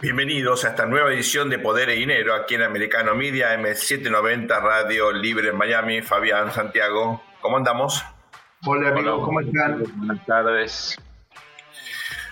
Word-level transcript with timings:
Bienvenidos 0.00 0.64
a 0.64 0.68
esta 0.68 0.86
nueva 0.86 1.12
edición 1.12 1.50
de 1.50 1.58
Poder 1.58 1.88
y 1.88 1.96
Dinero 1.96 2.32
aquí 2.32 2.54
en 2.54 2.62
Americano 2.62 3.16
Media 3.16 3.52
M790 3.58 4.62
Radio 4.62 5.10
Libre 5.10 5.48
en 5.48 5.56
Miami. 5.56 6.02
Fabián, 6.02 6.52
Santiago, 6.52 7.20
¿cómo 7.40 7.56
andamos? 7.56 8.04
Hola 8.64 8.90
amigos, 8.90 9.24
¿cómo 9.24 9.40
están? 9.40 9.82
Buenas 9.96 10.24
tardes. 10.24 10.96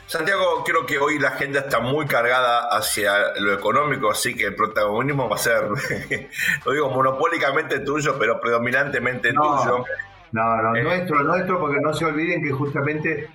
Santiago, 0.07 0.63
creo 0.65 0.87
que 0.87 0.97
hoy 0.99 1.19
la 1.19 1.31
agenda 1.31 1.59
está 1.59 1.81
muy 1.81 2.07
cargada 2.07 2.69
hacia 2.69 3.35
lo 3.41 3.53
económico, 3.53 4.13
así 4.13 4.37
que 4.37 4.45
el 4.45 4.55
protagonismo 4.55 5.29
va 5.29 5.35
a 5.35 5.39
ser, 5.41 5.65
lo 6.65 6.73
digo 6.73 6.89
monopólicamente 6.91 7.81
tuyo, 7.81 8.17
pero 8.17 8.41
predominantemente 8.41 9.33
tuyo. 9.33 9.85
No, 10.33 10.63
no, 10.63 10.77
eh, 10.77 10.83
nuestro, 10.83 11.23
nuestro, 11.23 11.61
porque 11.61 11.81
no 11.81 11.95
se 11.95 12.05
olviden 12.05 12.43
que 12.43 12.51
justamente 12.51 13.29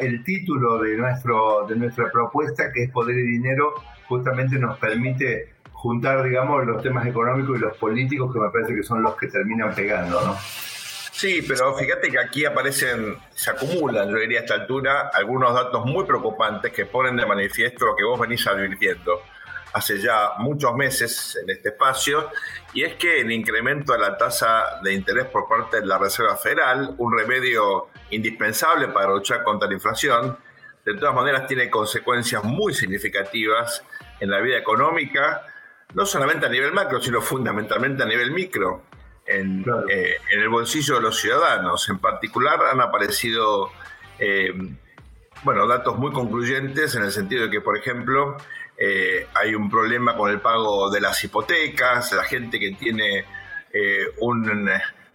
el 0.00 0.24
título 0.24 0.78
de, 0.78 0.96
nuestro, 0.96 1.66
de 1.68 1.76
nuestra 1.76 2.10
propuesta, 2.10 2.72
que 2.72 2.84
es 2.84 2.90
Poder 2.90 3.16
y 3.16 3.22
Dinero, 3.22 3.74
justamente 4.06 4.58
nos 4.58 4.78
permite 4.78 5.54
juntar, 5.72 6.22
digamos, 6.22 6.66
los 6.66 6.82
temas 6.82 7.06
económicos 7.06 7.58
y 7.58 7.60
los 7.60 7.76
políticos, 7.76 8.32
que 8.32 8.40
me 8.40 8.50
parece 8.50 8.74
que 8.74 8.82
son 8.82 9.02
los 9.02 9.16
que 9.16 9.28
terminan 9.28 9.74
pegando, 9.74 10.20
¿no? 10.20 10.36
Sí, 10.36 11.44
pero 11.46 11.74
fíjate 11.74 12.10
que 12.10 12.18
aquí 12.18 12.44
aparecen, 12.44 13.16
se 13.30 13.50
acumulan, 13.50 14.08
yo 14.08 14.16
diría 14.16 14.40
a 14.40 14.42
esta 14.42 14.54
altura, 14.54 15.10
algunos 15.12 15.52
datos 15.54 15.84
muy 15.84 16.04
preocupantes 16.04 16.72
que 16.72 16.86
ponen 16.86 17.16
de 17.16 17.26
manifiesto 17.26 17.86
lo 17.86 17.96
que 17.96 18.04
vos 18.04 18.18
venís 18.18 18.46
advirtiendo 18.46 19.20
hace 19.72 20.00
ya 20.00 20.32
muchos 20.38 20.74
meses 20.74 21.38
en 21.42 21.50
este 21.50 21.70
espacio, 21.70 22.30
y 22.72 22.84
es 22.84 22.94
que 22.94 23.20
el 23.20 23.30
incremento 23.30 23.92
de 23.92 23.98
la 23.98 24.16
tasa 24.16 24.80
de 24.82 24.92
interés 24.92 25.26
por 25.26 25.48
parte 25.48 25.80
de 25.80 25.86
la 25.86 25.98
Reserva 25.98 26.36
Federal, 26.36 26.94
un 26.98 27.16
remedio 27.16 27.88
indispensable 28.10 28.88
para 28.88 29.08
luchar 29.08 29.42
contra 29.42 29.68
la 29.68 29.74
inflación, 29.74 30.38
de 30.84 30.94
todas 30.94 31.14
maneras 31.14 31.46
tiene 31.46 31.68
consecuencias 31.68 32.42
muy 32.42 32.74
significativas 32.74 33.84
en 34.18 34.30
la 34.30 34.40
vida 34.40 34.58
económica, 34.58 35.42
no 35.94 36.06
solamente 36.06 36.46
a 36.46 36.48
nivel 36.48 36.72
macro, 36.72 37.00
sino 37.00 37.20
fundamentalmente 37.20 38.02
a 38.02 38.06
nivel 38.06 38.30
micro 38.30 38.84
en, 39.26 39.64
eh, 39.88 40.16
en 40.30 40.40
el 40.40 40.48
bolsillo 40.48 40.96
de 40.96 41.00
los 41.02 41.18
ciudadanos. 41.20 41.88
En 41.88 41.98
particular 41.98 42.60
han 42.70 42.80
aparecido, 42.80 43.70
eh, 44.18 44.52
bueno, 45.42 45.66
datos 45.66 45.96
muy 45.98 46.12
concluyentes 46.12 46.94
en 46.94 47.04
el 47.04 47.12
sentido 47.12 47.44
de 47.44 47.50
que, 47.50 47.60
por 47.60 47.76
ejemplo, 47.76 48.36
eh, 48.80 49.28
hay 49.34 49.54
un 49.54 49.70
problema 49.70 50.16
con 50.16 50.30
el 50.30 50.40
pago 50.40 50.90
de 50.90 51.00
las 51.00 51.22
hipotecas, 51.22 52.12
la 52.12 52.24
gente 52.24 52.58
que 52.58 52.72
tiene 52.72 53.26
un 54.18 54.68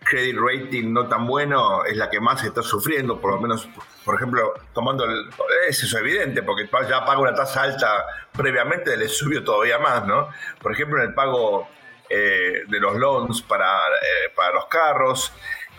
credit 0.06 0.38
rating 0.38 0.94
no 0.94 1.08
tan 1.08 1.26
bueno 1.28 1.84
es 1.84 1.98
la 1.98 2.10
que 2.10 2.22
más 2.22 2.44
está 2.44 2.62
sufriendo, 2.62 3.20
por 3.20 3.34
lo 3.34 3.42
menos, 3.42 3.68
por 4.06 4.16
ejemplo, 4.16 4.54
tomando 4.74 5.04
el... 5.04 5.30
Eso 5.68 5.86
es 5.86 5.94
evidente, 5.96 6.44
porque 6.44 6.70
ya 6.88 7.04
paga 7.04 7.20
una 7.20 7.34
tasa 7.34 7.64
alta 7.64 8.06
previamente, 8.32 8.96
le 8.96 9.10
subió 9.10 9.44
todavía 9.44 9.80
más, 9.80 10.06
¿no? 10.06 10.30
Por 10.62 10.72
ejemplo, 10.72 11.02
en 11.02 11.10
el 11.10 11.14
pago 11.14 11.68
eh, 12.10 12.64
de 12.68 12.80
los 12.80 12.96
loans 12.96 13.42
para, 13.42 13.66
eh, 13.66 14.32
para 14.36 14.54
los 14.54 14.68
carros. 14.68 15.34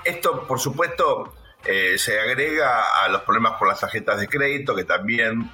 Esto, 0.05 0.47
por 0.47 0.59
supuesto, 0.59 1.35
eh, 1.65 1.97
se 1.99 2.19
agrega 2.21 2.83
a 3.03 3.09
los 3.09 3.23
problemas 3.23 3.53
con 3.59 3.69
las 3.69 3.81
tarjetas 3.81 4.19
de 4.19 4.29
crédito, 4.29 4.75
que 4.75 4.85
también 4.85 5.53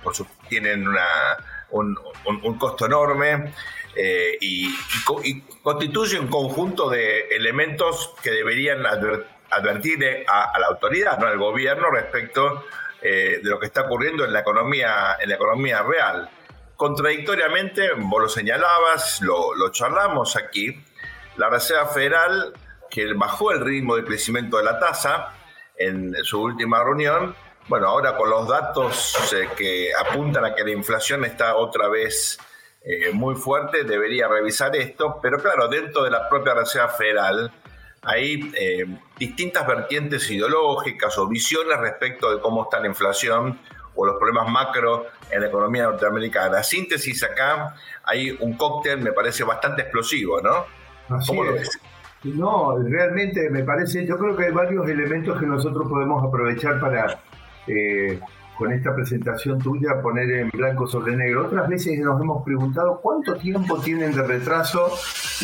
tienen 0.49 0.89
una, 0.89 1.07
un, 1.73 2.59
costo 2.59 2.87
enorme. 2.87 3.53
y, 4.41 4.75
constituye 5.63 6.19
un 6.19 6.29
conjunto 6.29 6.89
de 6.89 7.29
elementos 7.29 8.15
que 8.23 8.31
deberían 8.31 8.85
advertir 8.87 10.25
a, 10.27 10.59
la 10.59 10.67
autoridad, 10.69 11.19
¿no? 11.19 11.27
al 11.27 11.39
gobierno, 11.39 11.91
respecto 11.91 12.65
de 13.01 13.41
lo 13.43 13.59
que 13.59 13.67
está 13.67 13.83
ocurriendo 13.83 14.25
en 14.25 14.33
la 14.33 14.41
economía, 14.41 15.19
en 15.21 15.29
la 15.29 15.35
economía 15.35 15.83
real 15.83 16.31
contradictoriamente, 16.83 17.93
vos 17.97 18.23
lo 18.23 18.29
señalabas, 18.29 19.21
lo, 19.21 19.71
charlamos 19.71 20.35
aquí, 20.35 20.83
la 21.37 21.49
Reserva 21.49 21.87
Federal, 21.87 22.53
que 22.91 23.13
bajó 23.15 23.53
el 23.53 23.61
ritmo 23.61 23.95
de 23.95 24.05
crecimiento 24.05 24.57
de 24.57 24.65
la 24.65 24.81
tasa 24.81 25.33
en 25.77 26.13
su 26.25 26.43
última 26.43 26.83
reunión, 26.83 27.37
bueno, 27.69 27.89
ahora 27.89 28.17
con 28.17 28.29
los 28.31 28.49
datos 28.49 29.33
eh, 29.35 29.49
que 29.57 29.91
apuntan 29.95 30.45
a 30.45 30.55
que 30.55 30.65
la 30.65 30.73
inflación 30.73 31.25
está 31.25 31.57
otra 31.57 31.89
vez 31.89 32.39
eh, 32.85 33.13
muy 33.13 33.35
fuerte, 33.37 33.85
debería 33.85 34.29
revisar 34.29 34.75
esto, 34.77 35.19
pero 35.23 35.39
claro, 35.39 35.69
dentro 35.69 36.05
de 36.05 36.11
la 36.11 36.29
propia 36.29 36.55
Reserva 36.55 36.89
Federal 36.89 37.53
hay 38.03 38.53
eh, 38.59 38.85
distintas 39.17 39.67
vertientes 39.67 40.29
ideológicas 40.31 41.17
o 41.19 41.29
visiones 41.29 41.79
respecto 41.79 42.35
de 42.35 42.41
cómo 42.41 42.65
está 42.65 42.81
la 42.81 42.89
inflación 42.89 43.59
o 43.95 44.07
los 44.07 44.17
problemas 44.17 44.51
macro 44.51 45.07
en 45.31 45.43
la 45.43 45.47
economía 45.47 45.85
norteamericana. 45.85 46.49
La 46.49 46.63
síntesis 46.65 47.23
acá 47.23 47.77
hay 48.03 48.37
un 48.41 48.57
cóctel, 48.57 49.01
me 49.01 49.13
parece 49.13 49.45
bastante 49.45 49.83
explosivo, 49.83 50.41
¿no? 50.41 50.67
¿Cómo 51.27 51.45
lo 51.45 51.53
ves? 51.53 51.79
No, 52.25 52.77
realmente 52.79 53.51
me 53.51 53.65
parece, 53.65 54.07
yo 54.07 54.17
creo 54.17 54.37
que 54.37 54.47
hay 54.47 54.53
varios 54.53 54.89
elementos 54.89 55.39
que 55.39 55.47
nosotros 55.47 55.89
podemos 55.89 56.25
aprovechar 56.25 56.81
para, 56.81 57.21
eh, 57.67 58.19
con 58.57 58.73
esta 58.73 58.95
presentación 58.95 59.59
tuya, 59.59 60.01
poner 60.01 60.31
en 60.31 60.51
blanco 60.51 60.87
sobre 60.87 61.17
negro. 61.17 61.47
Otras 61.47 61.69
veces 61.69 61.99
nos 61.99 62.21
hemos 62.21 62.45
preguntado 62.45 63.01
cuánto 63.03 63.35
tiempo 63.35 63.81
tienen 63.81 64.15
de 64.15 64.23
retraso 64.23 64.89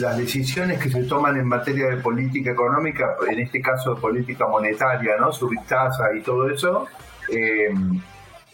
las 0.00 0.16
decisiones 0.16 0.78
que 0.78 0.88
se 0.88 1.02
toman 1.04 1.36
en 1.36 1.46
materia 1.48 1.88
de 1.88 1.96
política 1.96 2.52
económica, 2.52 3.16
en 3.28 3.40
este 3.40 3.60
caso 3.60 3.94
de 3.94 4.00
política 4.00 4.46
monetaria, 4.46 5.16
¿no? 5.18 5.32
Subir 5.32 5.58
tasa 5.66 6.14
y 6.14 6.20
todo 6.20 6.48
eso. 6.48 6.86
Eh, 7.28 7.74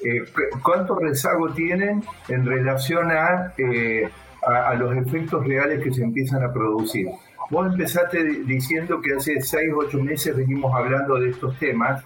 eh, 0.05 0.23
cuánto 0.63 0.99
rezago 0.99 1.51
tienen 1.51 2.03
en 2.29 2.47
relación 2.47 3.11
eh, 3.11 4.09
a, 4.47 4.69
a, 4.69 4.75
los 4.75 4.97
efectos 4.97 5.47
reales 5.47 5.83
que 5.83 5.93
se 5.93 6.03
empiezan 6.03 6.43
a 6.43 6.53
producir. 6.53 7.09
Vos 7.51 7.67
empezaste 7.71 8.23
diciendo 8.45 9.01
que 9.01 9.15
hace 9.15 9.41
6, 9.41 9.71
8 9.75 9.99
meses 10.03 10.37
venimos 10.37 10.75
hablando 10.75 11.19
de 11.19 11.31
estos 11.31 11.59
temas 11.59 12.05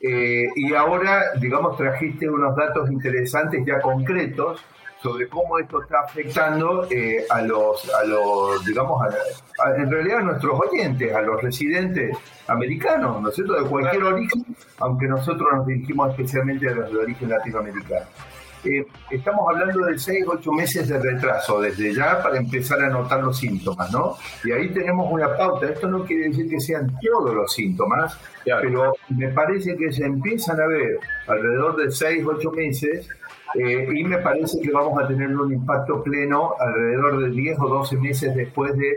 eh, 0.00 0.46
y 0.54 0.74
ahora, 0.74 1.32
digamos, 1.40 1.76
trajiste 1.76 2.28
unos 2.28 2.54
datos 2.54 2.90
interesantes 2.90 3.64
ya 3.66 3.80
concretos 3.80 4.60
sobre 5.02 5.28
cómo 5.28 5.58
esto 5.58 5.82
está 5.82 6.00
afectando 6.00 6.86
eh, 6.90 7.24
a, 7.30 7.42
los, 7.42 7.88
a 7.94 8.04
los, 8.04 8.64
digamos, 8.64 9.02
en 9.76 9.90
realidad 9.90 10.18
a 10.18 10.22
nuestros 10.22 10.60
oyentes, 10.60 11.14
a 11.14 11.22
los 11.22 11.42
residentes 11.42 12.16
americanos, 12.48 13.20
¿no 13.20 13.28
es 13.28 13.34
cierto?, 13.34 13.54
de 13.62 13.68
cualquier 13.68 14.02
origen, 14.02 14.44
aunque 14.78 15.06
nosotros 15.06 15.48
nos 15.52 15.66
dirigimos 15.66 16.10
especialmente 16.10 16.68
a 16.68 16.72
los 16.72 16.90
de 16.90 16.98
origen 16.98 17.28
latinoamericano. 17.28 18.06
Eh, 18.66 18.84
estamos 19.10 19.48
hablando 19.48 19.86
de 19.86 19.98
6, 19.98 20.24
8 20.26 20.52
meses 20.52 20.88
de 20.88 20.98
retraso 20.98 21.60
desde 21.60 21.94
ya 21.94 22.20
para 22.22 22.36
empezar 22.36 22.82
a 22.82 22.88
notar 22.88 23.22
los 23.22 23.38
síntomas, 23.38 23.92
¿no? 23.92 24.16
Y 24.44 24.50
ahí 24.50 24.68
tenemos 24.70 25.10
una 25.10 25.36
pauta. 25.36 25.68
Esto 25.68 25.86
no 25.86 26.04
quiere 26.04 26.28
decir 26.28 26.48
que 26.48 26.58
sean 26.58 26.92
todos 27.00 27.34
los 27.34 27.52
síntomas, 27.52 28.18
pero 28.44 28.94
me 29.10 29.28
parece 29.28 29.76
que 29.76 29.92
se 29.92 30.04
empiezan 30.04 30.60
a 30.60 30.66
ver 30.66 30.98
alrededor 31.28 31.76
de 31.76 31.90
6, 31.90 32.24
8 32.26 32.50
meses 32.52 33.08
eh, 33.54 33.88
y 33.94 34.04
me 34.04 34.18
parece 34.18 34.60
que 34.60 34.70
vamos 34.70 35.02
a 35.02 35.06
tener 35.06 35.28
un 35.28 35.52
impacto 35.52 36.02
pleno 36.02 36.54
alrededor 36.58 37.22
de 37.22 37.30
10 37.30 37.58
o 37.60 37.68
12 37.68 37.96
meses 37.96 38.34
después 38.34 38.76
de, 38.76 38.96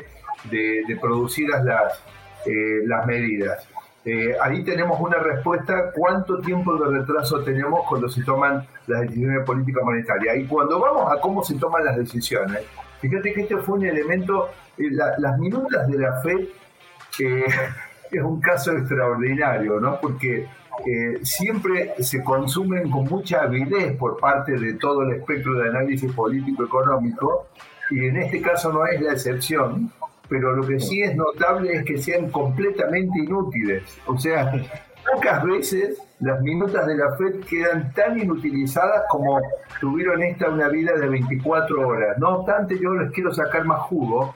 de, 0.50 0.98
producidas 1.00 1.64
las, 1.64 2.04
eh, 2.46 2.82
las 2.86 3.06
medidas. 3.06 3.68
Eh, 4.06 4.34
ahí 4.42 4.64
tenemos 4.64 5.00
una 5.00 5.18
respuesta, 5.18 5.92
cuánto 5.94 6.40
tiempo 6.40 6.76
de 6.78 7.00
retraso 7.00 7.44
tenemos 7.44 7.82
cuando 7.88 8.08
se 8.08 8.24
toman 8.24 8.66
las 8.88 9.02
decisiones 9.02 9.40
de 9.40 9.44
política 9.46 9.82
monetaria. 9.84 10.36
Y 10.36 10.46
cuando 10.46 10.80
vamos 10.80 11.12
a 11.12 11.20
cómo 11.20 11.44
se 11.44 11.56
toman 11.56 11.84
las 11.86 11.98
decisiones, 11.98 12.62
fíjate 13.02 13.34
que 13.34 13.42
este 13.42 13.58
fue 13.58 13.76
un 13.78 13.86
elemento, 13.86 14.50
las 14.78 15.38
minutas 15.38 15.88
de 15.88 15.98
la 15.98 16.22
FED 16.22 16.48
es 18.12 18.24
un 18.24 18.40
caso 18.40 18.72
extraordinario, 18.72 19.80
¿no? 19.80 20.00
Porque 20.00 20.48
siempre 21.24 21.94
se 22.00 22.24
consumen 22.24 22.90
con 22.90 23.04
mucha 23.04 23.42
avidez 23.42 23.98
por 23.98 24.18
parte 24.18 24.54
de 24.54 24.76
todo 24.76 25.04
el 25.04 25.18
espectro 25.18 25.56
de 25.56 25.70
análisis 25.70 26.12
político-económico, 26.14 27.48
y 27.92 28.06
en 28.06 28.18
este 28.18 28.42
caso 28.42 28.72
no 28.72 28.86
es 28.86 29.02
la 29.02 29.12
excepción, 29.12 29.92
pero 30.30 30.56
lo 30.56 30.66
que 30.66 30.80
sí 30.80 31.02
es 31.02 31.16
notable 31.16 31.74
es 31.74 31.84
que 31.84 31.98
sean 31.98 32.30
completamente 32.30 33.20
inútiles. 33.20 33.84
O 34.06 34.18
sea, 34.18 34.54
pocas 35.12 35.44
veces 35.44 36.02
las 36.20 36.40
minutas 36.42 36.86
de 36.86 36.96
la 36.96 37.16
FED 37.18 37.42
quedan 37.50 37.92
tan 37.94 38.20
inutilizadas 38.20 39.04
como 39.10 39.42
tuvieron 39.82 40.22
esta 40.22 40.50
una 40.50 40.70
vida 40.70 40.94
de 40.94 41.10
24 41.10 41.88
horas. 41.88 42.18
No 42.20 42.38
obstante, 42.38 42.78
yo 42.80 42.94
les 42.94 43.12
quiero 43.12 43.34
sacar 43.34 43.66
más 43.66 43.82
jugo, 43.82 44.36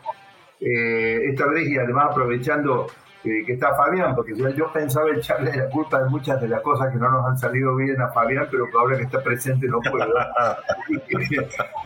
eh, 0.59 1.29
esta 1.29 1.45
vez 1.47 1.67
y 1.67 1.77
además 1.77 2.11
aprovechando 2.11 2.87
eh, 3.25 3.43
que 3.45 3.53
está 3.53 3.75
Fabián, 3.75 4.15
porque 4.15 4.33
yo, 4.35 4.71
pensaba 4.73 5.09
echarle 5.11 5.55
la 5.55 5.69
culpa 5.69 6.03
de 6.03 6.09
muchas 6.09 6.41
de 6.41 6.47
las 6.47 6.61
cosas 6.61 6.91
que 6.91 6.97
no 6.97 7.09
nos 7.09 7.25
han 7.25 7.37
salido 7.37 7.75
bien 7.75 8.01
a 8.01 8.09
Fabián, 8.09 8.47
pero 8.49 8.65
que 8.69 8.77
ahora 8.77 8.97
que 8.97 9.03
está 9.03 9.21
presente 9.21 9.67
no 9.67 9.79
puedo. 9.79 10.05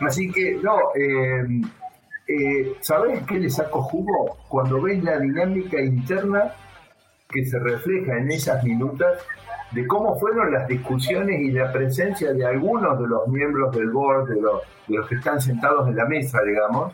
Así 0.00 0.30
que, 0.32 0.54
no, 0.62 0.76
eh, 0.96 1.44
eh, 2.28 2.74
¿sabés 2.80 3.22
qué 3.26 3.38
le 3.38 3.48
saco 3.48 3.82
jugo? 3.82 4.36
Cuando 4.48 4.82
ves 4.82 5.02
la 5.02 5.18
dinámica 5.18 5.80
interna 5.80 6.52
que 7.28 7.44
se 7.44 7.58
refleja 7.58 8.18
en 8.18 8.30
esas 8.30 8.62
minutas 8.64 9.18
de 9.72 9.86
cómo 9.86 10.18
fueron 10.18 10.52
las 10.52 10.66
discusiones 10.68 11.40
y 11.40 11.50
la 11.50 11.72
presencia 11.72 12.32
de 12.32 12.44
algunos 12.44 12.98
de 12.98 13.06
los 13.06 13.28
miembros 13.28 13.74
del 13.74 13.90
board, 13.90 14.28
de 14.28 14.40
los, 14.40 15.08
que 15.08 15.14
están 15.14 15.40
sentados 15.40 15.88
en 15.88 15.96
la 15.96 16.06
mesa, 16.06 16.38
digamos, 16.42 16.92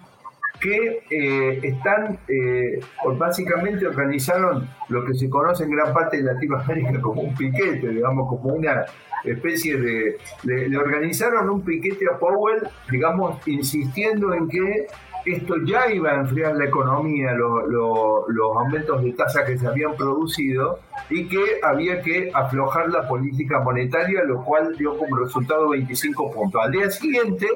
que 0.61 1.03
eh, 1.11 1.61
están, 1.63 2.19
eh, 2.29 2.81
básicamente 3.19 3.87
organizaron 3.87 4.69
lo 4.89 5.05
que 5.05 5.15
se 5.15 5.29
conoce 5.29 5.65
en 5.65 5.71
gran 5.71 5.93
parte 5.93 6.17
de 6.17 6.23
Latinoamérica 6.23 7.01
como 7.01 7.23
un 7.23 7.35
piquete, 7.35 7.89
digamos, 7.89 8.29
como 8.29 8.55
una 8.55 8.85
especie 9.25 9.77
de, 9.77 10.17
le, 10.45 10.77
organizaron 10.77 11.49
un 11.51 11.63
piquete 11.63 12.07
a 12.13 12.19
Powell, 12.19 12.63
digamos, 12.91 13.47
insistiendo 13.47 14.33
en 14.35 14.49
que 14.49 14.87
esto 15.25 15.55
ya 15.65 15.91
iba 15.91 16.11
a 16.11 16.21
enfriar 16.21 16.55
la 16.55 16.67
economía, 16.67 17.33
los 17.33 18.57
aumentos 18.57 19.03
de 19.03 19.13
tasa 19.13 19.45
que 19.45 19.57
se 19.57 19.67
habían 19.67 19.95
producido 19.97 20.81
y 21.09 21.27
que 21.29 21.61
había 21.63 22.03
que 22.03 22.31
aflojar 22.33 22.89
la 22.91 23.09
política 23.09 23.61
monetaria, 23.61 24.23
lo 24.25 24.45
cual 24.45 24.77
dio 24.77 24.97
como 24.99 25.17
resultado 25.17 25.71
25 25.71 26.31
puntos. 26.31 26.63
Al 26.63 26.73
día 26.73 26.91
siguiente, 26.91 27.49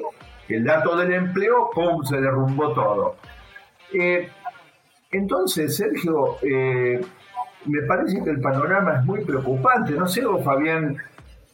el 0.47 0.63
dato 0.63 0.95
del 0.97 1.13
empleo, 1.13 1.69
¡pum!, 1.73 2.03
se 2.03 2.19
derrumbó 2.19 2.73
todo. 2.73 3.15
Eh, 3.93 4.29
entonces, 5.11 5.75
Sergio, 5.75 6.37
eh, 6.41 7.01
me 7.65 7.81
parece 7.83 8.23
que 8.23 8.29
el 8.31 8.41
panorama 8.41 8.99
es 8.99 9.05
muy 9.05 9.23
preocupante. 9.23 9.93
No 9.93 10.07
sé 10.07 10.25
vos, 10.25 10.43
Fabián, 10.43 10.97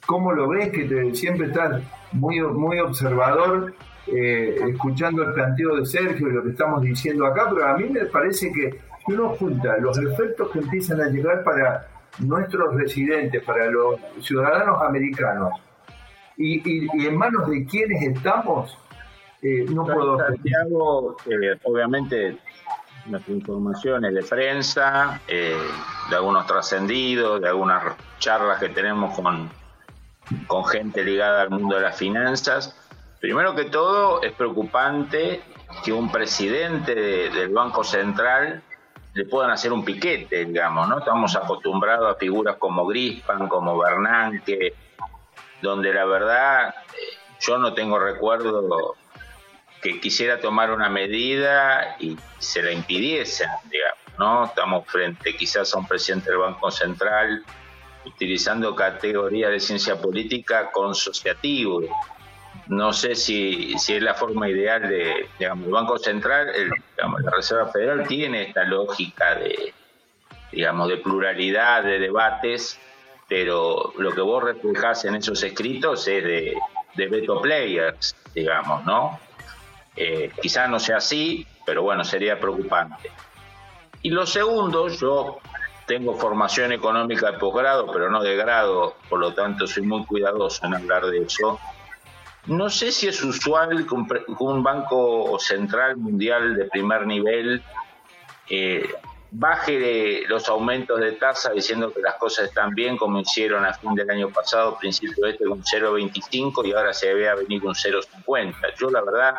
cómo 0.06 0.32
lo 0.32 0.50
ves, 0.50 0.70
que 0.70 1.14
siempre 1.14 1.48
estás 1.48 1.82
muy, 2.12 2.40
muy 2.42 2.80
observador, 2.80 3.74
eh, 4.08 4.58
escuchando 4.70 5.24
el 5.24 5.34
planteo 5.34 5.76
de 5.78 5.86
Sergio 5.86 6.28
y 6.28 6.34
lo 6.34 6.44
que 6.44 6.50
estamos 6.50 6.82
diciendo 6.82 7.26
acá, 7.26 7.50
pero 7.50 7.68
a 7.68 7.78
mí 7.78 7.90
me 7.90 8.06
parece 8.06 8.52
que 8.52 8.80
si 9.06 9.14
uno 9.14 9.30
junta 9.30 9.78
los 9.78 9.98
efectos 9.98 10.52
que 10.52 10.60
empiezan 10.60 11.02
a 11.02 11.10
llegar 11.10 11.44
para 11.44 11.88
nuestros 12.20 12.74
residentes, 12.76 13.44
para 13.44 13.66
los 13.68 14.00
ciudadanos 14.22 14.82
americanos, 14.82 15.54
y, 16.38 16.62
y 16.68 17.06
en 17.06 17.18
manos 17.18 17.50
de 17.50 17.66
quienes 17.66 18.02
estamos, 18.02 18.78
eh, 19.46 19.64
no 19.70 19.86
puedo. 19.86 20.18
Santiago, 20.18 21.18
eh, 21.28 21.56
obviamente, 21.64 22.38
las 23.10 23.30
informaciones 23.30 24.16
de 24.16 24.24
prensa, 24.24 25.22
eh, 25.28 25.56
de 26.10 26.16
algunos 26.16 26.48
trascendidos, 26.48 27.42
de 27.42 27.50
algunas 27.50 27.96
charlas 28.18 28.60
que 28.60 28.70
tenemos 28.70 29.14
con, 29.16 29.52
con 30.48 30.66
gente 30.66 31.04
ligada 31.04 31.44
al 31.44 31.52
mundo 31.52 31.76
de 31.76 31.84
las 31.84 31.96
finanzas. 31.96 32.76
Primero 33.26 33.56
que 33.56 33.66
todo, 33.66 34.22
es 34.22 34.34
preocupante 34.34 35.42
que 35.84 35.92
un 35.92 36.12
presidente 36.12 36.94
del 36.94 37.50
Banco 37.50 37.84
Central 37.84 38.62
le 39.16 39.26
puedan 39.26 39.50
hacer 39.50 39.74
un 39.74 39.84
piquete, 39.84 40.46
digamos, 40.46 40.88
¿no? 40.88 41.00
Estamos 41.00 41.36
acostumbrados 41.36 42.16
a 42.16 42.20
figuras 42.20 42.58
como 42.58 42.86
Grispan, 42.86 43.48
como 43.48 43.80
Bernanke, 43.80 44.76
donde 45.60 45.92
la 45.92 46.06
verdad 46.06 46.76
yo 47.40 47.58
no 47.58 47.74
tengo 47.74 47.98
recuerdo 47.98 48.94
que 49.82 50.00
quisiera 50.00 50.40
tomar 50.40 50.70
una 50.70 50.90
medida 50.90 51.96
y 52.00 52.16
se 52.38 52.62
la 52.62 52.74
impidiesen, 52.74 53.50
digamos, 53.72 54.20
¿no? 54.20 54.46
Estamos 54.46 54.86
frente 54.86 55.36
quizás 55.36 55.74
a 55.74 55.80
un 55.80 55.88
presidente 55.88 56.30
del 56.30 56.42
Banco 56.42 56.70
Central 56.70 57.44
utilizando 58.06 58.76
categorías 58.76 59.50
de 59.50 59.60
ciencia 59.60 60.00
política 60.00 60.72
consociativo. 60.72 61.82
No 62.68 62.94
sé 62.94 63.16
si, 63.16 63.78
si 63.78 63.96
es 63.96 64.02
la 64.02 64.16
forma 64.16 64.50
ideal 64.50 64.82
de, 64.82 65.30
digamos, 65.38 65.68
el 65.68 65.72
Banco 65.72 65.98
Central, 65.98 66.52
digamos, 66.96 67.22
la 67.22 67.32
Reserva 67.32 67.68
Federal 67.68 68.08
tiene 68.08 68.44
esta 68.44 68.64
lógica 68.64 69.36
de, 69.36 69.74
digamos, 70.52 70.90
de 70.90 70.98
pluralidad 70.98 71.84
de 71.84 72.00
debates, 72.00 72.80
pero 73.28 73.94
lo 73.98 74.12
que 74.12 74.22
vos 74.22 74.44
reflejás 74.44 75.06
en 75.06 75.16
esos 75.16 75.44
escritos 75.44 76.08
es 76.08 76.24
de, 76.24 76.58
de 76.96 77.08
veto 77.08 77.42
players, 77.42 78.16
digamos, 78.34 78.84
¿no? 78.86 79.20
Eh, 79.96 80.32
quizás 80.42 80.70
no 80.70 80.80
sea 80.80 80.98
así, 80.98 81.46
pero 81.66 81.84
bueno, 81.84 82.04
sería 82.04 82.40
preocupante. 82.40 83.12
Y 84.02 84.10
lo 84.10 84.26
segundo, 84.26 84.88
yo 84.90 85.40
tengo 85.86 86.16
formación 86.16 86.72
económica 86.72 87.32
de 87.32 87.38
posgrado, 87.38 87.92
pero 87.92 88.10
no 88.10 88.22
de 88.22 88.36
grado, 88.36 88.96
por 89.10 89.20
lo 89.20 89.34
tanto 89.34 89.68
soy 89.68 89.84
muy 89.84 90.06
cuidadoso 90.06 90.66
en 90.66 90.76
hablar 90.76 91.06
de 91.06 91.20
eso. 91.20 91.60
No 92.48 92.70
sé 92.70 92.92
si 92.92 93.08
es 93.08 93.24
usual 93.24 93.88
que 93.88 93.96
un, 94.40 94.64
banco 94.64 95.40
central 95.40 95.98
mundial 95.98 96.56
de 96.56 96.66
primer 96.66 97.08
nivel 97.08 97.64
eh, 98.50 98.88
baje 99.32 100.24
los 100.28 100.48
aumentos 100.48 101.00
de 101.00 101.14
tasa 101.14 101.52
diciendo 101.52 101.92
que 101.92 102.02
las 102.02 102.16
cosas 102.16 102.50
están 102.50 102.76
bien, 102.76 102.98
como 102.98 103.20
hicieron 103.20 103.66
a 103.66 103.74
fin 103.74 103.96
del 103.96 104.10
año 104.10 104.30
pasado, 104.30 104.78
principio 104.78 105.26
de 105.26 105.32
este 105.32 105.46
con 105.46 105.64
0,25 105.64 106.66
y 106.66 106.74
ahora 106.74 106.94
se 106.94 107.14
ve 107.14 107.28
a 107.28 107.36
venir 107.36 107.66
un 107.66 107.74
0,50. 107.74 108.56
Yo 108.80 108.90
la 108.92 109.02
verdad 109.02 109.36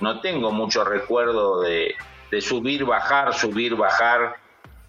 no 0.00 0.20
tengo 0.20 0.52
mucho 0.52 0.84
recuerdo 0.84 1.60
de, 1.60 1.94
subir, 2.40 2.84
bajar, 2.84 3.34
subir, 3.34 3.74
bajar. 3.74 4.36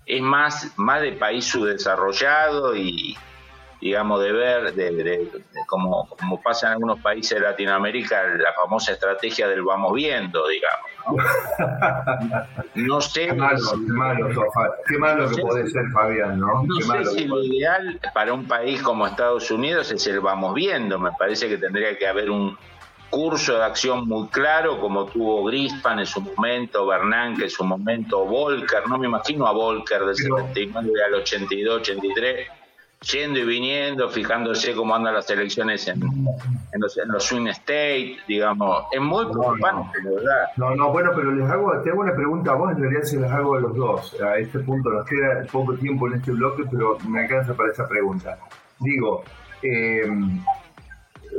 Es 0.05 0.21
más, 0.21 0.71
más 0.77 1.01
de 1.01 1.13
país 1.13 1.45
subdesarrollado 1.45 2.75
y, 2.75 3.17
digamos, 3.85 4.19
de 4.19 4.31
ver, 4.31 4.73
de, 4.73 5.29
como, 5.67 6.09
como 6.17 6.41
pasa 6.41 6.65
en 6.65 6.73
algunos 6.73 6.99
países 7.01 7.39
de 7.39 7.45
Latinoamérica, 7.45 8.23
la 8.35 8.51
famosa 8.53 8.93
estrategia 8.93 9.47
del 9.47 9.61
vamos 9.61 9.93
viendo, 9.93 10.47
digamos. 10.47 11.23
No, 12.73 12.99
sé. 13.01 13.27
Qué 13.27 13.33
malo, 13.33 13.59
qué 13.85 13.93
malo, 13.93 14.27
qué 14.87 14.97
malo 14.97 15.29
que 15.29 15.39
puede 15.39 15.69
ser, 15.69 15.83
Fabián, 15.93 16.39
¿no? 16.39 16.63
No 16.63 16.81
sé 16.81 17.05
si 17.11 17.25
lo 17.25 17.43
ideal 17.43 17.99
para 18.15 18.33
un 18.33 18.47
país 18.47 18.81
como 18.81 19.05
Estados 19.05 19.51
Unidos 19.51 19.91
es 19.91 20.07
el 20.07 20.19
vamos 20.19 20.55
viendo. 20.55 20.97
Me 20.97 21.11
parece 21.11 21.47
que 21.47 21.59
tendría 21.59 21.95
que 21.95 22.07
haber 22.07 22.31
un, 22.31 22.57
curso 23.11 23.55
de 23.55 23.63
acción 23.63 24.07
muy 24.07 24.27
claro, 24.29 24.79
como 24.81 25.05
tuvo 25.05 25.45
Grispan 25.45 25.99
en 25.99 26.07
su 26.07 26.21
momento, 26.21 26.87
Bernanke 26.87 27.43
en 27.43 27.49
su 27.51 27.63
momento, 27.63 28.25
Volker, 28.25 28.87
no 28.89 28.97
me 28.97 29.05
imagino 29.05 29.45
a 29.45 29.51
Volker 29.51 30.05
del 30.05 30.15
79 30.15 30.91
al 31.05 31.13
82, 31.13 31.81
83, 31.81 32.49
yendo 33.01 33.39
y 33.39 33.45
viniendo, 33.45 34.09
fijándose 34.09 34.73
cómo 34.73 34.95
andan 34.95 35.13
las 35.13 35.29
elecciones 35.29 35.87
en, 35.87 36.01
en, 36.03 36.81
los, 36.81 36.97
en 36.97 37.09
los 37.09 37.23
swing 37.23 37.47
state, 37.47 38.17
digamos, 38.27 38.85
es 38.91 39.01
muy 39.01 39.25
preocupante, 39.25 39.99
no, 40.03 40.15
verdad. 40.15 40.47
No, 40.57 40.75
no, 40.75 40.91
bueno, 40.91 41.11
pero 41.15 41.31
les 41.31 41.49
hago, 41.49 41.71
te 41.81 41.91
hago 41.91 42.01
una 42.01 42.15
pregunta 42.15 42.51
a 42.51 42.55
vos, 42.55 42.71
en 42.71 42.81
realidad 42.81 43.03
se 43.03 43.19
las 43.19 43.31
hago 43.31 43.55
a 43.55 43.59
los 43.61 43.75
dos. 43.75 44.21
A 44.21 44.37
este 44.37 44.59
punto 44.59 44.89
nos 44.89 45.05
queda 45.05 45.45
poco 45.51 45.75
tiempo 45.75 46.07
en 46.07 46.15
este 46.15 46.31
bloque, 46.31 46.63
pero 46.69 46.97
me 47.07 47.21
alcanza 47.21 47.53
para 47.53 47.71
esa 47.71 47.87
pregunta. 47.87 48.37
Digo, 48.79 49.23
eh, 49.61 50.09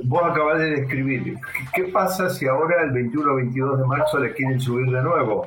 vos 0.04 0.22
acabas 0.24 0.58
de 0.58 0.70
describir, 0.70 1.36
¿qué 1.74 1.84
pasa 1.84 2.30
si 2.30 2.46
ahora 2.46 2.82
el 2.82 2.90
21 2.92 3.32
o 3.32 3.36
22 3.36 3.80
de 3.80 3.86
marzo 3.86 4.18
le 4.18 4.32
quieren 4.34 4.60
subir 4.60 4.90
de 4.90 5.02
nuevo? 5.02 5.46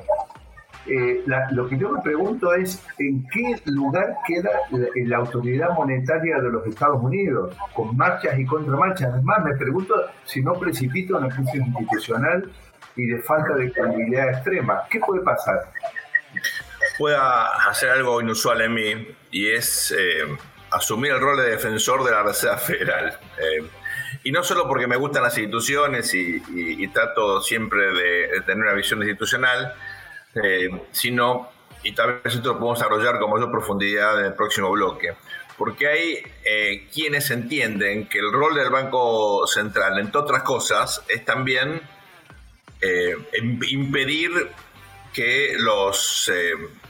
Eh, 0.92 1.22
lo 1.52 1.68
que 1.68 1.78
yo 1.78 1.92
me 1.92 2.02
pregunto 2.02 2.52
es 2.52 2.82
en 2.98 3.24
qué 3.28 3.62
lugar 3.66 4.16
queda 4.26 4.50
la, 5.06 5.18
autoridad 5.18 5.70
monetaria 5.70 6.38
de 6.40 6.50
los 6.50 6.66
Estados 6.66 7.00
Unidos, 7.00 7.56
con 7.74 7.96
marchas 7.96 8.36
y 8.36 8.44
contramarchas. 8.44 9.12
Además, 9.12 9.44
me 9.44 9.56
pregunto 9.56 9.94
si 10.24 10.42
no 10.42 10.54
precipita 10.54 11.16
una 11.16 11.28
crisis 11.28 11.64
institucional 11.64 12.50
y 12.96 13.06
de 13.06 13.22
falta 13.22 13.54
de 13.54 13.70
credibilidad 13.70 14.30
extrema. 14.30 14.82
¿Qué 14.90 14.98
puede 14.98 15.22
pasar? 15.22 15.70
Pueda 16.98 17.46
hacer 17.68 17.90
algo 17.90 18.20
inusual 18.20 18.60
en 18.62 18.74
mí 18.74 19.06
y 19.30 19.52
es 19.52 19.94
eh, 19.96 20.24
asumir 20.72 21.12
el 21.12 21.20
rol 21.20 21.36
de 21.36 21.50
defensor 21.50 22.02
de 22.02 22.10
la 22.10 22.24
Reserva 22.24 22.56
Federal. 22.58 23.16
Eh, 23.38 23.64
y 24.24 24.32
no 24.32 24.42
solo 24.42 24.66
porque 24.66 24.86
me 24.86 24.96
gustan 24.96 25.22
las 25.22 25.36
instituciones 25.38 26.12
y, 26.14 26.88
trato 26.88 27.40
siempre 27.40 27.92
de, 27.92 28.40
tener 28.44 28.64
una 28.64 28.72
visión 28.72 29.00
institucional, 29.00 29.72
eh, 30.34 30.68
sino, 30.92 31.50
y 31.82 31.92
tal 31.92 32.20
vez 32.22 32.34
esto 32.34 32.52
lo 32.52 32.58
podemos 32.58 32.78
desarrollar 32.78 33.18
con 33.18 33.30
mayor 33.30 33.50
profundidad 33.50 34.18
en 34.20 34.26
el 34.26 34.34
próximo 34.34 34.70
bloque, 34.70 35.14
porque 35.56 35.88
hay 35.88 36.22
eh, 36.44 36.88
quienes 36.92 37.30
entienden 37.30 38.08
que 38.08 38.18
el 38.18 38.32
rol 38.32 38.54
del 38.54 38.70
Banco 38.70 39.46
Central, 39.46 39.98
entre 39.98 40.20
otras 40.20 40.42
cosas, 40.42 41.02
es 41.08 41.24
también 41.24 41.80
eh, 42.80 43.16
impedir 43.68 44.30
que 45.12 45.54
los 45.58 46.30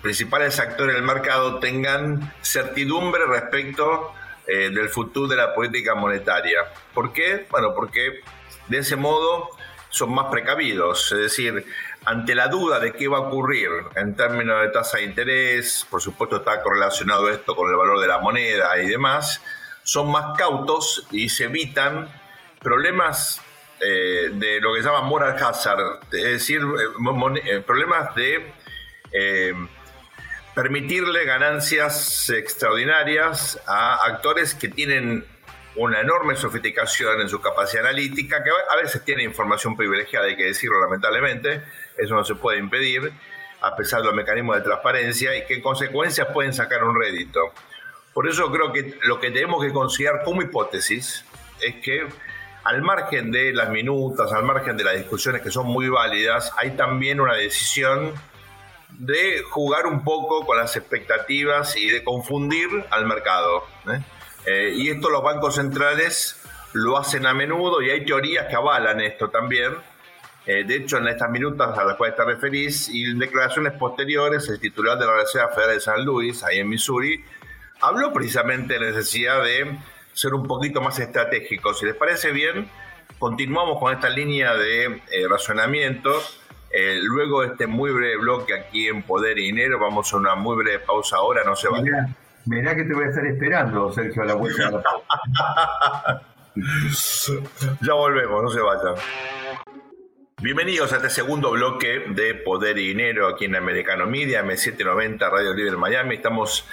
principales 0.03 0.59
actores 0.61 0.95
del 0.95 1.05
mercado 1.05 1.59
tengan 1.59 2.33
certidumbre 2.43 3.27
respecto 3.27 4.13
eh, 4.47 4.71
del 4.71 4.89
futuro 4.89 5.29
de 5.29 5.37
la 5.37 5.55
política 5.55 5.95
monetaria. 5.95 6.61
¿Por 6.95 7.13
qué? 7.13 7.47
Bueno, 7.51 7.75
porque 7.75 8.21
de 8.67 8.79
ese 8.79 8.97
modo 8.97 9.51
son 9.91 10.13
más 10.13 10.27
precavidos, 10.31 11.13
es 11.13 11.19
decir, 11.19 11.65
ante 12.05 12.35
la 12.35 12.49
duda 12.49 12.81
de 12.81 12.93
qué 12.93 13.09
va 13.09 13.19
a 13.19 13.21
ocurrir 13.21 13.71
en 13.95 14.17
términos 14.17 14.63
de 14.63 14.69
tasa 14.69 14.99
de 14.99 15.05
interés, 15.05 15.87
por 15.91 16.01
supuesto 16.01 16.37
está 16.37 16.63
correlacionado 16.63 17.29
esto 17.29 17.55
con 17.55 17.71
el 17.71 17.77
valor 17.77 18.01
de 18.01 18.07
la 18.07 18.19
moneda 18.19 18.81
y 18.81 18.89
demás, 18.89 19.43
son 19.83 20.11
más 20.11 20.37
cautos 20.39 21.07
y 21.11 21.29
se 21.29 21.45
evitan 21.45 22.09
problemas 22.61 23.41
eh, 23.81 24.31
de 24.33 24.61
lo 24.61 24.75
que 24.75 24.83
se 24.83 24.89
llama 24.89 25.03
moral 25.03 25.37
hazard, 25.43 26.01
es 26.13 26.25
decir, 26.25 26.61
eh, 26.61 27.41
eh, 27.45 27.61
problemas 27.61 28.15
de 28.15 28.53
permitirle 30.55 31.25
ganancias 31.25 32.29
extraordinarias 32.29 33.61
a 33.67 34.05
actores 34.05 34.55
que 34.55 34.69
tienen 34.69 35.25
una 35.77 36.01
enorme 36.01 36.37
sofisticación 36.37 37.21
en 37.21 37.29
su 37.29 37.41
capacidad 37.41 37.87
analítica, 37.87 38.43
que 38.43 38.51
a 38.51 38.77
veces 38.77 39.05
tiene 39.05 39.23
información 39.23 39.77
privilegiada, 39.77 40.27
hay 40.27 40.37
que 40.37 40.45
decirlo 40.45 40.81
lamentablemente, 40.81 41.63
eso 42.03 42.15
no 42.15 42.25
se 42.25 42.35
puede 42.35 42.59
impedir, 42.59 43.13
a 43.61 43.77
pesar 43.77 44.01
de 44.01 44.07
los 44.07 44.15
mecanismos 44.15 44.57
de 44.57 44.63
transparencia, 44.63 45.37
y 45.37 45.47
que 45.47 45.55
en 45.55 45.63
consecuencia 45.63 46.33
pueden 46.33 46.53
sacar 46.53 46.85
un 46.85 46.99
rédito. 46.99 47.41
Por 48.13 48.29
eso 48.29 48.51
creo 48.51 48.73
que 48.73 48.99
lo 49.03 49.21
que 49.21 49.31
tenemos 49.31 49.65
que 49.65 49.73
considerar 49.73 50.23
como 50.25 50.43
hipótesis 50.43 51.25
es 51.61 51.77
que 51.77 52.07
al 52.65 52.83
margen 52.83 53.31
de 53.31 53.53
las 53.53 53.71
minutas, 53.71 54.33
al 54.33 54.45
margen 54.45 54.77
de 54.77 54.85
las 54.85 54.97
discusiones 54.97 55.43
que 55.43 55.51
son 55.51 55.67
muy 55.67 55.89
válidas, 55.89 56.53
hay 56.57 56.73
también 56.73 57.21
una 57.21 57.35
decisión 57.35 58.13
de 58.91 59.43
jugar 59.51 59.87
un 59.87 60.05
poco 60.05 60.45
con 60.45 60.59
las 60.59 60.77
expectativas 60.77 61.77
y 61.77 61.89
de 61.91 62.05
confundir 62.05 62.69
al 62.91 63.07
mercado. 63.07 63.65
¿eh? 63.89 64.01
Eh, 64.47 64.73
y 64.77 64.91
esto 64.91 65.11
los 65.11 65.23
bancos 65.23 65.55
centrales 65.55 66.41
lo 66.73 66.99
hacen 66.99 67.27
a 67.27 67.35
menudo 67.35 67.83
y 67.83 67.91
hay 67.91 68.05
teorías 68.05 68.47
que 68.47 68.57
avalan 68.57 69.01
esto 69.01 69.31
también. 69.31 69.75
Eh, 70.51 70.65
de 70.65 70.79
hecho, 70.79 70.99
en 70.99 71.07
estas 71.07 71.31
minutas 71.31 71.79
a 71.79 71.85
las 71.85 71.95
cuales 71.95 72.17
te 72.17 72.25
referís 72.25 72.89
y 72.89 73.05
en 73.05 73.21
declaraciones 73.21 73.73
posteriores, 73.75 74.49
el 74.49 74.59
titular 74.59 74.99
de 74.99 75.05
la 75.05 75.13
Universidad 75.13 75.49
Federal 75.55 75.75
de 75.77 75.81
San 75.81 76.05
Luis, 76.05 76.43
ahí 76.43 76.59
en 76.59 76.69
Missouri, 76.69 77.25
habló 77.81 78.13
precisamente 78.13 78.75
de 78.75 78.81
la 78.81 78.87
necesidad 78.87 79.45
de 79.45 79.79
ser 80.13 80.35
un 80.35 80.49
poquito 80.49 80.81
más 80.81 80.99
estratégicos. 80.99 81.79
Si 81.79 81.87
les 81.87 81.95
parece 81.95 82.33
bien, 82.33 82.69
continuamos 83.21 83.79
con 83.79 83.95
esta 83.95 84.09
línea 84.09 84.57
de 84.57 84.87
eh, 84.87 85.29
razonamiento. 85.31 86.11
luego 87.05 87.43
de 87.43 87.49
este 87.49 87.69
muy 87.69 87.93
breve 87.93 88.17
bloque 88.17 88.53
aquí 88.53 88.89
en 88.89 89.05
Poder 89.05 89.39
y 89.39 89.45
Dinero, 89.45 89.79
vamos 89.79 90.13
a 90.13 90.17
una 90.17 90.35
muy 90.35 90.57
breve 90.57 90.81
pausa 90.81 91.19
ahora, 91.19 91.45
no 91.45 91.55
se 91.55 91.69
vayan. 91.69 92.17
Mirá 92.47 92.75
que 92.75 92.83
te 92.83 92.93
voy 92.93 93.05
a 93.05 93.09
estar 93.11 93.25
esperando, 93.25 93.93
Sergio, 93.93 94.23
a 94.23 94.27
la 94.27 94.35
vuelta. 94.35 94.83
ya 97.83 97.95
volvemos, 97.95 98.43
no 98.43 98.49
se 98.49 98.61
vayan. 98.61 98.97
Bienvenidos 100.43 100.91
a 100.95 100.97
este 100.97 101.11
segundo 101.11 101.51
bloque 101.51 102.03
de 102.09 102.35
Poder 102.35 102.79
y 102.79 102.89
Dinero 102.89 103.29
aquí 103.29 103.45
en 103.45 103.57
Americano 103.57 104.07
Media, 104.07 104.43
M790 104.43 105.31
Radio 105.31 105.53
Libre 105.53 105.77
Miami. 105.77 106.15
Estamos 106.15 106.65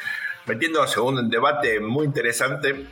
metiendo 0.46 0.88
segundo 0.88 1.20
en 1.20 1.30
debate 1.30 1.82
muy 1.82 2.06
interesante 2.06 2.86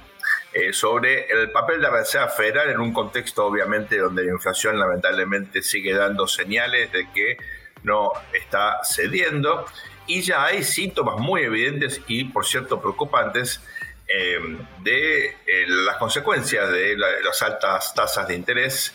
eh, 0.52 0.74
sobre 0.74 1.28
el 1.28 1.50
papel 1.52 1.78
de 1.78 1.84
la 1.84 1.92
Reserva 1.92 2.28
Federal 2.28 2.72
en 2.72 2.82
un 2.82 2.92
contexto 2.92 3.46
obviamente 3.46 3.98
donde 3.98 4.26
la 4.26 4.34
inflación 4.34 4.78
lamentablemente 4.78 5.62
sigue 5.62 5.94
dando 5.94 6.28
señales 6.28 6.92
de 6.92 7.10
que 7.10 7.38
no 7.84 8.12
está 8.34 8.80
cediendo 8.84 9.66
y 10.08 10.24
ya 10.24 10.44
hay 10.44 10.62
síntomas 10.62 11.22
muy 11.22 11.44
evidentes 11.44 12.02
y, 12.08 12.26
por 12.26 12.46
cierto, 12.46 12.82
preocupantes 12.82 13.62
eh, 14.10 14.40
de 14.84 15.26
eh, 15.28 15.36
las 15.68 15.96
consecuencias 15.96 16.70
de 16.70 16.98
las 16.98 17.42
altas 17.42 17.94
tasas 17.94 18.28
de 18.28 18.36
interés, 18.36 18.94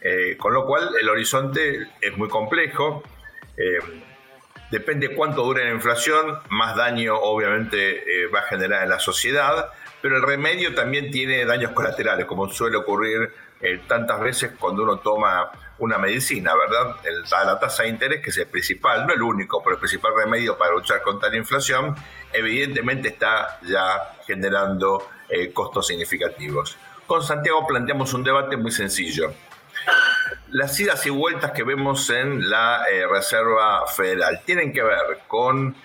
eh, 0.00 0.36
con 0.36 0.54
lo 0.54 0.66
cual 0.66 0.90
el 1.00 1.08
horizonte 1.08 1.88
es 2.00 2.16
muy 2.16 2.28
complejo. 2.28 3.02
depende 4.70 5.14
cuánto 5.14 5.42
dure 5.44 5.64
la 5.64 5.72
inflación, 5.72 6.38
más 6.48 6.74
daño 6.76 7.16
obviamente 7.18 8.26
va 8.32 8.38
a 8.38 8.42
generar 8.42 8.84
en 8.84 8.88
la 8.88 8.98
sociedad, 8.98 9.70
pero 10.00 10.16
el 10.16 10.22
remedio 10.22 10.74
también 10.74 11.10
tiene 11.10 11.44
daños 11.44 11.72
colaterales, 11.72 12.24
como 12.24 12.48
suele 12.48 12.78
ocurrir 12.78 13.30
tantas 13.86 14.18
veces 14.20 14.52
cuando 14.58 14.84
uno 14.84 14.98
toma 15.00 15.50
una 15.80 15.98
medicina, 15.98 16.52
¿verdad? 16.54 16.96
El, 17.04 17.22
la 17.22 17.58
tasa 17.58 17.82
de 17.82 17.88
interés, 17.88 18.22
que 18.22 18.30
es 18.30 18.38
el 18.38 18.46
principal, 18.46 19.06
no 19.06 19.12
el 19.12 19.22
único, 19.22 19.62
pero 19.62 19.74
el 19.74 19.80
principal 19.80 20.12
remedio 20.14 20.56
para 20.56 20.72
luchar 20.72 21.02
contra 21.02 21.28
la 21.28 21.36
inflación, 21.36 21.94
evidentemente 22.32 23.08
está 23.08 23.58
ya 23.62 24.16
generando 24.26 25.08
eh, 25.28 25.52
costos 25.52 25.86
significativos. 25.86 26.76
Con 27.06 27.22
Santiago 27.22 27.66
planteamos 27.66 28.12
un 28.14 28.22
debate 28.22 28.56
muy 28.56 28.70
sencillo. 28.70 29.32
Las 30.50 30.78
idas 30.80 31.04
y 31.06 31.10
vueltas 31.10 31.52
que 31.52 31.62
vemos 31.62 32.10
en 32.10 32.48
la 32.50 32.84
eh, 32.90 33.06
Reserva 33.06 33.86
Federal 33.86 34.42
tienen 34.44 34.72
que 34.72 34.82
ver 34.82 35.20
con 35.28 35.76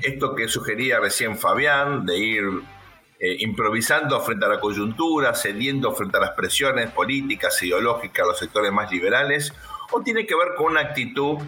esto 0.00 0.34
que 0.34 0.48
sugería 0.48 1.00
recién 1.00 1.36
Fabián, 1.36 2.06
de 2.06 2.18
ir 2.18 2.44
eh, 3.18 3.36
improvisando 3.40 4.20
frente 4.20 4.46
a 4.46 4.48
la 4.48 4.60
coyuntura, 4.60 5.34
cediendo 5.34 5.92
frente 5.92 6.18
a 6.18 6.20
las 6.20 6.30
presiones 6.30 6.90
políticas, 6.90 7.62
ideológicas, 7.62 8.26
los 8.26 8.38
sectores 8.38 8.72
más 8.72 8.90
liberales, 8.90 9.52
o 9.92 10.02
tiene 10.02 10.26
que 10.26 10.34
ver 10.34 10.54
con 10.56 10.72
una 10.72 10.80
actitud 10.80 11.38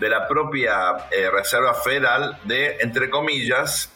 de 0.00 0.08
la 0.08 0.26
propia 0.26 1.08
eh, 1.10 1.30
Reserva 1.30 1.74
Federal 1.74 2.38
de, 2.44 2.78
entre 2.80 3.10
comillas, 3.10 3.92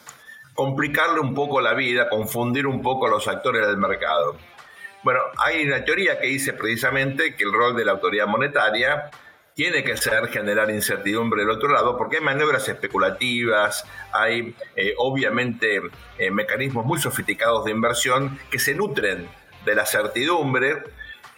complicarle 0.53 1.19
un 1.19 1.33
poco 1.33 1.59
la 1.59 1.73
vida, 1.73 2.09
confundir 2.09 2.67
un 2.67 2.81
poco 2.81 3.07
a 3.07 3.09
los 3.09 3.27
actores 3.27 3.67
del 3.67 3.77
mercado. 3.77 4.37
Bueno, 5.05 5.19
hay 5.37 5.67
una 5.67 5.85
teoría 5.85 6.19
que 6.19 6.25
dice 6.25 6.53
precisamente 6.53 7.35
que 7.35 7.43
el 7.43 7.53
rol 7.53 7.75
de 7.75 7.85
la 7.85 7.91
autoridad 7.91 8.25
monetaria 8.25 9.11
tiene 9.53 9.83
que 9.83 9.95
ser 9.97 10.29
generar 10.29 10.71
incertidumbre 10.71 11.41
del 11.43 11.51
otro 11.51 11.69
lado, 11.69 11.95
porque 11.95 12.15
hay 12.15 12.23
maniobras 12.23 12.67
especulativas, 12.67 13.85
hay 14.11 14.55
eh, 14.75 14.95
obviamente 14.97 15.79
eh, 16.17 16.31
mecanismos 16.31 16.87
muy 16.87 16.99
sofisticados 16.99 17.65
de 17.65 17.71
inversión 17.71 18.39
que 18.49 18.57
se 18.57 18.73
nutren 18.73 19.29
de 19.63 19.75
la 19.75 19.85
certidumbre. 19.85 20.81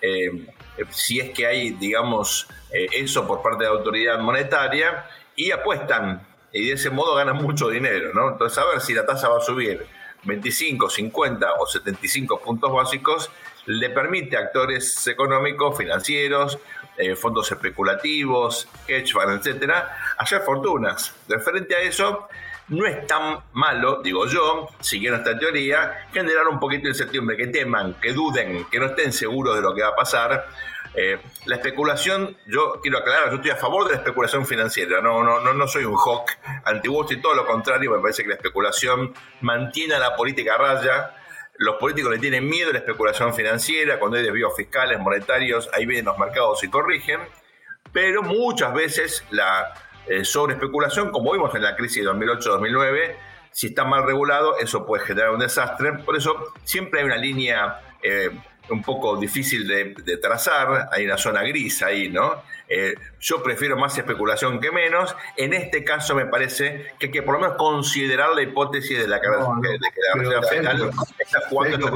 Eh, 0.01 0.47
si 0.89 1.19
es 1.19 1.31
que 1.31 1.45
hay, 1.45 1.71
digamos, 1.71 2.47
eso 2.71 3.27
por 3.27 3.41
parte 3.41 3.65
de 3.65 3.69
la 3.69 3.75
autoridad 3.75 4.17
monetaria, 4.19 5.03
y 5.35 5.51
apuestan, 5.51 6.25
y 6.53 6.69
de 6.69 6.75
ese 6.75 6.89
modo 6.89 7.15
ganan 7.15 7.35
mucho 7.35 7.67
dinero, 7.67 8.13
¿no? 8.13 8.29
Entonces, 8.29 8.57
a 8.59 8.65
ver 8.65 8.79
si 8.79 8.93
la 8.93 9.05
tasa 9.05 9.27
va 9.27 9.39
a 9.39 9.41
subir 9.41 9.85
25, 10.23 10.89
50 10.89 11.53
o 11.59 11.67
75 11.67 12.39
puntos 12.39 12.71
básicos, 12.71 13.29
le 13.67 13.89
permite 13.89 14.37
a 14.37 14.41
actores 14.41 15.05
económicos, 15.07 15.77
financieros, 15.77 16.57
eh, 16.97 17.15
fondos 17.15 17.51
especulativos, 17.51 18.67
hedge 18.87 19.11
funds, 19.11 19.45
etcétera, 19.45 19.95
hacer 20.17 20.41
fortunas. 20.41 21.13
De 21.27 21.37
frente 21.39 21.75
a 21.75 21.81
eso, 21.81 22.27
no 22.69 22.85
es 22.85 23.05
tan 23.07 23.39
malo, 23.53 24.01
digo 24.01 24.25
yo, 24.25 24.69
siguiendo 24.79 25.17
esta 25.19 25.37
teoría, 25.37 26.07
generar 26.11 26.47
un 26.47 26.59
poquito 26.59 26.83
de 26.83 26.89
incertidumbre, 26.89 27.37
que 27.37 27.47
teman, 27.47 27.93
que 28.01 28.13
duden, 28.13 28.65
que 28.65 28.79
no 28.79 28.87
estén 28.87 29.13
seguros 29.13 29.55
de 29.55 29.61
lo 29.61 29.75
que 29.75 29.81
va 29.81 29.89
a 29.89 29.95
pasar. 29.95 30.47
Eh, 30.93 31.19
la 31.45 31.57
especulación, 31.57 32.35
yo 32.47 32.79
quiero 32.81 32.97
aclarar, 32.97 33.29
yo 33.29 33.35
estoy 33.35 33.51
a 33.51 33.55
favor 33.57 33.85
de 33.85 33.91
la 33.91 33.97
especulación 33.97 34.45
financiera, 34.47 34.99
no, 35.01 35.23
no, 35.23 35.39
no, 35.39 35.53
no 35.53 35.67
soy 35.67 35.83
un 35.83 35.95
hawk 35.95 36.31
antiguo, 36.65 37.05
y 37.09 37.21
todo 37.21 37.35
lo 37.35 37.45
contrario, 37.45 37.91
me 37.91 37.99
parece 37.99 38.23
que 38.23 38.29
la 38.29 38.35
especulación 38.35 39.13
mantiene 39.41 39.93
a 39.93 39.99
la 39.99 40.15
política 40.15 40.55
a 40.55 40.57
raya, 40.57 41.16
los 41.57 41.75
políticos 41.77 42.11
le 42.11 42.19
tienen 42.19 42.47
miedo 42.47 42.69
a 42.69 42.73
la 42.73 42.79
especulación 42.79 43.33
financiera, 43.33 43.99
cuando 43.99 44.17
hay 44.17 44.23
desvíos 44.23 44.55
fiscales, 44.55 44.99
monetarios, 44.99 45.69
ahí 45.73 45.85
vienen 45.85 46.05
los 46.05 46.17
mercados 46.17 46.63
y 46.63 46.69
corrigen, 46.69 47.19
pero 47.91 48.21
muchas 48.21 48.73
veces 48.73 49.23
la 49.31 49.73
eh, 50.07 50.23
sobreespeculación, 50.23 51.11
como 51.11 51.33
vimos 51.33 51.53
en 51.55 51.63
la 51.63 51.75
crisis 51.75 52.03
de 52.03 52.09
2008-2009, 52.11 53.15
si 53.51 53.67
está 53.67 53.85
mal 53.85 54.03
regulado, 54.03 54.57
eso 54.59 54.85
puede 54.85 55.03
generar 55.03 55.31
un 55.31 55.39
desastre. 55.39 55.93
Por 55.93 56.15
eso 56.15 56.53
siempre 56.63 56.99
hay 56.99 57.07
una 57.07 57.17
línea 57.17 57.81
eh, 58.03 58.29
un 58.69 58.81
poco 58.81 59.17
difícil 59.17 59.67
de, 59.67 60.17
trazar, 60.17 60.89
hay 60.91 61.05
una 61.05 61.17
zona 61.17 61.41
gris 61.43 61.81
ahí, 61.83 62.09
¿no? 62.09 62.43
Eh, 62.67 62.95
yo 63.19 63.41
prefiero 63.41 63.77
más 63.77 63.97
especulación 63.97 64.59
que 64.59 64.71
menos. 64.71 65.15
En 65.35 65.53
este 65.53 65.83
caso 65.83 66.15
me 66.15 66.25
parece 66.25 66.93
que 66.99 67.07
hay 67.07 67.11
que 67.11 67.23
por 67.23 67.35
lo 67.35 67.41
menos 67.41 67.57
considerar 67.57 68.29
la 68.35 68.41
hipótesis 68.41 68.99
de 68.99 69.07
la, 69.07 69.21
que 69.21 69.27
la 69.27 70.13
Reserva 70.15 70.47
Federal 70.47 70.91
está 71.19 71.39
jugando 71.49 71.89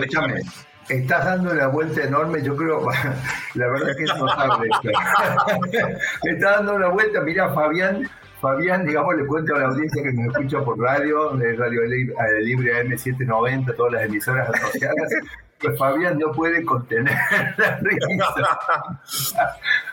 Estás 0.90 1.24
dando 1.24 1.52
una 1.52 1.68
vuelta 1.68 2.04
enorme, 2.04 2.44
yo 2.44 2.56
creo, 2.56 2.86
la 3.54 3.68
verdad 3.68 3.96
que 3.96 4.04
es 4.04 4.18
notable. 4.18 4.70
Estás 6.24 6.58
dando 6.58 6.76
una 6.76 6.90
vuelta, 6.90 7.22
mira 7.22 7.54
Fabián, 7.54 8.10
Fabián, 8.42 8.86
digamos, 8.86 9.16
le 9.16 9.26
cuento 9.28 9.56
a 9.56 9.60
la 9.60 9.68
audiencia 9.68 10.02
que 10.02 10.12
me 10.12 10.26
escucha 10.26 10.62
por 10.62 10.80
radio, 10.80 11.30
de 11.38 11.56
Radio 11.56 11.84
Libre, 11.84 12.16
Libre 12.42 12.84
AM790, 12.84 13.76
todas 13.76 13.94
las 13.94 14.06
emisoras 14.06 14.50
asociadas, 14.50 15.14
que 15.60 15.72
Fabián 15.74 16.18
no 16.18 16.32
puede 16.32 16.66
contener 16.66 17.14
la 17.58 17.78
risa. 17.78 18.34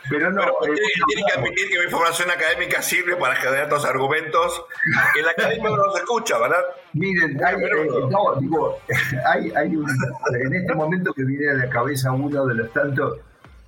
Pero 0.09 0.31
no. 0.31 0.41
Pero 0.61 0.73
eh, 0.73 0.77
tiene 1.07 1.23
que 1.27 1.39
admitir 1.39 1.69
que 1.69 1.85
mi 1.85 1.91
formación 1.91 2.31
académica 2.31 2.81
sirve 2.81 3.15
para 3.17 3.35
generar 3.35 3.65
estos 3.65 3.85
argumentos 3.85 4.65
que 5.13 5.21
la 5.21 5.31
academia 5.31 5.69
no 5.69 5.77
los 5.77 5.95
escucha, 5.97 6.39
¿verdad? 6.39 6.61
Miren, 6.93 7.39
hay, 7.45 7.55
eh, 7.55 7.87
no, 8.09 8.35
digo, 8.39 8.79
hay, 9.27 9.51
hay 9.55 9.75
un, 9.75 9.85
en 9.87 10.55
este 10.55 10.73
momento 10.73 11.13
que 11.13 11.23
viene 11.23 11.51
a 11.51 11.53
la 11.53 11.69
cabeza 11.69 12.11
uno 12.11 12.47
de 12.47 12.55
los 12.55 12.73
tantos 12.73 13.19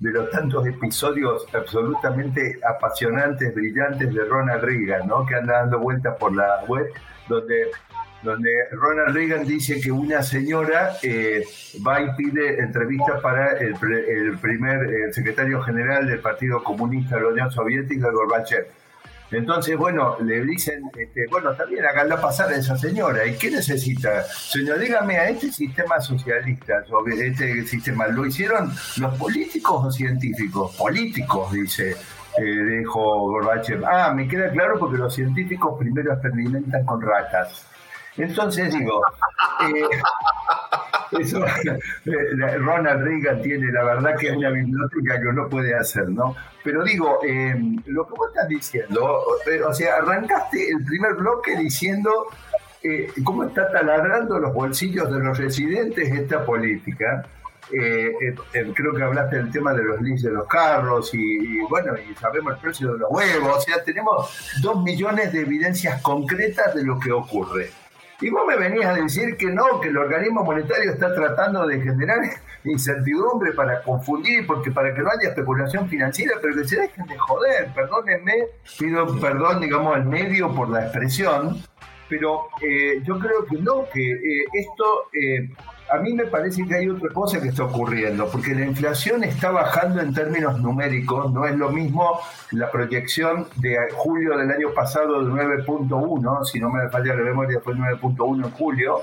de 0.02 0.10
los 0.10 0.30
tantos 0.30 0.66
episodios 0.66 1.46
absolutamente 1.54 2.58
apasionantes, 2.68 3.54
brillantes 3.54 4.12
de 4.12 4.24
Ronald 4.24 4.64
Reagan, 4.64 5.06
¿no? 5.06 5.24
que 5.24 5.36
anda 5.36 5.60
dando 5.60 5.78
vueltas 5.78 6.16
por 6.18 6.34
la 6.34 6.64
web, 6.66 6.86
donde 7.28 7.70
donde 8.22 8.50
Ronald 8.70 9.16
Reagan 9.16 9.44
dice 9.44 9.80
que 9.80 9.90
una 9.90 10.22
señora 10.22 10.92
eh, 11.02 11.44
va 11.84 12.00
y 12.00 12.14
pide 12.14 12.60
entrevista 12.60 13.20
para 13.20 13.58
el, 13.58 13.74
primer 14.40 15.12
secretario 15.12 15.60
general 15.62 16.06
del 16.06 16.20
Partido 16.20 16.62
Comunista 16.62 17.16
de 17.16 17.22
la 17.22 17.28
Unión 17.28 17.50
Soviética, 17.50 18.12
Gorbachev. 18.12 18.68
Entonces, 19.32 19.76
bueno, 19.76 20.16
le 20.20 20.44
dicen, 20.44 20.82
este, 20.96 21.26
bueno, 21.30 21.54
también 21.54 21.84
háganla 21.84 22.20
pasar 22.20 22.50
a 22.50 22.56
esa 22.56 22.76
señora. 22.76 23.26
¿Y 23.26 23.36
qué 23.36 23.50
necesita? 23.50 24.22
Señor, 24.24 24.78
dígame, 24.78 25.16
a 25.16 25.28
este 25.30 25.50
sistema 25.50 26.00
socialista, 26.00 26.84
sobre 26.84 27.28
este 27.28 27.64
sistema, 27.66 28.06
¿lo 28.08 28.26
hicieron 28.26 28.70
los 28.98 29.14
políticos 29.18 29.86
o 29.86 29.90
científicos? 29.90 30.76
Políticos, 30.76 31.52
dice. 31.52 31.96
Eh, 32.38 32.78
dijo 32.78 33.00
Gorbachev. 33.28 33.84
Ah, 33.84 34.12
me 34.14 34.26
queda 34.26 34.50
claro 34.50 34.78
porque 34.78 34.96
los 34.96 35.14
científicos 35.14 35.78
primero 35.78 36.14
experimentan 36.14 36.84
con 36.86 37.00
ratas. 37.02 37.66
Entonces 38.16 38.74
digo, 38.74 39.02
eh, 39.60 39.88
eso, 41.20 41.44
eh, 41.44 42.56
Ronald 42.58 43.02
Reagan 43.02 43.42
tiene, 43.42 43.70
la 43.72 43.84
verdad 43.84 44.16
que 44.18 44.28
es 44.28 44.36
una 44.36 44.50
biblioteca 44.50 45.20
que 45.20 45.26
uno 45.26 45.48
puede 45.48 45.74
hacer, 45.74 46.08
¿no? 46.08 46.34
Pero 46.64 46.84
digo, 46.84 47.18
eh, 47.26 47.54
lo 47.86 48.06
que 48.06 48.14
vos 48.14 48.28
estás 48.28 48.48
diciendo, 48.48 49.22
o 49.66 49.74
sea, 49.74 49.96
arrancaste 49.96 50.70
el 50.70 50.84
primer 50.84 51.14
bloque 51.14 51.56
diciendo 51.56 52.26
cómo 53.22 53.44
está 53.44 53.70
taladrando 53.70 54.40
los 54.40 54.52
bolsillos 54.52 55.12
de 55.12 55.20
los 55.20 55.38
residentes 55.38 56.10
esta 56.12 56.44
política. 56.44 57.24
creo 57.70 58.94
que 58.94 59.02
hablaste 59.02 59.36
del 59.36 59.50
tema 59.52 59.72
de 59.72 59.84
los 59.84 60.00
leases 60.00 60.24
de 60.24 60.32
los 60.32 60.48
carros 60.48 61.14
y, 61.14 61.60
bueno, 61.68 61.94
y 61.96 62.14
sabemos 62.16 62.54
el 62.54 62.58
precio 62.60 62.92
de 62.92 62.98
los 62.98 63.10
huevos, 63.10 63.58
o 63.58 63.60
sea, 63.60 63.82
tenemos 63.84 64.58
dos 64.60 64.82
millones 64.82 65.32
de 65.32 65.40
evidencias 65.42 66.02
concretas 66.02 66.74
de 66.74 66.84
lo 66.84 66.98
que 66.98 67.12
ocurre. 67.12 67.70
Y 68.22 68.30
vos 68.30 68.42
me 68.46 68.56
venías 68.56 68.86
a 68.86 68.94
decir 68.94 69.36
que 69.36 69.46
no, 69.46 69.80
que 69.80 69.88
el 69.88 69.98
organismo 69.98 70.44
monetario 70.44 70.92
está 70.92 71.12
tratando 71.12 71.66
de 71.66 71.80
generar 71.80 72.18
incertidumbre 72.64 73.52
para 73.52 73.82
confundir, 73.82 74.46
porque 74.46 74.70
para 74.70 74.94
que 74.94 75.02
no 75.02 75.10
haya 75.10 75.30
especulación 75.30 75.88
financiera, 75.88 76.36
pero 76.40 76.54
que 76.54 76.64
se 76.64 76.80
dejen 76.80 77.04
de 77.06 77.18
joder, 77.18 77.68
perdónenme, 77.74 78.46
pido 78.78 79.18
perdón, 79.18 79.60
digamos, 79.60 79.96
al 79.96 80.04
medio 80.04 80.54
por 80.54 80.70
la 80.70 80.84
expresión, 80.84 81.60
pero 82.08 82.46
eh, 82.62 83.02
yo 83.04 83.18
creo 83.18 83.44
que 83.44 83.56
no, 83.56 83.86
que 83.92 84.12
eh, 84.12 84.44
esto 84.52 85.08
eh, 85.20 85.50
a 85.92 85.98
mí 85.98 86.14
me 86.14 86.24
parece 86.24 86.66
que 86.66 86.74
hay 86.74 86.88
otra 86.88 87.10
cosa 87.10 87.38
que 87.38 87.48
está 87.48 87.64
ocurriendo, 87.64 88.26
porque 88.30 88.54
la 88.54 88.64
inflación 88.64 89.24
está 89.24 89.50
bajando 89.50 90.00
en 90.00 90.14
términos 90.14 90.58
numéricos, 90.58 91.30
no 91.30 91.44
es 91.44 91.54
lo 91.54 91.68
mismo 91.68 92.18
la 92.52 92.70
proyección 92.70 93.46
de 93.56 93.76
julio 93.92 94.38
del 94.38 94.50
año 94.50 94.70
pasado 94.74 95.22
de 95.22 95.30
9.1, 95.30 96.44
si 96.44 96.60
no 96.60 96.70
me 96.70 96.88
falla 96.88 97.14
la 97.14 97.22
memoria 97.22 97.60
fue 97.60 97.74
9.1 97.74 98.46
en 98.46 98.50
julio, 98.52 99.00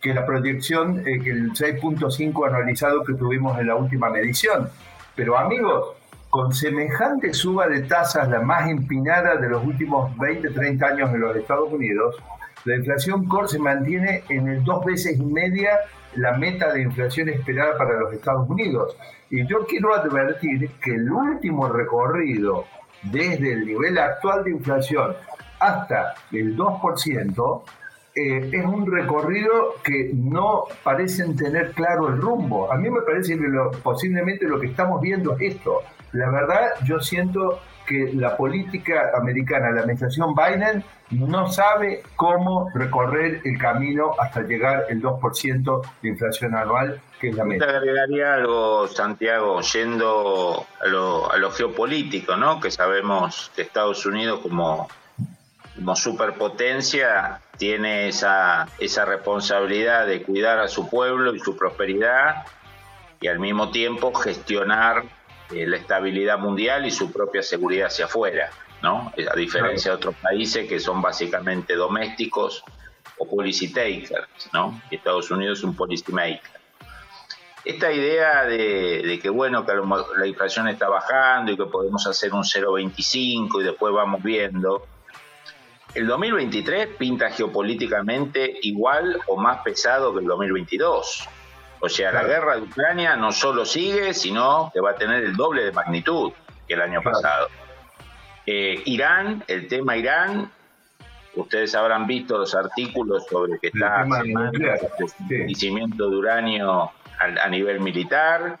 que 0.00 0.12
la 0.12 0.26
proyección, 0.26 1.04
eh, 1.06 1.20
que 1.22 1.30
el 1.30 1.52
6.5 1.52 2.48
anualizado 2.48 3.04
que 3.04 3.14
tuvimos 3.14 3.56
en 3.60 3.68
la 3.68 3.76
última 3.76 4.10
medición. 4.10 4.68
Pero 5.14 5.38
amigos, 5.38 5.94
con 6.28 6.52
semejante 6.52 7.34
suba 7.34 7.68
de 7.68 7.82
tasas, 7.82 8.28
la 8.28 8.40
más 8.40 8.68
empinada 8.68 9.36
de 9.36 9.48
los 9.48 9.64
últimos 9.64 10.16
20, 10.18 10.50
30 10.50 10.86
años 10.86 11.14
en 11.14 11.20
los 11.20 11.36
Estados 11.36 11.72
Unidos, 11.72 12.16
la 12.64 12.74
inflación 12.74 13.28
core 13.28 13.46
se 13.46 13.60
mantiene 13.60 14.24
en 14.28 14.48
el 14.48 14.64
dos 14.64 14.84
veces 14.84 15.16
y 15.16 15.22
media 15.22 15.78
la 16.16 16.36
meta 16.36 16.72
de 16.72 16.82
inflación 16.82 17.28
esperada 17.28 17.76
para 17.76 17.98
los 17.98 18.12
Estados 18.12 18.48
Unidos. 18.48 18.96
Y 19.30 19.46
yo 19.46 19.64
quiero 19.66 19.94
advertir 19.94 20.70
que 20.82 20.94
el 20.94 21.10
último 21.10 21.68
recorrido 21.68 22.66
desde 23.02 23.52
el 23.52 23.66
nivel 23.66 23.98
actual 23.98 24.44
de 24.44 24.50
inflación 24.50 25.14
hasta 25.58 26.14
el 26.32 26.56
2%, 26.56 27.62
eh, 28.14 28.50
es 28.52 28.64
un 28.64 28.90
recorrido 28.90 29.74
que 29.82 30.10
no 30.12 30.64
parecen 30.82 31.34
tener 31.34 31.72
claro 31.72 32.08
el 32.08 32.20
rumbo. 32.20 32.70
A 32.70 32.76
mí 32.76 32.90
me 32.90 33.00
parece 33.02 33.38
que 33.38 33.46
posiblemente 33.82 34.46
lo 34.46 34.60
que 34.60 34.66
estamos 34.66 35.00
viendo 35.00 35.34
es 35.36 35.54
esto. 35.54 35.80
La 36.12 36.30
verdad, 36.30 36.72
yo 36.84 37.00
siento 37.00 37.60
que 37.86 38.12
la 38.14 38.36
política 38.36 39.10
americana, 39.14 39.70
la 39.70 39.80
administración 39.80 40.34
Biden, 40.34 40.84
no 41.10 41.50
sabe 41.50 42.02
cómo 42.16 42.70
recorrer 42.74 43.40
el 43.44 43.58
camino 43.58 44.12
hasta 44.18 44.42
llegar 44.42 44.86
el 44.88 45.02
2% 45.02 45.82
de 46.02 46.08
inflación 46.08 46.54
anual, 46.54 47.00
que 47.20 47.28
es 47.28 47.36
la 47.36 47.44
meta. 47.44 47.66
Te 47.66 47.76
agregaría 47.76 48.34
algo, 48.34 48.88
Santiago, 48.88 49.60
yendo 49.60 50.66
a 50.80 50.86
lo, 50.88 51.30
a 51.30 51.36
lo 51.36 51.50
geopolítico, 51.50 52.36
¿no? 52.36 52.60
que 52.60 52.70
sabemos 52.70 53.50
que 53.54 53.62
Estados 53.62 54.06
Unidos 54.06 54.40
como, 54.40 54.88
como 55.74 55.96
superpotencia 55.96 57.40
tiene 57.58 58.08
esa, 58.08 58.66
esa 58.78 59.04
responsabilidad 59.04 60.06
de 60.06 60.22
cuidar 60.22 60.58
a 60.58 60.68
su 60.68 60.88
pueblo 60.88 61.34
y 61.34 61.40
su 61.40 61.56
prosperidad 61.56 62.44
y 63.20 63.28
al 63.28 63.38
mismo 63.38 63.70
tiempo 63.70 64.12
gestionar 64.12 65.04
eh, 65.54 65.66
la 65.66 65.76
estabilidad 65.76 66.38
mundial 66.38 66.86
y 66.86 66.90
su 66.90 67.12
propia 67.12 67.42
seguridad 67.42 67.86
hacia 67.86 68.06
afuera, 68.06 68.50
¿no? 68.82 69.12
A 69.30 69.36
diferencia 69.36 69.90
de 69.90 69.96
otros 69.96 70.14
países 70.16 70.68
que 70.68 70.80
son 70.80 71.00
básicamente 71.02 71.74
domésticos 71.74 72.64
o 73.18 73.28
policy 73.28 73.72
takers, 73.72 74.50
¿no? 74.52 74.80
Estados 74.90 75.30
Unidos 75.30 75.58
es 75.58 75.64
un 75.64 75.76
policy 75.76 76.12
maker. 76.12 76.62
Esta 77.64 77.92
idea 77.92 78.44
de, 78.44 79.20
que, 79.22 79.30
bueno, 79.30 79.64
que 79.64 79.72
la 80.16 80.26
inflación 80.26 80.66
está 80.68 80.88
bajando 80.88 81.52
y 81.52 81.56
que 81.56 81.66
podemos 81.66 82.04
hacer 82.08 82.34
un 82.34 82.42
0,25 82.42 83.60
y 83.60 83.64
después 83.64 83.94
vamos 83.94 84.20
viendo, 84.20 84.84
el 85.94 86.06
2023 86.06 86.96
pinta 86.96 87.30
geopolíticamente 87.30 88.58
igual 88.62 89.20
o 89.28 89.36
más 89.36 89.62
pesado 89.62 90.12
que 90.12 90.20
el 90.20 90.26
2022. 90.26 91.28
O 91.84 91.88
sea, 91.88 92.12
la 92.12 92.22
guerra 92.22 92.54
de 92.54 92.62
Ucrania 92.62 93.16
no 93.16 93.32
solo 93.32 93.66
sigue, 93.66 94.14
sino 94.14 94.70
que 94.72 94.80
va 94.80 94.92
a 94.92 94.94
tener 94.94 95.24
el 95.24 95.34
doble 95.34 95.64
de 95.64 95.72
magnitud 95.72 96.32
que 96.68 96.74
el 96.74 96.80
año 96.80 97.02
pasado. 97.02 97.48
Eh, 98.46 98.80
Irán, 98.84 99.42
el 99.48 99.66
tema 99.66 99.96
Irán, 99.96 100.48
ustedes 101.34 101.74
habrán 101.74 102.06
visto 102.06 102.38
los 102.38 102.54
artículos 102.54 103.26
sobre 103.28 103.58
que 103.58 103.66
está 103.66 104.04
el 104.04 105.08
crecimiento 105.26 106.08
de 106.08 106.16
uranio 106.16 106.92
a, 107.18 107.48
nivel 107.48 107.80
militar. 107.80 108.60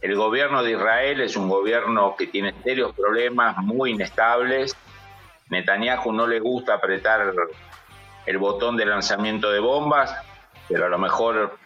El 0.00 0.16
gobierno 0.16 0.62
de 0.62 0.72
Israel 0.72 1.20
es 1.20 1.36
un 1.36 1.50
gobierno 1.50 2.16
que 2.16 2.28
tiene 2.28 2.54
serios 2.62 2.94
problemas, 2.94 3.58
muy 3.58 3.90
inestables. 3.90 4.74
Netanyahu 5.50 6.12
no 6.12 6.26
le 6.26 6.40
gusta 6.40 6.74
apretar 6.74 7.30
el 8.24 8.38
botón 8.38 8.78
de 8.78 8.86
lanzamiento 8.86 9.50
de 9.50 9.60
bombas, 9.60 10.16
pero 10.66 10.86
a 10.86 10.88
lo 10.88 10.96
mejor 10.96 11.58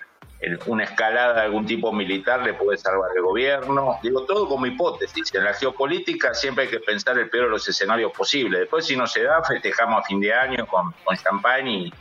una 0.67 0.85
escalada 0.85 1.35
de 1.35 1.41
algún 1.43 1.67
tipo 1.67 1.93
militar 1.93 2.43
le 2.43 2.55
puede 2.55 2.79
salvar 2.79 3.11
el 3.17 3.23
gobierno. 3.23 3.99
Digo, 4.03 4.25
todo 4.25 4.49
como 4.49 4.67
hipótesis. 4.67 5.35
En 5.35 5.45
la 5.45 5.53
geopolítica 5.53 6.33
siempre 6.33 6.65
hay 6.65 6.71
que 6.71 6.81
pensar 6.81 7.19
el 7.19 7.29
peor 7.29 7.47
de 7.47 7.51
los 7.51 7.69
escenarios 7.69 8.13
posibles. 8.13 8.61
Después, 8.61 8.87
si 8.87 8.97
no 8.97 9.07
se 9.07 9.25
da, 9.25 9.43
festejamos 9.43 10.01
a 10.01 10.07
fin 10.07 10.21
de 10.21 10.33
año 10.33 10.67
con, 10.67 10.93
con 11.05 11.17
champán 11.17 11.67
y, 11.67 11.93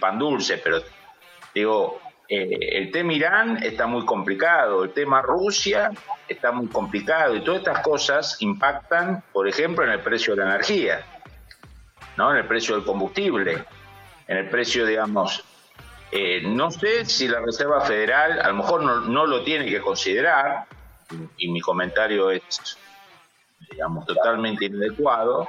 pan 0.00 0.18
dulce. 0.18 0.58
Pero, 0.58 0.82
digo, 1.54 2.00
eh, 2.28 2.78
el 2.78 2.92
tema 2.92 3.12
Irán 3.12 3.62
está 3.62 3.86
muy 3.86 4.06
complicado, 4.06 4.84
el 4.84 4.92
tema 4.92 5.20
Rusia 5.20 5.90
está 6.28 6.52
muy 6.52 6.68
complicado 6.68 7.34
y 7.34 7.42
todas 7.42 7.60
estas 7.60 7.80
cosas 7.80 8.40
impactan, 8.40 9.22
por 9.32 9.48
ejemplo, 9.48 9.84
en 9.84 9.90
el 9.90 10.00
precio 10.00 10.34
de 10.34 10.44
la 10.44 10.50
energía, 10.54 11.04
¿no? 12.16 12.30
en 12.30 12.38
el 12.38 12.46
precio 12.46 12.76
del 12.76 12.84
combustible, 12.84 13.64
en 14.28 14.36
el 14.36 14.48
precio, 14.48 14.86
digamos, 14.86 15.44
eh, 16.12 16.42
no 16.44 16.70
sé 16.70 17.04
si 17.04 17.28
la 17.28 17.40
Reserva 17.40 17.82
Federal 17.82 18.40
a 18.40 18.48
lo 18.48 18.54
mejor 18.54 18.82
no, 18.82 19.26
lo 19.26 19.44
tiene 19.44 19.66
que 19.66 19.80
considerar, 19.80 20.66
y 21.36 21.50
mi 21.50 21.60
comentario 21.60 22.30
es, 22.30 22.78
digamos, 23.70 24.06
totalmente 24.06 24.66
inadecuado, 24.66 25.48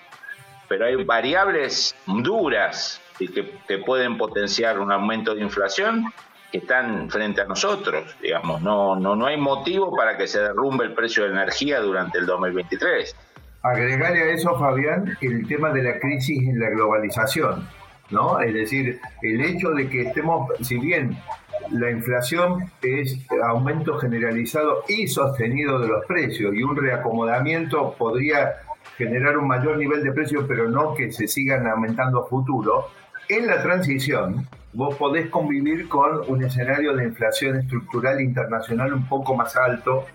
pero 0.67 0.86
hay 0.86 1.04
variables 1.04 1.95
duras 2.06 3.02
que, 3.17 3.58
que 3.67 3.78
pueden 3.80 4.17
potenciar 4.17 4.80
un 4.80 4.91
aumento 4.91 5.36
de 5.36 5.41
inflación 5.41 6.12
que 6.52 6.60
están 6.60 7.10
frente 7.10 7.41
a 7.41 7.45
nosotros, 7.45 8.15
digamos, 8.21 8.62
no, 8.62 8.95
no, 8.95 9.15
no 9.15 9.26
hay 9.26 9.38
motivo 9.38 9.95
para 9.95 10.17
que 10.17 10.28
se 10.28 10.41
derrumbe 10.41 10.86
el 10.86 10.93
precio 10.93 11.24
de 11.24 11.30
energía 11.30 11.80
durante 11.80 12.17
el 12.17 12.26
2023. 12.26 13.15
Agregarle 13.63 14.24
a 14.24 14.34
eso, 14.34 14.58
Fabián, 14.60 15.17
el 15.21 15.47
tema 15.47 15.71
de 15.71 15.84
la 15.84 16.00
crisis 16.00 16.39
en 16.39 16.60
la 16.60 16.69
globalización 16.69 17.67
¿no? 18.12 18.39
Es 18.39 18.54
decir, 18.54 19.00
el 19.21 19.41
hecho 19.41 19.69
de 19.71 19.89
que 19.89 20.04
estemos, 20.04 20.50
si 20.62 20.78
bien 20.78 21.17
la 21.71 21.89
inflación 21.89 22.71
es 22.82 23.17
aumento 23.43 23.97
generalizado 23.97 24.84
y 24.88 25.08
sostenido 25.08 25.80
de 25.80 25.88
los 25.88 26.06
precios 26.06 26.54
y 26.54 26.63
un 26.63 26.76
reacomodamiento 26.76 27.95
podría 27.97 28.56
generar 28.97 29.38
un 29.38 29.47
mayor 29.47 29.78
nivel 29.78 30.04
de 30.04 30.12
precios, 30.12 30.45
pero 30.47 30.69
no 30.69 30.93
que 30.93 31.12
se 31.12 31.28
sigan 31.28 31.67
aumentando 31.67 32.24
a 32.24 32.28
futuro. 32.28 32.88
En 33.30 33.47
la 33.47 33.62
transición, 33.62 34.47
vos 34.74 34.95
podés 34.95 35.30
convivir 35.30 35.88
con 35.88 36.21
un 36.28 36.43
escenario 36.43 36.93
de 36.95 37.06
inflación 37.06 37.58
estructural 37.58 38.19
internacional 38.21 38.93
un 38.93 39.08
poco 39.08 39.36
más 39.36 39.56
alto 39.56 40.06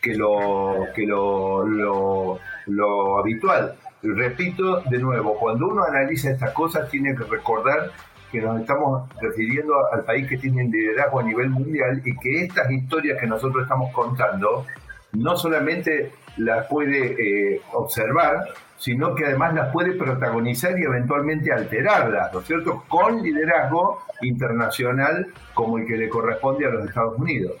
que 0.00 0.14
lo, 0.14 0.86
que 0.94 1.06
lo, 1.06 1.66
lo, 1.66 2.38
lo 2.66 3.18
habitual. 3.18 3.74
Repito 4.14 4.80
de 4.82 4.98
nuevo, 4.98 5.38
cuando 5.38 5.68
uno 5.68 5.84
analiza 5.84 6.30
estas 6.30 6.52
cosas 6.52 6.88
tiene 6.90 7.14
que 7.14 7.24
recordar 7.24 7.90
que 8.30 8.40
nos 8.40 8.60
estamos 8.60 9.08
refiriendo 9.20 9.74
al 9.92 10.04
país 10.04 10.28
que 10.28 10.36
tiene 10.36 10.64
liderazgo 10.64 11.20
a 11.20 11.22
nivel 11.22 11.50
mundial 11.50 12.02
y 12.04 12.16
que 12.16 12.44
estas 12.44 12.70
historias 12.70 13.20
que 13.20 13.26
nosotros 13.26 13.62
estamos 13.62 13.92
contando 13.92 14.66
no 15.12 15.36
solamente 15.36 16.12
las 16.36 16.66
puede 16.66 17.54
eh, 17.54 17.62
observar, 17.72 18.48
sino 18.76 19.14
que 19.14 19.24
además 19.24 19.54
las 19.54 19.72
puede 19.72 19.92
protagonizar 19.92 20.78
y 20.78 20.82
eventualmente 20.82 21.52
alterarlas, 21.52 22.32
¿no 22.32 22.40
es 22.40 22.46
cierto?, 22.46 22.84
con 22.88 23.22
liderazgo 23.22 24.02
internacional 24.22 25.28
como 25.54 25.78
el 25.78 25.86
que 25.86 25.96
le 25.96 26.08
corresponde 26.08 26.66
a 26.66 26.70
los 26.70 26.86
Estados 26.86 27.18
Unidos. 27.18 27.52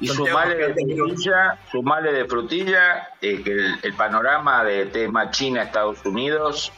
Y 0.00 0.08
sumarle 0.08 0.56
de 0.56 0.96
frutilla, 0.96 1.58
sumarle 1.70 2.12
de 2.12 2.24
frutilla 2.24 3.08
eh, 3.20 3.42
que 3.42 3.52
el, 3.82 3.94
panorama 3.94 4.64
de 4.64 4.86
tema 4.86 5.30
China-Estados 5.30 6.04
Unidos 6.06 6.72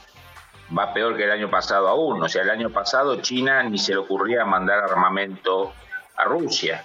va 0.76 0.92
peor 0.92 1.16
que 1.16 1.24
el 1.24 1.30
año 1.30 1.48
pasado 1.48 1.88
aún. 1.88 2.22
O 2.22 2.28
sea, 2.28 2.42
el 2.42 2.50
año 2.50 2.70
pasado 2.70 3.20
China 3.20 3.62
ni 3.62 3.78
se 3.78 3.92
le 3.92 3.98
ocurría 3.98 4.44
mandar 4.44 4.82
armamento 4.82 5.72
a 6.16 6.24
Rusia. 6.24 6.84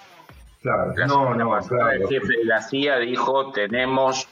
Claro, 0.61 0.93
no, 1.07 1.33
no, 1.33 1.59
claro. 1.67 1.91
El 1.91 2.07
jefe 2.07 2.37
de 2.37 2.45
la 2.45 2.61
CIA 2.61 2.97
dijo, 2.99 3.51
tenemos 3.51 4.27